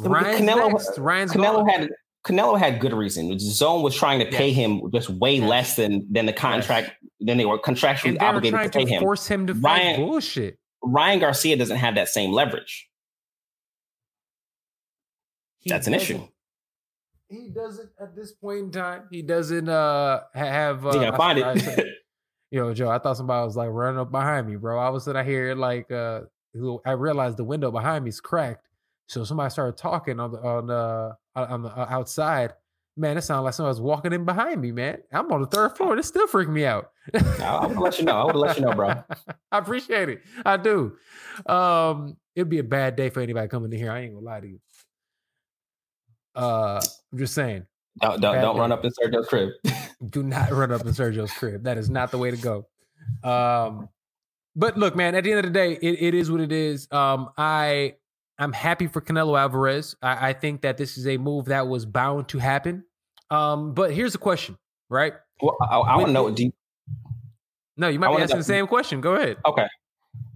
Ryan's 0.00 0.40
Canelo, 0.40 0.72
next. 0.72 0.98
Ryan's 0.98 1.32
Canelo 1.32 1.66
gone. 1.66 1.68
had 1.68 1.90
Canelo 2.24 2.58
had 2.58 2.80
good 2.80 2.94
reason. 2.94 3.30
DAZN 3.30 3.82
was 3.82 3.94
trying 3.94 4.18
to 4.18 4.26
pay 4.26 4.48
yes. 4.48 4.56
him 4.56 4.90
just 4.92 5.10
way 5.10 5.36
yes. 5.36 5.48
less 5.48 5.76
than 5.76 6.06
than 6.10 6.26
the 6.26 6.32
contract 6.32 6.88
yes. 6.88 7.10
than 7.20 7.38
they 7.38 7.44
were 7.44 7.58
contractually 7.58 8.18
they 8.18 8.26
obligated 8.26 8.58
were 8.58 8.64
to 8.64 8.70
pay 8.70 8.84
to 8.84 8.90
him. 8.90 9.02
Force 9.02 9.26
him 9.26 9.46
to 9.46 9.54
Ryan, 9.54 10.00
bullshit. 10.00 10.58
Ryan 10.82 11.18
Garcia 11.20 11.56
doesn't 11.56 11.76
have 11.76 11.94
that 11.96 12.08
same 12.08 12.32
leverage. 12.32 12.88
He 15.60 15.70
That's 15.70 15.86
an 15.86 15.94
issue. 15.94 16.26
He 17.28 17.50
doesn't 17.54 17.90
at 18.00 18.14
this 18.16 18.32
point 18.32 18.58
in 18.58 18.70
time. 18.70 19.04
He 19.10 19.22
doesn't 19.22 19.68
uh 19.68 20.20
have. 20.34 20.86
Uh, 20.86 20.92
gotta 20.92 21.16
find 21.16 21.38
it. 21.38 21.86
Yo, 22.50 22.72
Joe, 22.72 22.88
I 22.88 22.98
thought 22.98 23.16
somebody 23.16 23.44
was 23.44 23.56
like 23.56 23.70
running 23.70 23.98
up 23.98 24.10
behind 24.10 24.46
me, 24.48 24.56
bro. 24.56 24.78
I 24.78 24.88
was 24.88 25.04
sitting 25.04 25.24
here 25.24 25.54
like 25.54 25.90
uh 25.90 26.22
I 26.84 26.92
realized 26.92 27.36
the 27.36 27.44
window 27.44 27.70
behind 27.70 28.04
me 28.04 28.10
is 28.10 28.20
cracked. 28.20 28.68
So 29.06 29.24
somebody 29.24 29.50
started 29.50 29.76
talking 29.76 30.18
on 30.20 30.32
the 30.32 30.38
on 30.40 30.66
the 30.66 31.16
on 31.34 31.62
the 31.62 31.68
uh, 31.68 31.86
outside. 31.90 32.54
Man, 32.96 33.18
it 33.18 33.22
sounded 33.22 33.42
like 33.42 33.54
somebody 33.54 33.72
was 33.72 33.80
walking 33.80 34.12
in 34.12 34.24
behind 34.24 34.60
me. 34.60 34.70
Man, 34.70 34.98
I'm 35.12 35.30
on 35.32 35.40
the 35.40 35.48
third 35.48 35.76
floor. 35.76 35.96
This 35.96 36.06
still 36.06 36.28
freaked 36.28 36.50
me 36.50 36.64
out. 36.64 36.92
I 37.40 37.66
would 37.66 37.78
let 37.78 37.98
you 37.98 38.04
know. 38.04 38.16
I 38.16 38.24
would 38.24 38.36
let 38.36 38.56
you 38.56 38.64
know, 38.64 38.72
bro. 38.72 39.02
I 39.52 39.58
appreciate 39.58 40.08
it. 40.08 40.22
I 40.46 40.56
do. 40.56 40.96
Um, 41.46 42.16
it'd 42.36 42.48
be 42.48 42.60
a 42.60 42.64
bad 42.64 42.94
day 42.94 43.10
for 43.10 43.20
anybody 43.20 43.48
coming 43.48 43.72
in 43.72 43.78
here. 43.78 43.90
I 43.90 44.00
ain't 44.00 44.14
gonna 44.14 44.24
lie 44.24 44.40
to 44.40 44.46
you. 44.46 44.60
Uh, 46.36 46.80
I'm 47.12 47.18
just 47.18 47.34
saying. 47.34 47.66
Don't 48.00 48.20
don't, 48.20 48.40
don't 48.40 48.58
run 48.58 48.72
up 48.72 48.84
in 48.84 48.90
Sergio's 48.92 49.26
crib. 49.28 49.50
do 50.10 50.22
not 50.22 50.50
run 50.50 50.72
up 50.72 50.82
in 50.82 50.88
Sergio's 50.88 51.32
crib. 51.32 51.64
That 51.64 51.78
is 51.78 51.90
not 51.90 52.10
the 52.10 52.18
way 52.18 52.30
to 52.30 52.36
go. 52.36 52.66
Um, 53.22 53.88
but 54.56 54.78
look, 54.78 54.94
man, 54.94 55.14
at 55.14 55.24
the 55.24 55.30
end 55.30 55.40
of 55.40 55.44
the 55.44 55.50
day, 55.50 55.72
it, 55.72 56.02
it 56.02 56.14
is 56.14 56.30
what 56.30 56.40
it 56.40 56.52
is. 56.52 56.88
Um, 56.92 57.30
I 57.36 57.94
I'm 58.38 58.52
happy 58.52 58.86
for 58.86 59.00
Canelo 59.00 59.38
Alvarez. 59.38 59.96
I, 60.02 60.30
I 60.30 60.32
think 60.32 60.62
that 60.62 60.76
this 60.76 60.96
is 60.98 61.06
a 61.06 61.16
move 61.16 61.46
that 61.46 61.68
was 61.68 61.86
bound 61.86 62.28
to 62.28 62.38
happen. 62.38 62.84
Um, 63.30 63.74
but 63.74 63.92
here's 63.92 64.12
the 64.12 64.18
question, 64.18 64.58
right? 64.88 65.14
Well, 65.40 65.56
I, 65.60 65.78
I 65.78 65.96
want 65.96 66.08
to 66.08 66.12
know. 66.12 66.30
Do 66.30 66.44
you, 66.44 66.52
no, 67.76 67.88
you 67.88 67.98
might 67.98 68.16
be 68.16 68.22
asking 68.22 68.36
know, 68.36 68.40
the 68.40 68.44
same 68.44 68.66
question. 68.66 69.00
Go 69.00 69.14
ahead. 69.14 69.38
Okay. 69.44 69.66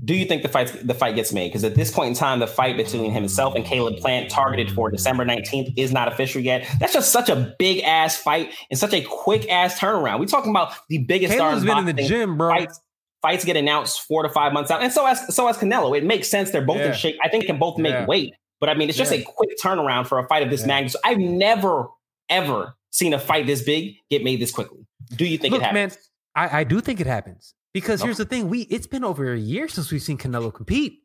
Do 0.05 0.15
you 0.15 0.27
think 0.27 0.43
the 0.43 0.49
fight 0.49 0.73
the 0.85 0.95
fight 0.95 1.15
gets 1.15 1.33
made? 1.33 1.49
Because 1.49 1.63
at 1.65 1.75
this 1.75 1.91
point 1.91 2.09
in 2.09 2.15
time, 2.15 2.41
the 2.41 2.47
fight 2.47 2.77
between 2.77 3.13
himself 3.13 3.55
and 3.55 3.65
Caleb 3.65 3.99
Plant, 3.99 4.31
targeted 4.31 4.73
for 4.73 4.91
December 4.91 5.25
19th, 5.25 5.75
is 5.77 5.93
not 5.93 6.09
official 6.09 6.41
yet. 6.41 6.69
That's 6.81 6.93
just 6.93 7.13
such 7.13 7.29
a 7.29 7.55
big 7.59 7.83
ass 7.83 8.17
fight 8.17 8.53
and 8.71 8.79
such 8.79 8.93
a 8.93 9.03
quick 9.03 9.49
ass 9.49 9.79
turnaround. 9.79 10.19
We're 10.19 10.27
talking 10.27 10.51
about 10.51 10.73
the 10.89 10.99
biggest 10.99 11.35
Caleb's 11.37 11.65
been 11.65 11.79
in 11.79 11.97
the 11.97 12.03
gym, 12.03 12.37
bro. 12.37 12.51
Fights 12.51 12.81
fights 13.23 13.45
get 13.45 13.57
announced 13.57 14.03
four 14.03 14.23
to 14.23 14.29
five 14.29 14.53
months 14.53 14.71
out, 14.71 14.83
and 14.83 14.93
so 14.93 15.07
as 15.07 15.35
so 15.35 15.49
as 15.49 15.57
Canelo, 15.57 15.97
it 15.97 16.05
makes 16.05 16.29
sense. 16.29 16.51
They're 16.51 16.65
both 16.65 16.79
yeah. 16.79 16.89
in 16.89 16.95
shape. 16.95 17.17
I 17.23 17.29
think 17.29 17.45
they 17.45 17.49
can 17.49 17.59
both 17.59 17.79
make 17.79 17.93
yeah. 17.93 18.07
weight, 18.07 18.35
but 18.61 18.69
I 18.69 18.75
mean, 18.75 18.89
it's 18.89 18.99
just 18.99 19.13
yeah. 19.13 19.19
a 19.19 19.25
quick 19.25 19.51
turnaround 19.63 20.07
for 20.07 20.19
a 20.19 20.27
fight 20.29 20.43
of 20.43 20.51
this 20.51 20.67
magnitude. 20.67 21.01
I've 21.05 21.19
never 21.19 21.89
ever 22.29 22.75
seen 22.91 23.15
a 23.15 23.19
fight 23.19 23.47
this 23.47 23.63
big 23.63 23.97
get 24.11 24.23
made 24.25 24.41
this 24.41 24.51
quickly. 24.51 24.87
Do 25.15 25.25
you 25.25 25.39
think 25.39 25.53
Look, 25.53 25.63
it 25.63 25.65
happens? 25.65 25.99
Man, 26.37 26.49
I, 26.51 26.61
I 26.61 26.65
do 26.65 26.81
think 26.81 27.01
it 27.01 27.07
happens 27.07 27.55
because 27.73 28.03
here's 28.03 28.19
the 28.19 28.25
thing: 28.25 28.49
we 28.49 28.63
it's 28.63 28.87
been 28.87 29.05
over 29.05 29.33
a 29.33 29.39
year 29.39 29.69
since 29.69 29.91
we've 29.91 30.03
seen 30.03 30.19
Canelo 30.19 30.53
compete. 30.53 31.01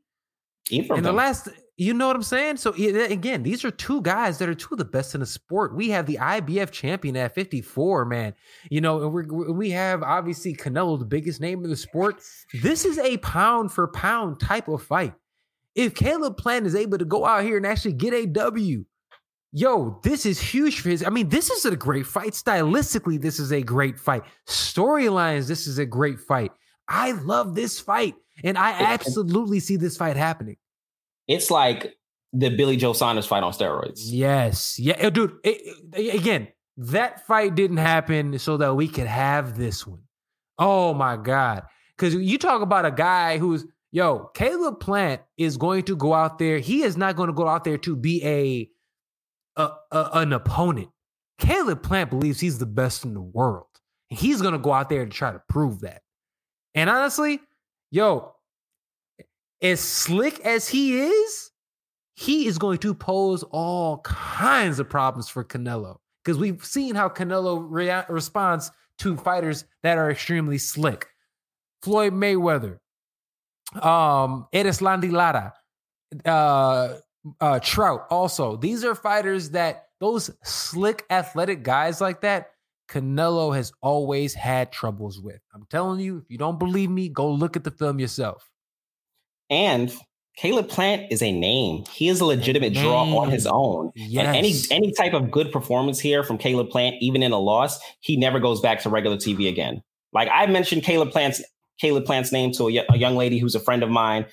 In 0.71 1.04
the 1.04 1.12
last 1.12 1.49
you 1.75 1.93
know 1.93 2.05
what 2.05 2.15
I'm 2.15 2.23
saying? 2.23 2.57
So 2.57 2.71
again, 2.74 3.41
these 3.41 3.65
are 3.65 3.71
two 3.71 4.01
guys 4.01 4.38
that 4.38 4.47
are 4.47 4.53
two 4.53 4.76
of 4.76 4.78
the 4.78 4.86
best 4.86 5.15
in 5.15 5.21
the 5.21 5.26
sport. 5.26 5.76
We 5.76 5.89
have 5.89 6.05
the 6.05 6.17
IBF 6.17 6.69
champion 6.69 7.17
at 7.17 7.34
54, 7.34 8.05
man. 8.05 8.36
You 8.69 8.82
know, 8.82 9.01
and 9.01 9.11
we 9.11 9.51
we 9.51 9.71
have 9.71 10.03
obviously 10.03 10.53
Canelo, 10.53 10.99
the 10.99 11.05
biggest 11.05 11.41
name 11.41 11.63
in 11.63 11.71
the 11.71 11.76
sport. 11.76 12.21
This 12.61 12.86
is 12.86 12.99
a 12.99 13.17
pound 13.17 13.71
for 13.71 13.88
pound 13.88 14.39
type 14.39 14.67
of 14.67 14.84
fight. 14.84 15.13
If 15.74 15.95
Caleb 15.95 16.38
Plant 16.38 16.67
is 16.67 16.76
able 16.76 16.99
to 16.99 17.05
go 17.05 17.26
out 17.26 17.43
here 17.43 17.57
and 17.57 17.65
actually 17.65 17.93
get 17.93 18.13
a 18.13 18.28
W, 18.28 18.86
yo, 19.51 19.99
this 20.03 20.28
is 20.28 20.39
huge 20.39 20.80
for 20.82 20.89
his. 20.89 21.03
I 21.03 21.09
mean, 21.09 21.30
this 21.30 21.49
is 21.49 21.65
a 21.65 21.76
great 21.76 22.05
fight. 22.05 22.34
Stylistically, 22.34 23.19
this 23.19 23.39
is 23.39 23.51
a 23.51 23.63
great 23.63 23.99
fight. 23.99 24.21
Storylines, 24.47 25.47
this 25.47 25.65
is 25.65 25.80
a 25.80 25.88
great 25.88 26.19
fight. 26.19 26.51
I 26.88 27.13
love 27.13 27.55
this 27.55 27.80
fight, 27.80 28.13
and 28.43 28.59
I 28.59 28.74
absolutely 28.74 29.59
see 29.59 29.78
this 29.78 29.97
fight 29.97 30.17
happening 30.17 30.57
it's 31.28 31.51
like 31.51 31.95
the 32.34 32.49
Billy 32.49 32.78
Joe 32.78 32.93
Saunders 32.93 33.26
fight 33.26 33.43
on 33.43 33.53
steroids. 33.53 34.01
Yes. 34.05 34.80
Yeah, 34.80 35.09
dude. 35.09 35.36
It, 35.43 36.15
again, 36.15 36.47
that 36.78 37.26
fight 37.28 37.55
didn't 37.55 37.78
happen 37.78 38.39
so 38.39 38.57
that 38.57 38.76
we 38.76 38.88
could 38.88 39.07
have 39.07 39.57
this 39.57 39.86
one. 39.86 40.01
Oh 40.57 40.93
my 40.93 41.17
God. 41.17 41.63
Because 41.95 42.15
you 42.15 42.38
talk 42.38 42.61
about 42.61 42.86
a 42.86 42.91
guy 42.91 43.38
who's, 43.38 43.65
yo, 43.91 44.32
Caleb 44.34 44.80
Plant 44.80 45.21
is 45.38 45.57
going 45.57 45.84
to 45.84 45.95
go 45.95 46.13
out 46.13 46.39
there. 46.39 46.57
He 46.57 46.82
is 46.82 46.97
not 46.97 47.15
going 47.15 47.28
to 47.28 47.34
go 47.34 47.47
out 47.47 47.63
there 47.63 47.78
to 47.80 47.95
be 47.95 48.24
a, 48.26 48.69
a, 49.61 49.69
a 49.91 50.09
an 50.13 50.34
opponent. 50.34 50.89
Caleb 51.38 51.84
Plant 51.84 52.09
believes 52.09 52.39
he's 52.39 52.57
the 52.57 52.65
best 52.65 53.05
in 53.05 53.13
the 53.13 53.21
world. 53.21 53.67
And 54.09 54.19
he's 54.19 54.41
going 54.41 54.53
to 54.53 54.59
go 54.59 54.74
out 54.74 54.89
there 54.89 55.03
and 55.03 55.11
try 55.11 55.32
to 55.32 55.41
prove 55.47 55.82
that. 55.82 56.01
And 56.74 56.89
honestly, 56.89 57.39
yo, 57.91 58.32
as 59.64 59.80
slick 59.80 60.39
as 60.41 60.68
he 60.68 60.99
is, 60.99 61.51
he 62.16 62.45
is 62.45 62.57
going 62.57 62.78
to 62.80 62.93
pose 62.93 63.43
all 63.43 63.99
kinds 63.99 64.80
of 64.80 64.89
problems 64.89 65.30
for 65.30 65.43
Canelo 65.43 65.97
because 66.24 66.38
we've 66.38 66.64
seen 66.64 66.93
how 66.93 67.09
Canelo 67.09 67.66
rea- 67.68 68.05
responds 68.09 68.70
to 68.99 69.18
fighters 69.18 69.66
that 69.82 69.97
are 69.97 70.11
extremely 70.11 70.57
slick. 70.57 71.07
Floyd 71.82 72.14
Mayweather, 72.14 72.80
um, 73.82 74.47
Erislandy 74.53 75.11
Lara, 75.11 75.53
uh, 76.26 76.97
uh, 77.41 77.59
Trout. 77.59 78.05
Also, 78.09 78.57
these 78.57 78.84
are 78.84 78.95
fighters 78.95 79.49
that 79.51 79.88
those 79.99 80.30
slick, 80.43 81.05
athletic 81.09 81.64
guys 81.64 81.99
like 81.99 82.22
that. 82.22 82.51
Canelo 82.89 83.55
has 83.55 83.72
always 83.82 84.34
had 84.34 84.72
troubles 84.72 85.20
with. 85.20 85.39
I'm 85.53 85.66
telling 85.70 85.99
you, 85.99 86.18
if 86.18 86.30
you 86.30 86.38
don't 86.38 86.59
believe 86.59 86.89
me, 86.89 87.09
go 87.09 87.32
look 87.32 87.55
at 87.55 87.64
the 87.64 87.72
film 87.72 87.99
yourself. 87.99 88.53
And 89.50 89.94
Caleb 90.36 90.68
Plant 90.68 91.12
is 91.12 91.22
a 91.22 91.32
name. 91.32 91.86
He 91.91 92.10
is 92.10 92.20
a 92.20 92.26
legitimate 92.26 92.74
draw 92.74 93.04
on 93.18 93.30
his 93.30 93.46
own. 93.46 93.91
Yes. 93.96 94.26
And 94.26 94.36
any 94.36 94.54
any 94.72 94.91
type 94.94 95.14
of 95.14 95.30
good 95.30 95.52
performance 95.52 96.00
here 96.00 96.24
from 96.24 96.38
Caleb 96.38 96.70
Plant, 96.70 96.96
even 97.02 97.22
in 97.22 97.32
a 97.32 97.38
loss, 97.38 97.80
he 98.00 98.18
never 98.18 98.39
goes 98.39 98.60
back 98.60 98.82
to 98.82 98.89
regular 98.89 99.18
TV 99.18 99.48
again. 99.48 99.84
Like 100.12 100.30
I 100.32 100.48
mentioned 100.48 100.84
Caleb 100.84 101.12
Plant's 101.12 101.44
Caleb 101.80 102.06
Plant's 102.06 102.32
name 102.32 102.52
to 102.54 102.70
a, 102.70 102.86
a 102.89 102.98
young 102.98 103.16
lady 103.16 103.38
who's 103.38 103.56
a 103.56 103.60
friend 103.60 103.84
of 103.84 103.89
mine, 103.89 104.26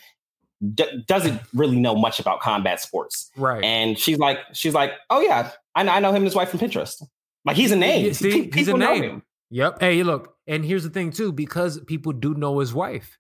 d- 0.75 1.05
doesn't 1.07 1.41
really 1.55 1.79
know 1.79 1.95
much 1.95 2.19
about 2.19 2.41
combat 2.41 2.81
sports. 2.81 3.31
Right. 3.37 3.63
And 3.63 3.99
she's 3.99 4.19
like, 4.19 4.39
she's 4.53 4.75
like, 4.75 4.93
oh 5.11 5.21
yeah, 5.21 5.51
I, 5.75 5.87
I 5.87 6.01
know 6.01 6.11
him 6.11 6.17
and 6.17 6.25
his 6.25 6.35
wife 6.35 6.51
from 6.51 6.61
Pinterest. 6.61 7.03
Like 7.45 7.57
he's 7.57 7.73
a 7.73 7.77
name. 7.77 8.13
See, 8.15 8.51
he's 8.53 8.69
a 8.69 8.77
name. 8.77 9.23
Yep. 9.51 9.81
Hey, 9.81 10.03
look, 10.03 10.37
and 10.47 10.65
here's 10.65 10.85
the 10.85 10.91
thing 10.91 11.11
too, 11.11 11.33
because 11.33 11.81
people 11.87 12.13
do 12.13 12.35
know 12.35 12.59
his 12.61 12.73
wife. 12.73 13.19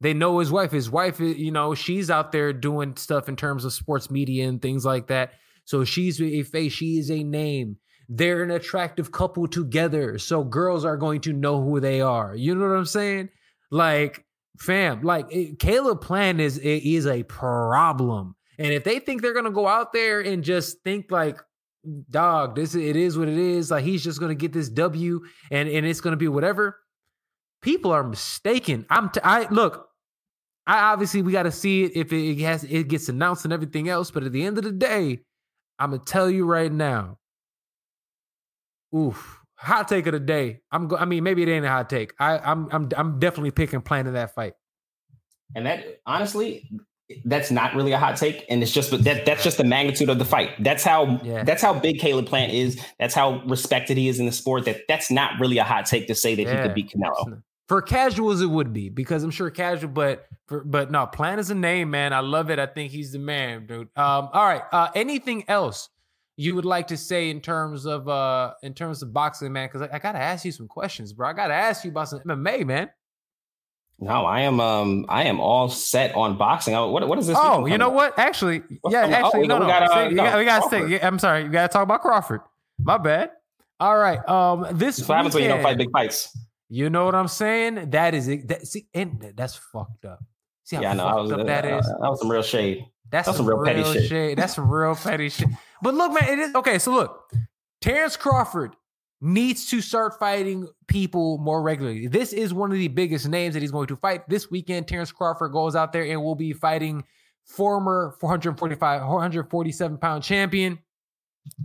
They 0.00 0.14
know 0.14 0.38
his 0.38 0.52
wife. 0.52 0.72
His 0.72 0.90
wife, 0.90 1.20
you 1.20 1.50
know, 1.50 1.74
she's 1.74 2.10
out 2.10 2.32
there 2.32 2.52
doing 2.52 2.96
stuff 2.96 3.28
in 3.28 3.36
terms 3.36 3.64
of 3.64 3.72
sports 3.72 4.10
media 4.10 4.48
and 4.48 4.60
things 4.60 4.84
like 4.84 5.06
that. 5.08 5.32
So 5.64 5.84
she's 5.84 6.20
a 6.20 6.42
face. 6.42 6.72
She 6.72 6.98
is 6.98 7.10
a 7.10 7.22
name. 7.22 7.78
They're 8.08 8.42
an 8.42 8.50
attractive 8.50 9.10
couple 9.10 9.48
together. 9.48 10.18
So 10.18 10.44
girls 10.44 10.84
are 10.84 10.96
going 10.96 11.22
to 11.22 11.32
know 11.32 11.62
who 11.62 11.80
they 11.80 12.00
are. 12.00 12.36
You 12.36 12.54
know 12.54 12.68
what 12.68 12.76
I'm 12.76 12.84
saying? 12.84 13.30
Like, 13.70 14.24
fam, 14.58 15.02
like 15.02 15.26
it, 15.30 15.58
Caleb 15.58 16.00
Plant 16.00 16.40
is 16.40 16.58
is 16.58 17.06
a 17.06 17.22
problem. 17.24 18.36
And 18.58 18.72
if 18.72 18.84
they 18.84 19.00
think 19.00 19.22
they're 19.22 19.34
gonna 19.34 19.50
go 19.50 19.66
out 19.66 19.92
there 19.92 20.20
and 20.20 20.44
just 20.44 20.82
think 20.82 21.10
like, 21.10 21.40
dog, 22.10 22.54
this 22.54 22.74
it 22.74 22.96
is 22.96 23.18
what 23.18 23.28
it 23.28 23.38
is, 23.38 23.70
like 23.70 23.84
he's 23.84 24.04
just 24.04 24.20
gonna 24.20 24.34
get 24.34 24.52
this 24.52 24.68
W 24.68 25.20
and 25.50 25.68
and 25.68 25.86
it's 25.86 26.00
gonna 26.00 26.16
be 26.16 26.28
whatever. 26.28 26.78
People 27.60 27.90
are 27.90 28.04
mistaken. 28.04 28.86
I'm 28.88 29.10
t- 29.10 29.20
I 29.24 29.48
look. 29.50 29.85
I 30.66 30.92
obviously 30.92 31.22
we 31.22 31.32
got 31.32 31.44
to 31.44 31.52
see 31.52 31.84
it 31.84 31.92
if 31.96 32.12
it 32.12 32.40
has 32.40 32.64
it 32.64 32.88
gets 32.88 33.08
announced 33.08 33.44
and 33.44 33.52
everything 33.52 33.88
else. 33.88 34.10
But 34.10 34.24
at 34.24 34.32
the 34.32 34.44
end 34.44 34.58
of 34.58 34.64
the 34.64 34.72
day, 34.72 35.20
I'm 35.78 35.90
gonna 35.90 36.02
tell 36.04 36.28
you 36.30 36.44
right 36.44 36.72
now. 36.72 37.18
Oof, 38.94 39.40
hot 39.56 39.88
take 39.88 40.06
of 40.06 40.12
the 40.12 40.20
day. 40.20 40.60
I'm 40.72 40.88
go- 40.88 40.96
I 40.96 41.04
mean, 41.04 41.22
maybe 41.22 41.42
it 41.42 41.48
ain't 41.48 41.64
a 41.64 41.68
hot 41.68 41.88
take. 41.88 42.12
I, 42.18 42.38
I'm 42.38 42.68
I'm 42.72 42.88
I'm 42.96 43.18
definitely 43.18 43.52
picking 43.52 43.80
Plant 43.80 44.08
in 44.08 44.14
that 44.14 44.34
fight. 44.34 44.54
And 45.54 45.66
that 45.66 46.00
honestly, 46.04 46.68
that's 47.24 47.52
not 47.52 47.74
really 47.74 47.92
a 47.92 47.98
hot 47.98 48.16
take, 48.16 48.44
and 48.48 48.62
it's 48.62 48.72
just 48.72 48.90
that 49.04 49.24
that's 49.24 49.44
just 49.44 49.58
the 49.58 49.64
magnitude 49.64 50.08
of 50.08 50.18
the 50.18 50.24
fight. 50.24 50.50
That's 50.62 50.82
how 50.82 51.20
yeah. 51.22 51.44
that's 51.44 51.62
how 51.62 51.78
big 51.78 52.00
Caleb 52.00 52.26
Plant 52.26 52.52
is. 52.52 52.80
That's 52.98 53.14
how 53.14 53.42
respected 53.46 53.96
he 53.96 54.08
is 54.08 54.18
in 54.18 54.26
the 54.26 54.32
sport. 54.32 54.64
That 54.64 54.80
that's 54.88 55.10
not 55.10 55.38
really 55.38 55.58
a 55.58 55.64
hot 55.64 55.86
take 55.86 56.08
to 56.08 56.14
say 56.14 56.34
that 56.34 56.42
yeah. 56.42 56.56
he 56.56 56.62
could 56.62 56.74
beat 56.74 56.90
Canelo. 56.90 57.42
For 57.68 57.82
casuals, 57.82 58.42
it 58.42 58.46
would 58.46 58.72
be 58.72 58.88
because 58.88 59.24
I'm 59.24 59.32
sure 59.32 59.50
casual, 59.50 59.90
but 59.90 60.26
for, 60.46 60.62
but 60.62 60.90
no, 60.90 61.06
Plant 61.06 61.40
is 61.40 61.50
a 61.50 61.54
name, 61.54 61.90
man. 61.90 62.12
I 62.12 62.20
love 62.20 62.48
it. 62.50 62.60
I 62.60 62.66
think 62.66 62.92
he's 62.92 63.10
the 63.10 63.18
man, 63.18 63.66
dude. 63.66 63.88
Um, 63.96 64.28
all 64.32 64.46
right. 64.46 64.62
Uh, 64.70 64.88
anything 64.94 65.44
else 65.48 65.88
you 66.36 66.54
would 66.54 66.64
like 66.64 66.86
to 66.88 66.96
say 66.96 67.30
in 67.30 67.40
terms 67.40 67.86
of 67.86 68.08
uh 68.08 68.52
in 68.62 68.74
terms 68.74 69.02
of 69.02 69.12
boxing, 69.12 69.52
man? 69.52 69.68
Because 69.68 69.82
I, 69.82 69.96
I, 69.96 69.98
gotta 69.98 70.18
ask 70.18 70.44
you 70.44 70.52
some 70.52 70.68
questions, 70.68 71.12
bro. 71.12 71.28
I 71.28 71.32
gotta 71.32 71.54
ask 71.54 71.84
you 71.84 71.90
about 71.90 72.08
some 72.08 72.20
MMA, 72.20 72.64
man. 72.66 72.90
No, 73.98 74.26
I 74.26 74.42
am 74.42 74.60
um 74.60 75.06
I 75.08 75.24
am 75.24 75.40
all 75.40 75.68
set 75.68 76.14
on 76.14 76.36
boxing. 76.36 76.74
What 76.74 77.08
what 77.08 77.18
is 77.18 77.26
this? 77.26 77.38
Oh, 77.40 77.64
you 77.64 77.78
know 77.78 77.88
what? 77.88 78.18
Actually, 78.18 78.62
yeah, 78.88 79.06
actually, 79.06 79.44
oh, 79.44 79.46
no, 79.46 79.58
no. 79.58 79.64
We 79.64 79.72
gotta, 79.72 79.92
uh, 79.92 80.08
no, 80.10 80.38
we 80.38 80.44
gotta 80.44 80.68
say, 80.68 81.00
I'm 81.00 81.18
sorry, 81.18 81.44
you 81.44 81.48
gotta 81.48 81.72
talk 81.72 81.82
about 81.82 82.02
Crawford. 82.02 82.42
My 82.78 82.98
bad. 82.98 83.30
All 83.80 83.96
right. 83.96 84.26
Um, 84.28 84.66
this 84.72 84.98
what 85.08 85.16
happens 85.16 85.34
when 85.34 85.44
you 85.44 85.48
don't 85.48 85.62
fight 85.62 85.78
big 85.78 85.90
fights. 85.90 86.36
You 86.68 86.90
know 86.90 87.04
what 87.04 87.14
I'm 87.14 87.28
saying? 87.28 87.90
That 87.90 88.14
is 88.14 88.28
it. 88.28 88.48
That, 88.48 88.66
see, 88.66 88.88
and 88.92 89.32
that's 89.36 89.56
fucked 89.56 90.04
up. 90.04 90.18
See 90.64 90.76
how 90.76 90.82
yeah, 90.82 90.92
no, 90.94 91.04
was, 91.04 91.32
up 91.32 91.46
that 91.46 91.64
uh, 91.64 91.78
is? 91.78 91.86
That 91.86 92.10
was 92.10 92.20
some 92.20 92.30
real 92.30 92.42
shade. 92.42 92.86
That's, 93.10 93.26
that's 93.26 93.38
some, 93.38 93.46
real, 93.46 93.58
real 93.58 93.84
petty 93.84 94.08
shit. 94.08 94.36
That's 94.36 94.54
some 94.54 94.68
real 94.68 94.96
petty 94.96 95.28
shit. 95.28 95.48
But 95.80 95.94
look, 95.94 96.12
man, 96.12 96.28
it 96.28 96.38
is 96.40 96.54
okay. 96.56 96.78
So 96.78 96.92
look, 96.92 97.30
Terrence 97.80 98.16
Crawford 98.16 98.74
needs 99.20 99.70
to 99.70 99.80
start 99.80 100.18
fighting 100.18 100.68
people 100.88 101.38
more 101.38 101.62
regularly. 101.62 102.08
This 102.08 102.32
is 102.32 102.52
one 102.52 102.72
of 102.72 102.78
the 102.78 102.88
biggest 102.88 103.28
names 103.28 103.54
that 103.54 103.60
he's 103.60 103.70
going 103.70 103.86
to 103.88 103.96
fight 103.96 104.28
this 104.28 104.50
weekend. 104.50 104.88
Terrence 104.88 105.12
Crawford 105.12 105.52
goes 105.52 105.76
out 105.76 105.92
there 105.92 106.04
and 106.04 106.22
will 106.22 106.34
be 106.34 106.52
fighting 106.52 107.04
former 107.44 108.16
445, 108.20 109.02
447 109.02 109.98
pound 109.98 110.24
champion 110.24 110.78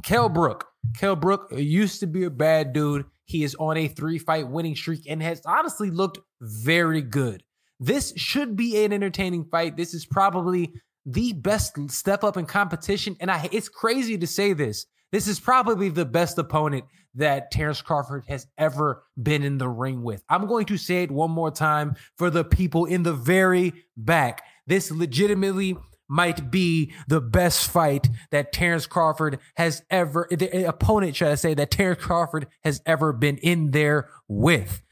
Kell 0.04 0.30
Brook. 0.30 0.68
Kell 0.98 1.16
Brook 1.16 1.52
used 1.56 2.00
to 2.00 2.08
be 2.08 2.24
a 2.24 2.30
bad 2.30 2.74
dude. 2.74 3.06
He 3.26 3.44
is 3.44 3.56
on 3.56 3.78
a 3.78 3.88
three 3.88 4.18
fight 4.18 4.48
winning 4.48 4.76
streak 4.76 5.06
and 5.08 5.22
has 5.22 5.42
honestly 5.46 5.90
looked 5.90 6.20
very 6.42 7.02
good. 7.02 7.44
This 7.80 8.14
should 8.16 8.56
be 8.56 8.84
an 8.84 8.94
entertaining 8.94 9.46
fight. 9.46 9.78
This 9.78 9.94
is 9.94 10.06
probably 10.06 10.74
the 11.06 11.34
best 11.34 11.78
step 11.90 12.24
up 12.24 12.38
in 12.38 12.46
competition. 12.46 13.16
And 13.20 13.32
I, 13.32 13.50
it's 13.52 13.70
crazy 13.70 14.18
to 14.18 14.28
say 14.28 14.54
this. 14.54 14.86
This 15.12 15.28
is 15.28 15.40
probably 15.40 15.90
the 15.90 16.06
best 16.06 16.38
opponent 16.38 16.86
that 17.16 17.52
Terrence 17.52 17.82
Crawford 17.82 18.24
has 18.28 18.48
ever 18.58 19.04
been 19.22 19.44
in 19.44 19.58
the 19.58 19.68
ring 19.68 20.04
with. 20.04 20.24
I'm 20.30 20.48
going 20.48 20.66
to 20.68 20.78
say 20.78 21.04
it 21.04 21.12
one 21.12 21.32
more 21.32 21.52
time 21.52 21.96
for 22.18 22.30
the 22.30 22.46
people 22.46 22.86
in 22.86 23.04
the 23.04 23.14
very 23.14 23.74
back. 23.98 24.44
This 24.68 24.92
legitimately 24.92 25.76
might 26.12 26.52
be 26.52 26.92
the 27.08 27.22
best 27.22 27.72
fight 27.72 28.10
that 28.32 28.52
Terrence 28.52 28.86
Crawford 28.86 29.40
has 29.56 29.82
ever, 29.90 30.28
the 30.30 30.68
opponent, 30.68 31.16
should 31.16 31.30
I 31.30 31.36
say, 31.36 31.54
that 31.54 31.72
Terrence 31.72 32.04
Crawford 32.04 32.48
has 32.66 32.82
ever 32.86 33.14
been 33.14 33.38
in 33.38 33.72
there 33.72 34.10
with. 34.28 34.84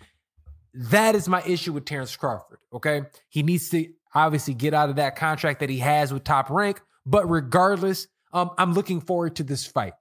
That 0.73 1.15
is 1.15 1.27
my 1.27 1.43
issue 1.43 1.73
with 1.73 1.83
Terrence 1.83 2.15
Crawford. 2.15 2.59
Okay. 2.73 3.01
He 3.27 3.43
needs 3.43 3.69
to 3.71 3.91
obviously 4.15 4.53
get 4.53 4.73
out 4.73 4.89
of 4.89 4.95
that 4.95 5.17
contract 5.17 5.59
that 5.59 5.69
he 5.69 5.79
has 5.79 6.13
with 6.13 6.23
Top 6.23 6.49
Rank. 6.49 6.81
But 7.05 7.29
regardless, 7.29 8.07
um, 8.31 8.51
I'm 8.57 8.73
looking 8.73 9.01
forward 9.01 9.35
to 9.35 9.43
this 9.43 9.65
fight. 9.65 9.93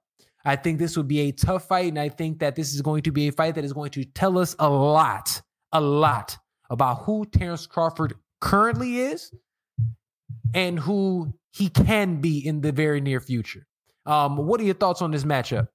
I 0.45 0.55
think 0.55 0.79
this 0.79 0.95
would 0.95 1.09
be 1.09 1.19
a 1.19 1.31
tough 1.33 1.67
fight, 1.67 1.89
and 1.89 1.99
I 1.99 2.07
think 2.07 2.39
that 2.39 2.55
this 2.55 2.73
is 2.73 2.81
going 2.81 3.01
to 3.03 3.11
be 3.11 3.27
a 3.27 3.33
fight 3.33 3.55
that 3.55 3.65
is 3.65 3.73
going 3.73 3.91
to 3.91 4.05
tell 4.05 4.37
us 4.37 4.55
a 4.57 4.69
lot, 4.69 5.41
a 5.73 5.81
lot 5.81 6.37
about 6.69 6.99
who 6.99 7.25
Terrence 7.25 7.67
Crawford 7.67 8.13
currently 8.39 8.99
is 8.99 9.31
and 10.53 10.79
who 10.79 11.33
he 11.51 11.69
can 11.69 12.21
be 12.21 12.45
in 12.45 12.61
the 12.61 12.71
very 12.71 13.01
near 13.01 13.19
future. 13.19 13.65
Um, 14.05 14.37
what 14.37 14.59
are 14.59 14.63
your 14.63 14.75
thoughts 14.75 15.01
on 15.01 15.11
this 15.11 15.23
matchup? 15.23 15.67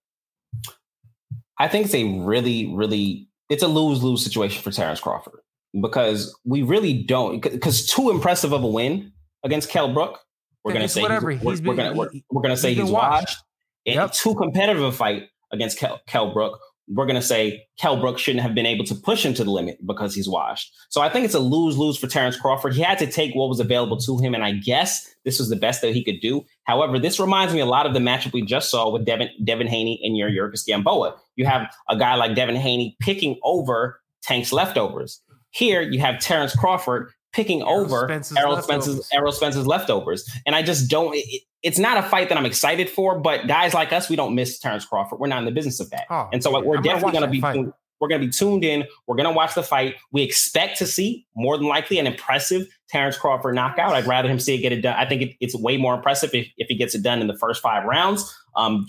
I 1.58 1.68
think 1.68 1.86
it's 1.86 1.94
a 1.94 2.04
really, 2.20 2.72
really 2.74 3.28
it's 3.48 3.62
a 3.62 3.68
lose 3.68 4.02
lose 4.02 4.24
situation 4.24 4.62
for 4.62 4.70
Terrence 4.70 5.00
Crawford 5.00 5.40
because 5.80 6.36
we 6.44 6.62
really 6.62 7.02
don't 7.02 7.40
because 7.40 7.86
too 7.86 8.10
impressive 8.10 8.52
of 8.52 8.62
a 8.62 8.66
win 8.66 9.12
against 9.44 9.70
Kell 9.70 9.92
Brook. 9.92 10.20
We're 10.64 10.72
gonna 10.72 10.88
say 10.88 11.02
whatever. 11.02 11.30
He's, 11.30 11.42
we're, 11.42 11.56
been, 11.56 11.66
we're, 11.66 11.76
gonna 11.76 11.92
we're, 11.94 12.10
we're, 12.30 12.42
gonna 12.42 12.56
say 12.56 12.70
he's, 12.74 12.84
he's 12.84 12.90
watched. 12.90 13.38
Yep. 13.84 14.12
too 14.12 14.34
competitive 14.34 14.82
a 14.82 14.92
fight 14.92 15.28
against 15.52 15.78
Kell, 15.78 16.00
Kell 16.08 16.32
Brook. 16.32 16.58
We're 16.88 17.06
gonna 17.06 17.22
say 17.22 17.66
Kell 17.78 17.98
Brook 17.98 18.18
shouldn't 18.18 18.42
have 18.42 18.54
been 18.54 18.66
able 18.66 18.84
to 18.84 18.94
push 18.94 19.24
him 19.24 19.34
to 19.34 19.44
the 19.44 19.50
limit 19.50 19.78
because 19.86 20.14
he's 20.14 20.28
washed. 20.28 20.72
So 20.90 21.00
I 21.00 21.08
think 21.08 21.24
it's 21.24 21.34
a 21.34 21.38
lose 21.38 21.78
lose 21.78 21.96
for 21.96 22.06
Terrence 22.06 22.36
Crawford. 22.36 22.74
He 22.74 22.82
had 22.82 22.98
to 22.98 23.10
take 23.10 23.34
what 23.34 23.48
was 23.48 23.60
available 23.60 23.96
to 23.98 24.18
him, 24.18 24.34
and 24.34 24.44
I 24.44 24.52
guess 24.52 25.08
this 25.24 25.38
was 25.38 25.48
the 25.48 25.56
best 25.56 25.80
that 25.82 25.94
he 25.94 26.04
could 26.04 26.20
do. 26.20 26.44
However, 26.64 26.98
this 26.98 27.18
reminds 27.18 27.54
me 27.54 27.60
a 27.60 27.66
lot 27.66 27.86
of 27.86 27.94
the 27.94 28.00
matchup 28.00 28.32
we 28.32 28.42
just 28.42 28.70
saw 28.70 28.90
with 28.90 29.04
Devin 29.06 29.30
Devin 29.44 29.66
Haney 29.66 30.00
and 30.04 30.16
your 30.16 30.30
Yuriorkis 30.30 30.66
Gamboa. 30.66 31.14
You 31.36 31.46
have 31.46 31.72
a 31.88 31.96
guy 31.96 32.14
like 32.16 32.34
Devin 32.34 32.56
Haney 32.56 32.96
picking 33.00 33.38
over 33.42 34.00
Tank's 34.22 34.52
leftovers. 34.52 35.20
Here 35.50 35.82
you 35.82 36.00
have 36.00 36.20
Terrence 36.20 36.54
Crawford 36.54 37.10
picking 37.34 37.60
Errol 37.62 37.80
over 37.82 38.06
Spence's 38.08 38.36
Errol 38.36 38.62
Spence's 38.62 39.08
Errol 39.12 39.32
Spence's 39.32 39.66
leftovers, 39.66 40.28
and 40.46 40.54
I 40.54 40.62
just 40.62 40.88
don't. 40.88 41.14
It, 41.14 41.42
it's 41.62 41.78
not 41.78 41.96
a 41.98 42.02
fight 42.02 42.28
that 42.28 42.38
I'm 42.38 42.46
excited 42.46 42.88
for, 42.88 43.18
but 43.18 43.46
guys 43.46 43.74
like 43.74 43.92
us, 43.92 44.08
we 44.08 44.16
don't 44.16 44.34
miss 44.34 44.58
Terrence 44.58 44.84
Crawford. 44.84 45.18
We're 45.18 45.26
not 45.28 45.38
in 45.40 45.44
the 45.44 45.50
business 45.50 45.80
of 45.80 45.90
that, 45.90 46.06
oh, 46.10 46.28
and 46.32 46.42
so 46.42 46.50
like, 46.50 46.64
we're 46.64 46.76
I'm 46.78 46.82
definitely 46.82 47.12
going 47.12 47.24
to 47.24 47.30
be. 47.30 47.40
Tuned, 47.40 47.72
we're 48.00 48.08
going 48.08 48.20
to 48.20 48.26
be 48.26 48.32
tuned 48.32 48.64
in. 48.64 48.84
We're 49.06 49.16
going 49.16 49.28
to 49.28 49.32
watch 49.34 49.54
the 49.54 49.62
fight. 49.62 49.94
We 50.12 50.22
expect 50.22 50.78
to 50.78 50.86
see 50.86 51.26
more 51.36 51.56
than 51.56 51.68
likely 51.68 51.98
an 51.98 52.06
impressive 52.06 52.66
Terrence 52.90 53.16
Crawford 53.16 53.54
knockout. 53.54 53.94
I'd 53.94 54.06
rather 54.06 54.28
him 54.28 54.38
see 54.40 54.54
it 54.56 54.58
get 54.58 54.72
it 54.72 54.80
done. 54.82 54.96
I 54.96 55.08
think 55.08 55.22
it, 55.22 55.36
it's 55.40 55.54
way 55.54 55.76
more 55.78 55.94
impressive 55.94 56.30
if, 56.34 56.48
if 56.58 56.66
he 56.68 56.74
gets 56.74 56.94
it 56.94 57.02
done 57.02 57.20
in 57.20 57.28
the 57.28 57.38
first 57.38 57.62
five 57.62 57.84
rounds. 57.84 58.36
Um, 58.56 58.86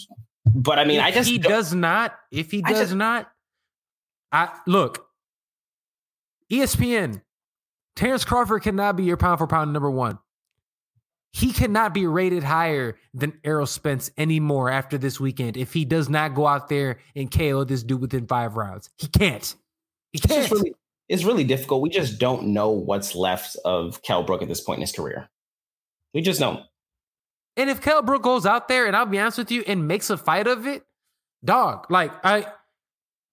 But 0.54 0.80
I 0.80 0.86
mean, 0.86 1.00
if 1.00 1.06
I 1.06 1.12
just 1.12 1.30
he 1.30 1.38
does 1.38 1.74
not. 1.74 2.16
If 2.32 2.52
he 2.52 2.62
I 2.66 2.72
does 2.72 2.80
just- 2.80 2.96
not, 2.96 3.30
I 4.34 4.50
look. 4.68 5.06
ESPN, 6.52 7.22
Terrence 7.96 8.26
Crawford 8.26 8.64
cannot 8.64 8.98
be 8.98 9.04
your 9.04 9.18
pound 9.18 9.40
for 9.40 9.48
pound 9.48 9.74
number 9.74 9.90
one. 9.90 10.20
He 11.32 11.52
cannot 11.52 11.94
be 11.94 12.08
rated 12.08 12.44
higher 12.44 12.98
than 13.14 13.40
Errol 13.44 13.66
Spence 13.66 14.10
anymore 14.18 14.70
after 14.70 14.98
this 14.98 15.20
weekend 15.20 15.58
if 15.58 15.74
he 15.74 15.84
does 15.84 16.08
not 16.08 16.34
go 16.34 16.48
out 16.48 16.70
there 16.70 17.00
and 17.14 17.30
KO 17.30 17.66
this 17.66 17.84
dude 17.84 18.00
within 18.00 18.26
five 18.26 18.56
rounds. 18.56 18.90
He 18.98 19.08
can't. 19.08 19.44
He 20.14 20.20
it's 20.20 20.26
can't. 20.26 20.48
just 20.48 20.52
really 20.52 20.74
it's 21.10 21.24
really 21.24 21.44
difficult. 21.44 21.82
We 21.82 21.90
just 21.90 22.20
don't 22.20 22.48
know 22.48 22.72
what's 22.72 23.16
left 23.16 23.58
of 23.66 24.02
Kell 24.02 24.24
Brook 24.24 24.42
at 24.42 24.48
this 24.48 24.62
point 24.62 24.78
in 24.78 24.82
his 24.82 24.92
career. 24.92 25.30
We 26.14 26.22
just 26.22 26.40
don't. 26.40 26.62
And 27.58 27.70
if 27.70 27.82
Kell 27.82 28.02
Brook 28.02 28.24
goes 28.24 28.46
out 28.46 28.68
there 28.68 28.86
and 28.86 28.96
I'll 28.96 29.06
be 29.06 29.20
honest 29.20 29.38
with 29.38 29.52
you 29.52 29.64
and 29.68 29.88
makes 29.88 30.10
a 30.10 30.18
fight 30.18 30.48
of 30.48 30.66
it, 30.66 30.84
dog, 31.44 31.86
like 31.90 32.12
I 32.24 32.48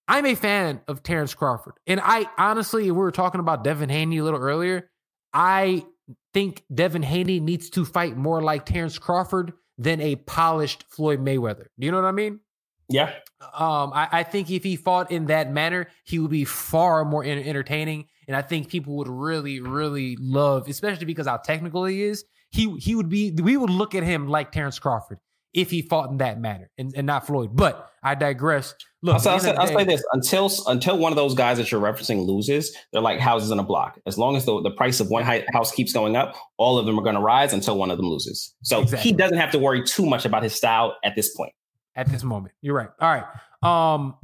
I'm 0.08 0.26
a 0.26 0.34
fan 0.34 0.80
of 0.88 1.02
Terrence 1.02 1.34
Crawford. 1.34 1.74
And 1.86 2.00
I 2.02 2.26
honestly, 2.36 2.84
we 2.84 2.92
were 2.92 3.12
talking 3.12 3.40
about 3.40 3.64
Devin 3.64 3.88
Haney 3.88 4.18
a 4.18 4.24
little 4.24 4.40
earlier. 4.40 4.90
I 5.32 5.86
think 6.34 6.64
Devin 6.72 7.02
Haney 7.02 7.40
needs 7.40 7.70
to 7.70 7.84
fight 7.84 8.16
more 8.16 8.42
like 8.42 8.66
Terrence 8.66 8.98
Crawford 8.98 9.52
than 9.78 10.00
a 10.00 10.16
polished 10.16 10.84
Floyd 10.90 11.20
Mayweather. 11.20 11.66
Do 11.78 11.86
you 11.86 11.90
know 11.90 11.98
what 11.98 12.08
I 12.08 12.12
mean? 12.12 12.40
Yeah. 12.88 13.12
Um, 13.40 13.92
I, 13.94 14.08
I 14.12 14.22
think 14.22 14.50
if 14.50 14.62
he 14.64 14.76
fought 14.76 15.10
in 15.10 15.26
that 15.26 15.50
manner, 15.50 15.88
he 16.04 16.18
would 16.18 16.30
be 16.30 16.44
far 16.44 17.04
more 17.04 17.24
en- 17.24 17.38
entertaining, 17.38 18.06
and 18.28 18.36
I 18.36 18.42
think 18.42 18.68
people 18.68 18.96
would 18.96 19.08
really, 19.08 19.60
really 19.60 20.16
love, 20.20 20.68
especially 20.68 21.06
because 21.06 21.26
how 21.26 21.38
technical 21.38 21.84
he 21.84 22.02
is. 22.02 22.24
He 22.50 22.76
he 22.78 22.94
would 22.94 23.08
be. 23.08 23.30
We 23.30 23.56
would 23.56 23.70
look 23.70 23.94
at 23.94 24.02
him 24.02 24.28
like 24.28 24.52
Terrence 24.52 24.78
Crawford 24.78 25.18
if 25.54 25.70
he 25.70 25.82
fought 25.82 26.10
in 26.10 26.18
that 26.18 26.40
manner, 26.40 26.70
and, 26.78 26.92
and 26.96 27.06
not 27.06 27.26
Floyd. 27.26 27.50
But 27.52 27.90
I 28.02 28.14
digress. 28.14 28.74
Look, 29.02 29.14
I'll, 29.14 29.20
say, 29.20 29.30
I'll, 29.30 29.40
say, 29.40 29.54
I'll 29.54 29.66
say 29.66 29.84
this 29.84 30.02
until 30.12 30.50
until 30.66 30.96
one 30.96 31.12
of 31.12 31.16
those 31.16 31.34
guys 31.34 31.58
that 31.58 31.70
you're 31.70 31.80
referencing 31.80 32.24
loses, 32.26 32.74
they're 32.92 33.02
like 33.02 33.18
houses 33.20 33.50
in 33.50 33.58
a 33.58 33.62
block. 33.62 33.98
As 34.06 34.16
long 34.16 34.36
as 34.36 34.44
the, 34.44 34.62
the 34.62 34.70
price 34.70 35.00
of 35.00 35.08
one 35.10 35.24
house 35.24 35.72
keeps 35.72 35.92
going 35.92 36.16
up, 36.16 36.34
all 36.56 36.78
of 36.78 36.86
them 36.86 36.98
are 36.98 37.02
going 37.02 37.16
to 37.16 37.20
rise 37.20 37.52
until 37.52 37.76
one 37.76 37.90
of 37.90 37.96
them 37.98 38.06
loses. 38.06 38.54
So 38.62 38.82
Exactly. 38.82 39.10
he 39.10 39.16
doesn't 39.16 39.38
have 39.38 39.50
to 39.52 39.58
worry 39.58 39.82
too 39.82 40.06
much 40.06 40.24
about 40.24 40.42
his 40.42 40.54
style 40.54 40.96
at 41.04 41.14
this 41.16 41.34
point. 41.34 41.52
at 41.96 42.08
this 42.08 42.22
moment. 42.22 42.54
You're 42.62 42.76
right. 42.76 42.88
All 43.00 43.10
right. 43.10 43.24
Um, 43.62 44.14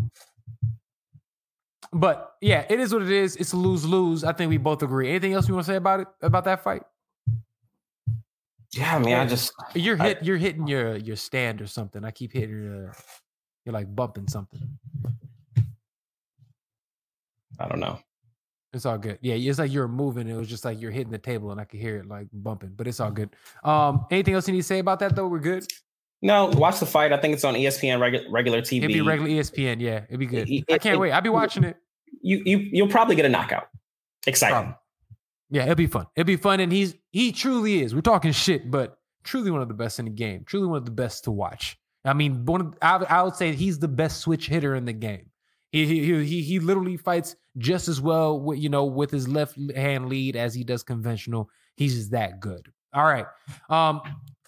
but 1.93 2.35
yeah, 2.41 2.65
it 2.69 2.81
is 2.81 2.93
what 2.93 3.03
it 3.03 3.11
is. 3.11 3.37
It's 3.37 3.53
a 3.53 3.57
lose 3.57 3.85
lose. 3.85 4.23
I 4.25 4.33
think 4.33 4.49
we 4.51 4.59
both 4.59 4.83
agree. 4.83 5.09
Anything 5.09 5.33
else 5.33 5.49
you 5.49 5.55
want 5.55 5.67
to 5.67 5.73
say 5.73 5.77
about 5.77 6.01
it 6.01 6.09
about 6.23 6.45
that 6.45 6.63
fight? 6.63 6.83
Yeah, 8.79 8.97
I 8.97 8.99
mean, 8.99 9.15
I 9.15 9.27
just 9.27 9.53
You're 9.75 10.01
I- 10.01 10.09
hit. 10.09 10.25
you're 10.25 10.37
hitting 10.37 10.67
your 10.67 10.97
your 10.97 11.17
stand 11.17 11.61
or 11.61 11.67
something. 11.67 12.05
I 12.05 12.11
keep 12.11 12.33
hitting 12.33 12.51
your. 12.63 12.93
You're 13.65 13.73
like 13.73 13.95
bumping 13.95 14.29
something. 14.29 14.61
I 17.59 17.69
don't 17.69 17.81
know. 17.81 17.99
It's 18.73 18.85
all 18.87 18.99
good. 18.99 19.19
Yeah, 19.23 19.35
it's 19.35 19.59
like 19.59 19.73
you're 19.73 19.89
moving. 19.89 20.29
It 20.29 20.35
was 20.37 20.49
just 20.49 20.65
like 20.65 20.81
you're 20.81 20.91
hitting 20.91 21.11
the 21.11 21.19
table, 21.19 21.51
and 21.51 21.61
I 21.61 21.65
could 21.65 21.81
hear 21.81 21.97
it 21.97 22.07
like 22.07 22.29
bumping. 22.33 22.73
But 22.77 22.87
it's 22.87 23.01
all 23.01 23.11
good. 23.11 23.31
Um, 23.65 24.07
anything 24.11 24.35
else 24.35 24.47
you 24.47 24.53
need 24.53 24.61
to 24.61 24.67
say 24.67 24.79
about 24.79 25.01
that 25.01 25.17
though? 25.17 25.27
We're 25.27 25.39
good. 25.39 25.67
No, 26.21 26.47
watch 26.47 26.79
the 26.81 26.87
fight. 26.87 27.13
I 27.13 27.17
think 27.17 27.35
it's 27.35 27.45
on 27.45 27.55
ESPN 27.55 27.99
regu- 27.99 28.27
regular 28.31 28.61
TV. 28.61 28.79
It'd 28.79 28.89
be 28.89 29.01
regular 29.01 29.31
ESPN. 29.31 29.81
Yeah, 29.81 30.03
it'd 30.09 30.19
be 30.21 30.27
good. 30.27 30.49
It- 30.51 30.65
I 30.71 30.79
can't 30.79 30.97
it- 30.97 30.99
wait. 30.99 31.13
I'll 31.13 31.21
be 31.23 31.29
watching 31.31 31.65
it. 31.65 31.77
You 32.21 32.43
you 32.45 32.59
you'll 32.59 32.89
probably 32.89 33.17
get 33.17 33.25
a 33.25 33.29
knockout. 33.29 33.69
Exciting. 34.27 34.55
Probably. 34.55 34.75
Yeah, 35.51 35.63
it'll 35.63 35.75
be 35.75 35.87
fun. 35.87 36.07
It'll 36.15 36.27
be 36.27 36.37
fun, 36.37 36.61
and 36.61 36.71
he's 36.71 36.95
he 37.11 37.33
truly 37.33 37.83
is. 37.83 37.95
We're 37.95 38.01
talking 38.03 38.33
shit, 38.33 38.71
but 38.71 38.99
truly 39.25 39.51
one 39.51 39.63
of 39.63 39.69
the 39.69 39.75
best 39.75 39.99
in 39.99 40.05
the 40.05 40.11
game. 40.11 40.45
Truly 40.45 40.67
one 40.67 40.79
of 40.79 40.85
the 40.85 40.91
best 40.91 41.25
to 41.25 41.31
watch. 41.31 41.79
I 42.05 42.13
mean, 42.13 42.45
one 42.45 42.61
of, 42.61 42.75
I, 42.81 42.97
I 42.97 43.23
would 43.23 43.35
say 43.35 43.53
he's 43.53 43.79
the 43.79 43.89
best 43.89 44.21
switch 44.21 44.49
hitter 44.49 44.75
in 44.75 44.85
the 44.85 44.93
game. 44.93 45.31
He 45.73 45.87
he 45.87 46.25
he 46.25 46.43
he, 46.43 46.61
literally 46.61 46.97
fights 46.97 47.37
just 47.59 47.89
as 47.89 48.01
well 48.01 48.41
with 48.41 48.59
you 48.59 48.69
know 48.71 48.87
with 48.87 49.11
his 49.11 49.29
left 49.29 49.59
hand 49.75 50.09
lead 50.09 50.37
as 50.37 50.55
he 50.55 50.65
does 50.65 50.83
conventional. 50.83 51.51
He's 51.77 51.95
just 51.95 52.11
that 52.13 52.41
good. 52.41 52.73
All 52.95 53.05
right, 53.05 53.27
um, 53.69 54.01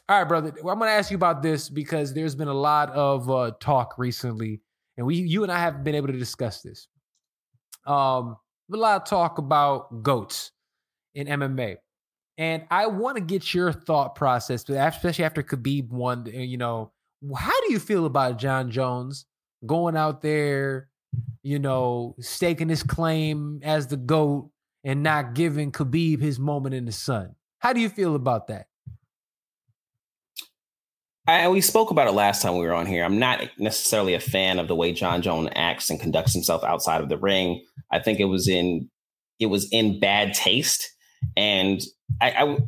all 0.09 0.19
right, 0.19 0.25
brother. 0.25 0.49
I'm 0.59 0.79
gonna 0.79 0.87
ask 0.87 1.11
you 1.11 1.17
about 1.17 1.43
this 1.43 1.69
because 1.69 2.15
there's 2.15 2.35
been 2.35 2.49
a 2.49 2.55
lot 2.55 2.91
of 2.91 3.31
uh, 3.31 3.53
talk 3.61 3.99
recently, 3.99 4.63
and 4.97 5.07
we 5.07 5.17
you 5.17 5.43
and 5.43 5.53
I 5.53 5.59
have 5.59 5.85
been 5.85 5.95
able 5.95 6.07
to 6.09 6.19
discuss 6.19 6.63
this. 6.63 6.89
Um, 7.87 8.37
a 8.73 8.77
lot 8.77 9.03
of 9.03 9.07
talk 9.07 9.37
about 9.37 10.03
goats 10.03 10.53
in 11.15 11.27
MMA. 11.27 11.77
And 12.39 12.65
I 12.71 12.87
want 12.87 13.17
to 13.17 13.23
get 13.23 13.53
your 13.53 13.73
thought 13.73 14.15
process, 14.15 14.65
especially 14.69 15.25
after 15.25 15.43
Khabib 15.43 15.91
won, 15.91 16.27
you 16.27 16.57
know, 16.57 16.93
how 17.37 17.61
do 17.67 17.73
you 17.73 17.79
feel 17.79 18.07
about 18.07 18.39
Jon 18.39 18.71
Jones 18.71 19.27
going 19.67 19.97
out 19.97 20.23
there, 20.23 20.89
you 21.43 21.59
know, 21.59 22.17
staking 22.21 22.71
his 22.71 22.83
claim 22.83 23.61
as 23.63 23.89
the 23.89 23.99
GOAT 23.99 24.51
and 24.85 25.03
not 25.03 25.35
giving 25.35 25.71
Khabib 25.71 26.21
his 26.21 26.39
moment 26.39 26.75
in 26.75 26.87
the 26.87 26.93
sun? 26.93 27.35
How 27.59 27.75
do 27.75 27.81
you 27.81 27.91
feel 27.91 28.15
about 28.15 28.47
that? 28.47 28.67
I, 31.27 31.49
we 31.49 31.61
spoke 31.61 31.91
about 31.91 32.09
it 32.09 32.13
last 32.13 32.43
time 32.43 32.57
we 32.57 32.67
were 32.67 32.75
on 32.75 32.87
here. 32.87 33.05
I'm 33.05 33.19
not 33.19 33.43
necessarily 33.59 34.15
a 34.15 34.21
fan 34.21 34.59
of 34.59 34.67
the 34.67 34.75
way 34.75 34.93
Jon 34.93 35.23
Jones 35.23 35.51
acts 35.55 35.91
and 35.91 36.01
conducts 36.01 36.33
himself 36.33 36.65
outside 36.65 37.03
of 37.03 37.09
the 37.09 37.19
ring. 37.19 37.65
I 37.93 38.01
think 38.01 38.19
it 38.19 38.25
was 38.25 38.49
in 38.49 38.89
it 39.39 39.47
was 39.47 39.69
in 39.71 40.01
bad 40.01 40.35
taste, 40.35 40.91
and 41.37 41.81
I 42.21 42.31
I, 42.31 42.59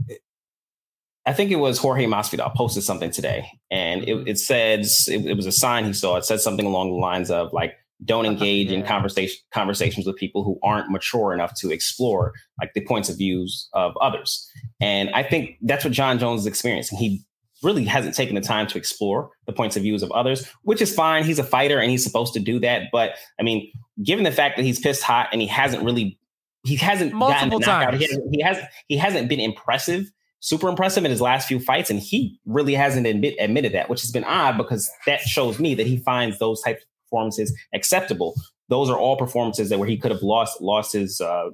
I 1.24 1.32
think 1.32 1.50
it 1.50 1.56
was 1.56 1.78
Jorge 1.78 2.06
Masvidal 2.06 2.54
posted 2.54 2.82
something 2.82 3.10
today, 3.10 3.46
and 3.70 4.02
it, 4.02 4.08
mm-hmm. 4.08 4.28
it 4.28 4.38
says 4.38 5.08
it, 5.08 5.24
it 5.26 5.34
was 5.34 5.46
a 5.46 5.52
sign 5.52 5.84
he 5.84 5.92
saw. 5.92 6.16
It 6.16 6.24
said 6.24 6.40
something 6.40 6.66
along 6.66 6.90
the 6.90 6.96
lines 6.96 7.30
of 7.30 7.52
like, 7.52 7.74
"Don't 8.04 8.26
engage 8.32 8.72
in 8.72 8.84
conversation 8.84 9.38
conversations 9.52 10.06
with 10.06 10.16
people 10.16 10.44
who 10.44 10.58
aren't 10.62 10.90
mature 10.90 11.32
enough 11.32 11.54
to 11.60 11.70
explore 11.70 12.32
like 12.60 12.74
the 12.74 12.84
points 12.84 13.08
of 13.08 13.18
views 13.18 13.68
of 13.72 13.96
others." 13.98 14.48
And 14.80 15.10
I 15.10 15.22
think 15.22 15.58
that's 15.62 15.84
what 15.84 15.92
Jon 15.92 16.18
Jones 16.18 16.42
is 16.42 16.46
experiencing. 16.46 16.98
He 16.98 17.24
really 17.62 17.84
hasn't 17.84 18.14
taken 18.14 18.34
the 18.34 18.40
time 18.40 18.66
to 18.66 18.78
explore 18.78 19.30
the 19.46 19.52
points 19.52 19.76
of 19.76 19.82
views 19.82 20.02
of 20.02 20.10
others, 20.12 20.48
which 20.62 20.82
is 20.82 20.94
fine. 20.94 21.24
He's 21.24 21.38
a 21.38 21.44
fighter 21.44 21.78
and 21.78 21.90
he's 21.90 22.04
supposed 22.04 22.34
to 22.34 22.40
do 22.40 22.58
that. 22.60 22.88
But 22.92 23.12
I 23.38 23.42
mean, 23.42 23.70
given 24.02 24.24
the 24.24 24.32
fact 24.32 24.56
that 24.56 24.64
he's 24.64 24.80
pissed 24.80 25.02
hot 25.02 25.28
and 25.32 25.40
he 25.40 25.46
hasn't 25.46 25.84
really, 25.84 26.18
he 26.64 26.76
hasn't 26.76 27.12
Multiple 27.12 27.58
knockout. 27.60 27.94
He 27.94 28.00
times. 28.00 28.10
hasn't, 28.12 28.34
he 28.34 28.40
hasn't, 28.42 28.66
he 28.88 28.96
hasn't 28.96 29.28
been 29.28 29.40
impressive, 29.40 30.10
super 30.40 30.68
impressive 30.68 31.04
in 31.04 31.10
his 31.10 31.20
last 31.20 31.48
few 31.48 31.58
fights, 31.58 31.90
and 31.90 31.98
he 31.98 32.38
really 32.46 32.74
hasn't 32.74 33.06
admit, 33.06 33.34
admitted 33.40 33.72
that, 33.72 33.88
which 33.88 34.00
has 34.02 34.10
been 34.10 34.24
odd 34.24 34.56
because 34.58 34.90
that 35.06 35.20
shows 35.22 35.58
me 35.58 35.74
that 35.74 35.86
he 35.86 35.96
finds 35.98 36.38
those 36.38 36.60
types 36.62 36.82
of 36.82 36.88
performances 37.06 37.52
acceptable. 37.74 38.34
Those 38.68 38.88
are 38.90 38.96
all 38.98 39.16
performances 39.16 39.68
that 39.70 39.78
where 39.78 39.88
he 39.88 39.96
could 39.96 40.10
have 40.10 40.22
lost, 40.22 40.60
lost 40.60 40.92
his, 40.92 41.20
uh, 41.20 41.50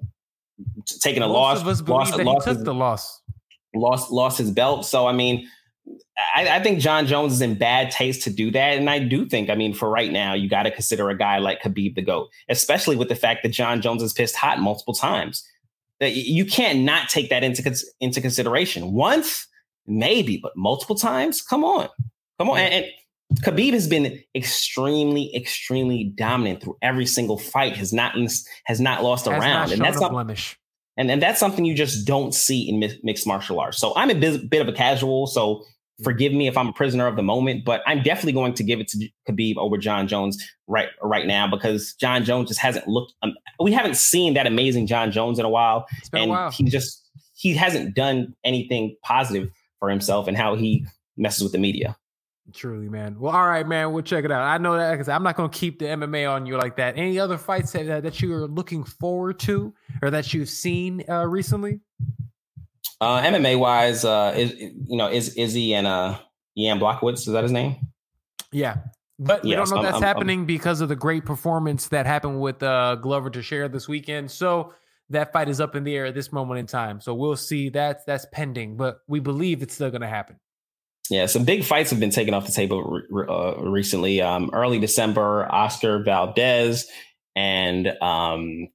taken 1.00 1.22
a 1.22 1.26
Most 1.28 1.34
loss, 1.34 1.60
of 1.60 1.68
us 1.68 1.80
believe 1.80 1.98
lost, 1.98 2.16
that 2.16 2.24
lost 2.24 2.44
he 2.46 2.50
took 2.50 2.58
his- 2.58 2.64
the 2.64 2.74
loss. 2.74 3.22
lost 3.74 4.10
lost 4.10 4.38
his 4.38 4.50
belt. 4.50 4.84
So 4.86 5.06
I 5.06 5.12
mean, 5.12 5.48
I, 6.34 6.56
I 6.56 6.62
think 6.62 6.80
Jon 6.80 7.06
Jones 7.06 7.32
is 7.32 7.40
in 7.40 7.54
bad 7.54 7.90
taste 7.90 8.22
to 8.22 8.30
do 8.30 8.50
that, 8.50 8.76
and 8.76 8.90
I 8.90 8.98
do 8.98 9.26
think, 9.26 9.50
I 9.50 9.54
mean, 9.54 9.72
for 9.72 9.88
right 9.88 10.10
now, 10.10 10.34
you 10.34 10.48
got 10.48 10.64
to 10.64 10.70
consider 10.70 11.08
a 11.10 11.16
guy 11.16 11.38
like 11.38 11.62
Khabib 11.62 11.94
the 11.94 12.02
goat, 12.02 12.28
especially 12.48 12.96
with 12.96 13.08
the 13.08 13.14
fact 13.14 13.42
that 13.42 13.50
Jon 13.50 13.80
Jones 13.80 14.02
has 14.02 14.12
pissed 14.12 14.36
hot 14.36 14.60
multiple 14.60 14.94
times. 14.94 15.46
That 16.00 16.14
you 16.14 16.44
can't 16.44 16.80
not 16.80 17.08
take 17.08 17.30
that 17.30 17.42
into 17.42 17.76
into 18.00 18.20
consideration. 18.20 18.92
Once, 18.92 19.46
maybe, 19.86 20.38
but 20.40 20.56
multiple 20.56 20.96
times, 20.96 21.42
come 21.42 21.64
on, 21.64 21.88
come 22.38 22.50
on, 22.50 22.58
and. 22.58 22.74
and 22.74 22.86
Khabib 23.42 23.74
has 23.74 23.86
been 23.86 24.22
extremely, 24.34 25.30
extremely 25.36 26.04
dominant 26.16 26.62
through 26.62 26.78
every 26.80 27.04
single 27.04 27.36
fight. 27.36 27.76
Has 27.76 27.92
not 27.92 28.14
has 28.64 28.80
not 28.80 29.04
lost 29.04 29.26
a 29.26 29.32
Has 29.32 29.42
not 29.42 29.46
round, 29.46 29.72
and 29.72 29.82
that's 29.82 29.96
a 29.96 29.98
something 29.98 30.14
blemish. 30.14 30.58
and 30.96 31.10
and 31.10 31.20
that's 31.20 31.38
something 31.38 31.66
you 31.66 31.74
just 31.74 32.06
don't 32.06 32.34
see 32.34 32.66
in 32.66 32.78
mixed 33.02 33.26
martial 33.26 33.60
arts. 33.60 33.76
So 33.76 33.92
I'm 33.96 34.08
a 34.08 34.14
bit, 34.14 34.48
bit 34.48 34.62
of 34.62 34.68
a 34.68 34.72
casual. 34.72 35.26
So 35.26 35.62
forgive 36.02 36.32
me 36.32 36.46
if 36.46 36.56
I'm 36.56 36.68
a 36.68 36.72
prisoner 36.72 37.06
of 37.06 37.16
the 37.16 37.22
moment, 37.22 37.64
but 37.64 37.82
I'm 37.86 38.02
definitely 38.02 38.32
going 38.32 38.54
to 38.54 38.62
give 38.62 38.80
it 38.80 38.88
to 38.88 39.08
Khabib 39.28 39.56
over 39.56 39.76
Jon 39.76 40.06
Jones 40.06 40.42
right 40.66 40.88
right 41.02 41.26
now 41.26 41.48
because 41.48 41.94
Jon 41.94 42.24
Jones 42.24 42.48
just 42.48 42.60
hasn't 42.60 42.86
looked. 42.86 43.14
Um, 43.22 43.34
we 43.60 43.72
haven't 43.72 43.96
seen 43.96 44.34
that 44.34 44.46
amazing 44.46 44.86
Jon 44.86 45.10
Jones 45.10 45.38
in 45.38 45.44
a 45.44 45.50
while, 45.50 45.86
and 46.12 46.30
a 46.30 46.34
while. 46.34 46.50
he 46.50 46.64
just 46.64 47.08
he 47.34 47.54
hasn't 47.54 47.94
done 47.94 48.34
anything 48.44 48.96
positive 49.02 49.50
for 49.78 49.90
himself 49.90 50.28
and 50.28 50.36
how 50.36 50.54
he 50.54 50.86
messes 51.16 51.42
with 51.42 51.52
the 51.52 51.58
media. 51.58 51.96
Truly, 52.54 52.88
man. 52.88 53.18
Well, 53.18 53.34
all 53.34 53.46
right, 53.46 53.66
man. 53.66 53.92
We'll 53.92 54.02
check 54.02 54.24
it 54.24 54.32
out. 54.32 54.42
I 54.42 54.56
know 54.56 54.76
that 54.76 54.92
because 54.92 55.08
I'm 55.08 55.22
not 55.22 55.36
going 55.36 55.50
to 55.50 55.58
keep 55.58 55.78
the 55.78 55.84
MMA 55.84 56.30
on 56.30 56.46
you 56.46 56.56
like 56.56 56.76
that. 56.76 56.96
Any 56.96 57.18
other 57.18 57.36
fights 57.36 57.72
that, 57.72 58.02
that 58.02 58.22
you 58.22 58.32
are 58.34 58.46
looking 58.46 58.84
forward 58.84 59.38
to 59.40 59.74
or 60.00 60.10
that 60.10 60.32
you've 60.32 60.48
seen 60.48 61.04
uh, 61.10 61.26
recently? 61.26 61.80
Uh, 63.00 63.22
MMA 63.22 63.58
wise, 63.58 64.04
uh, 64.04 64.34
is 64.36 64.52
you 64.58 64.96
know 64.96 65.08
is 65.08 65.34
Izzy 65.36 65.74
and 65.74 65.86
uh, 65.86 66.18
Jan 66.56 66.80
Blachowicz 66.80 67.18
is 67.18 67.26
that 67.26 67.42
his 67.44 67.52
name? 67.52 67.76
Yeah. 68.52 68.78
But 69.20 69.42
we 69.42 69.50
Yeah, 69.50 69.56
don't 69.56 69.70
know 69.70 69.76
I'm- 69.76 69.84
that's 69.84 69.94
I'm- 69.94 70.02
I'm- 70.04 70.14
happening 70.16 70.46
because 70.46 70.80
of 70.80 70.88
the 70.88 70.96
great 70.96 71.24
performance 71.24 71.88
that 71.88 72.06
happened 72.06 72.40
with 72.40 72.62
uh, 72.62 72.94
Glover 72.96 73.30
Teixeira 73.30 73.68
this 73.68 73.88
weekend. 73.88 74.30
So 74.30 74.74
that 75.10 75.32
fight 75.32 75.48
is 75.48 75.60
up 75.60 75.74
in 75.74 75.82
the 75.84 75.96
air 75.96 76.06
at 76.06 76.14
this 76.14 76.32
moment 76.32 76.60
in 76.60 76.66
time. 76.66 77.00
So 77.00 77.14
we'll 77.14 77.36
see. 77.36 77.68
That's 77.68 78.04
that's 78.04 78.26
pending, 78.32 78.76
but 78.76 78.98
we 79.08 79.20
believe 79.20 79.62
it's 79.62 79.74
still 79.74 79.90
going 79.90 80.02
to 80.02 80.08
happen. 80.08 80.36
Yeah, 81.10 81.26
some 81.26 81.44
big 81.44 81.64
fights 81.64 81.90
have 81.90 81.98
been 82.00 82.10
taken 82.10 82.34
off 82.34 82.46
the 82.46 82.52
table 82.52 83.00
uh, 83.28 83.60
recently. 83.62 84.20
Um, 84.20 84.50
early 84.52 84.78
December, 84.78 85.50
Oscar 85.50 86.02
Valdez 86.04 86.86
and 87.34 87.88
um, 88.02 88.68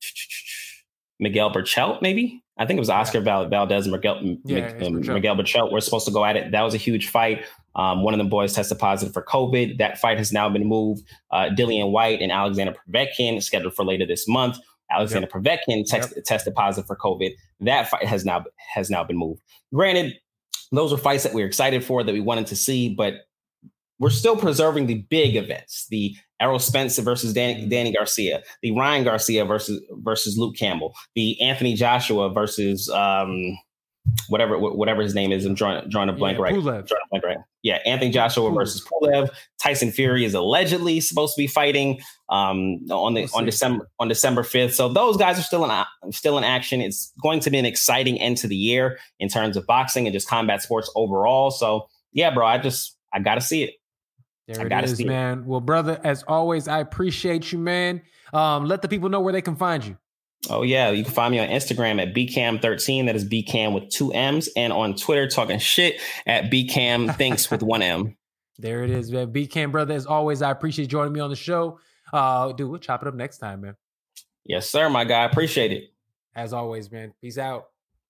Miguel 1.19 1.51
Berchelt, 1.53 2.01
maybe. 2.01 2.42
I 2.57 2.65
think 2.65 2.77
it 2.77 2.81
was 2.81 2.89
Oscar 2.89 3.19
yeah. 3.19 3.47
Valdez 3.47 3.85
and 3.85 3.91
Miguel, 3.91 4.19
yeah, 4.45 4.71
um, 4.85 5.01
Miguel 5.01 5.35
Berchelt 5.35 5.71
were 5.71 5.81
supposed 5.81 6.05
to 6.05 6.11
go 6.11 6.23
at 6.23 6.35
it. 6.35 6.51
That 6.51 6.61
was 6.61 6.73
a 6.75 6.77
huge 6.77 7.09
fight. 7.09 7.45
Um, 7.75 8.03
one 8.03 8.13
of 8.13 8.19
the 8.19 8.25
boys 8.25 8.53
tested 8.53 8.77
positive 8.77 9.13
for 9.13 9.23
COVID. 9.23 9.79
That 9.79 9.97
fight 9.97 10.19
has 10.19 10.31
now 10.31 10.49
been 10.49 10.65
moved. 10.65 11.03
Uh, 11.31 11.49
Dillian 11.49 11.91
Whyte 11.91 12.21
and 12.21 12.31
Alexander 12.31 12.75
Povetkin 12.87 13.41
scheduled 13.41 13.73
for 13.73 13.83
later 13.83 14.05
this 14.05 14.27
month. 14.27 14.57
Alexander 14.91 15.27
yep. 15.33 15.43
Povetkin 15.43 15.83
text, 15.87 16.13
yep. 16.15 16.23
tested 16.25 16.53
positive 16.53 16.85
for 16.85 16.95
COVID. 16.95 17.31
That 17.61 17.89
fight 17.89 18.05
has 18.05 18.23
now 18.25 18.45
has 18.75 18.89
now 18.91 19.03
been 19.03 19.17
moved. 19.17 19.41
Granted, 19.73 20.13
those 20.71 20.93
are 20.93 20.97
fights 20.97 21.23
that 21.23 21.33
we 21.33 21.41
are 21.41 21.47
excited 21.47 21.83
for 21.83 22.03
that 22.03 22.13
we 22.13 22.19
wanted 22.19 22.47
to 22.47 22.55
see, 22.55 22.93
but 22.93 23.15
we're 24.03 24.09
still 24.09 24.35
preserving 24.35 24.87
the 24.87 25.05
big 25.09 25.37
events: 25.37 25.87
the 25.89 26.13
Errol 26.41 26.59
Spence 26.59 26.97
versus 26.99 27.33
Danny, 27.33 27.61
mm-hmm. 27.61 27.69
Danny 27.69 27.93
Garcia, 27.93 28.43
the 28.61 28.71
Ryan 28.71 29.05
Garcia 29.05 29.45
versus 29.45 29.81
versus 29.91 30.37
Luke 30.37 30.57
Campbell, 30.57 30.93
the 31.15 31.41
Anthony 31.41 31.73
Joshua 31.73 32.29
versus 32.29 32.89
um, 32.89 33.57
whatever 34.27 34.59
whatever 34.59 35.01
his 35.01 35.15
name 35.15 35.31
is. 35.31 35.45
I'm 35.45 35.55
drawing 35.55 35.89
drawing 35.89 36.09
a 36.09 36.13
blank 36.13 36.37
yeah, 36.37 36.43
right. 36.43 36.51
Drawing 36.61 36.85
a 36.85 36.85
blank 37.09 37.23
right. 37.23 37.37
Yeah, 37.61 37.79
Anthony 37.85 38.11
Joshua 38.11 38.49
Pulev. 38.49 38.55
versus 38.55 38.85
Pulev. 38.85 39.29
Tyson 39.61 39.89
Fury 39.89 40.25
is 40.25 40.33
allegedly 40.33 40.99
supposed 40.99 41.33
to 41.35 41.41
be 41.41 41.47
fighting 41.47 42.01
um, 42.27 42.79
on 42.91 43.13
the 43.13 43.21
we'll 43.21 43.29
on 43.35 43.45
December 43.45 43.89
on 43.99 44.09
December 44.09 44.43
5th. 44.43 44.73
So 44.73 44.89
those 44.89 45.15
guys 45.15 45.39
are 45.39 45.43
still 45.43 45.63
in 45.63 45.85
still 46.11 46.37
in 46.37 46.43
action. 46.43 46.81
It's 46.81 47.13
going 47.23 47.39
to 47.39 47.49
be 47.49 47.57
an 47.57 47.65
exciting 47.65 48.19
end 48.19 48.35
to 48.37 48.47
the 48.47 48.55
year 48.57 48.99
in 49.21 49.29
terms 49.29 49.55
of 49.55 49.65
boxing 49.65 50.07
and 50.07 50.13
just 50.13 50.27
combat 50.27 50.61
sports 50.61 50.91
overall. 50.97 51.51
So 51.51 51.87
yeah, 52.11 52.33
bro, 52.33 52.45
I 52.45 52.57
just 52.57 52.97
I 53.13 53.19
got 53.19 53.35
to 53.35 53.41
see 53.41 53.63
it. 53.63 53.75
There 54.47 54.59
I 54.59 54.79
it 54.79 54.85
is, 54.85 55.03
man. 55.03 55.45
Well, 55.45 55.61
brother, 55.61 55.99
as 56.03 56.23
always, 56.23 56.67
I 56.67 56.79
appreciate 56.79 57.51
you, 57.51 57.59
man. 57.59 58.01
Um, 58.33 58.65
let 58.65 58.81
the 58.81 58.87
people 58.89 59.09
know 59.09 59.21
where 59.21 59.31
they 59.31 59.41
can 59.41 59.55
find 59.55 59.85
you. 59.85 59.97
Oh 60.49 60.63
yeah, 60.63 60.89
you 60.89 61.03
can 61.05 61.13
find 61.13 61.31
me 61.31 61.39
on 61.39 61.47
Instagram 61.47 62.01
at 62.01 62.13
bcam13. 62.13 63.05
That 63.05 63.15
is 63.15 63.23
bcam 63.23 63.73
with 63.73 63.89
two 63.89 64.11
M's, 64.11 64.49
and 64.57 64.73
on 64.73 64.95
Twitter 64.95 65.27
talking 65.27 65.59
shit 65.59 66.01
at 66.25 66.51
bcam 66.51 67.15
thinks 67.17 67.49
with 67.49 67.63
one 67.63 67.81
M. 67.81 68.17
There 68.59 68.83
it 68.83 68.89
is, 68.89 69.11
man. 69.11 69.31
bcam 69.31 69.71
brother. 69.71 69.93
As 69.93 70.05
always, 70.05 70.41
I 70.41 70.51
appreciate 70.51 70.89
joining 70.89 71.13
me 71.13 71.21
on 71.21 71.29
the 71.29 71.35
show. 71.35 71.79
Uh, 72.11 72.51
dude, 72.51 72.69
we'll 72.69 72.79
chop 72.79 73.01
it 73.01 73.07
up 73.07 73.15
next 73.15 73.37
time, 73.37 73.61
man. 73.61 73.75
Yes, 74.45 74.69
sir, 74.69 74.89
my 74.89 75.05
guy. 75.05 75.23
Appreciate 75.23 75.71
it. 75.71 75.93
As 76.35 76.51
always, 76.51 76.91
man. 76.91 77.13
Peace 77.21 77.37
out. 77.37 77.67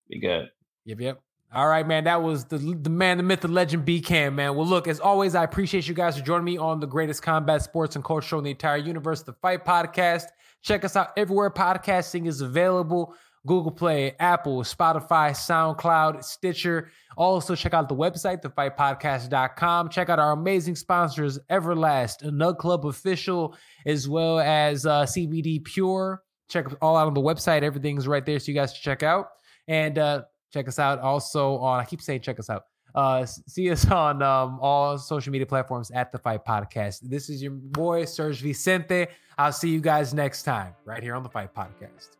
Be 0.08 0.18
good. 0.18 0.50
Yep, 0.84 1.00
yep. 1.00 1.23
All 1.54 1.68
right, 1.68 1.86
man. 1.86 2.02
That 2.04 2.20
was 2.20 2.46
the 2.46 2.58
the 2.58 2.90
man, 2.90 3.16
the 3.16 3.22
myth, 3.22 3.42
the 3.42 3.48
legend, 3.48 3.84
B 3.84 4.00
Cam, 4.00 4.34
man. 4.34 4.56
Well, 4.56 4.66
look, 4.66 4.88
as 4.88 4.98
always, 4.98 5.36
I 5.36 5.44
appreciate 5.44 5.86
you 5.86 5.94
guys 5.94 6.18
for 6.18 6.24
joining 6.24 6.44
me 6.44 6.58
on 6.58 6.80
the 6.80 6.86
greatest 6.86 7.22
combat 7.22 7.62
sports 7.62 7.94
and 7.94 8.04
culture 8.04 8.26
show 8.26 8.38
in 8.38 8.44
the 8.44 8.50
entire 8.50 8.76
universe, 8.76 9.22
the 9.22 9.34
Fight 9.34 9.64
Podcast. 9.64 10.24
Check 10.62 10.84
us 10.84 10.96
out 10.96 11.10
everywhere 11.16 11.50
podcasting 11.50 12.26
is 12.26 12.40
available. 12.40 13.14
Google 13.46 13.70
Play, 13.70 14.16
Apple, 14.18 14.62
Spotify, 14.62 15.30
SoundCloud, 15.30 16.24
Stitcher. 16.24 16.90
Also, 17.16 17.54
check 17.54 17.72
out 17.72 17.88
the 17.88 17.94
website, 17.94 18.42
thefightpodcast.com. 18.42 19.90
Check 19.90 20.08
out 20.08 20.18
our 20.18 20.32
amazing 20.32 20.74
sponsors, 20.74 21.38
Everlast, 21.50 22.24
Nug 22.24 22.58
Club 22.58 22.84
Official, 22.84 23.54
as 23.86 24.08
well 24.08 24.40
as 24.40 24.86
uh, 24.86 25.04
CBD 25.04 25.62
Pure. 25.62 26.20
Check 26.48 26.66
all 26.82 26.96
out 26.96 27.06
on 27.06 27.14
the 27.14 27.20
website. 27.20 27.62
Everything's 27.62 28.08
right 28.08 28.26
there, 28.26 28.40
so 28.40 28.50
you 28.50 28.54
guys 28.54 28.72
check 28.72 29.04
out. 29.04 29.28
And 29.68 29.98
uh, 29.98 30.22
Check 30.54 30.68
us 30.68 30.78
out 30.78 31.00
also 31.00 31.56
on, 31.56 31.80
I 31.80 31.84
keep 31.84 32.00
saying 32.00 32.20
check 32.20 32.38
us 32.38 32.48
out. 32.48 32.66
Uh, 32.94 33.26
see 33.26 33.68
us 33.72 33.84
on 33.90 34.22
um, 34.22 34.60
all 34.60 34.96
social 34.96 35.32
media 35.32 35.46
platforms 35.46 35.90
at 35.90 36.12
the 36.12 36.18
Fight 36.18 36.44
Podcast. 36.44 37.00
This 37.02 37.28
is 37.28 37.42
your 37.42 37.50
boy, 37.50 38.04
Serg 38.04 38.40
Vicente. 38.40 39.08
I'll 39.36 39.50
see 39.50 39.70
you 39.70 39.80
guys 39.80 40.14
next 40.14 40.44
time 40.44 40.72
right 40.84 41.02
here 41.02 41.16
on 41.16 41.24
the 41.24 41.28
Fight 41.28 41.52
Podcast. 41.52 42.10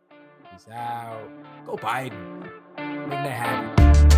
Peace 0.50 0.66
out. 0.72 1.30
Go 1.64 1.76
Biden. 1.76 2.50
Make 2.76 3.10
that 3.10 3.30
happen. 3.30 4.13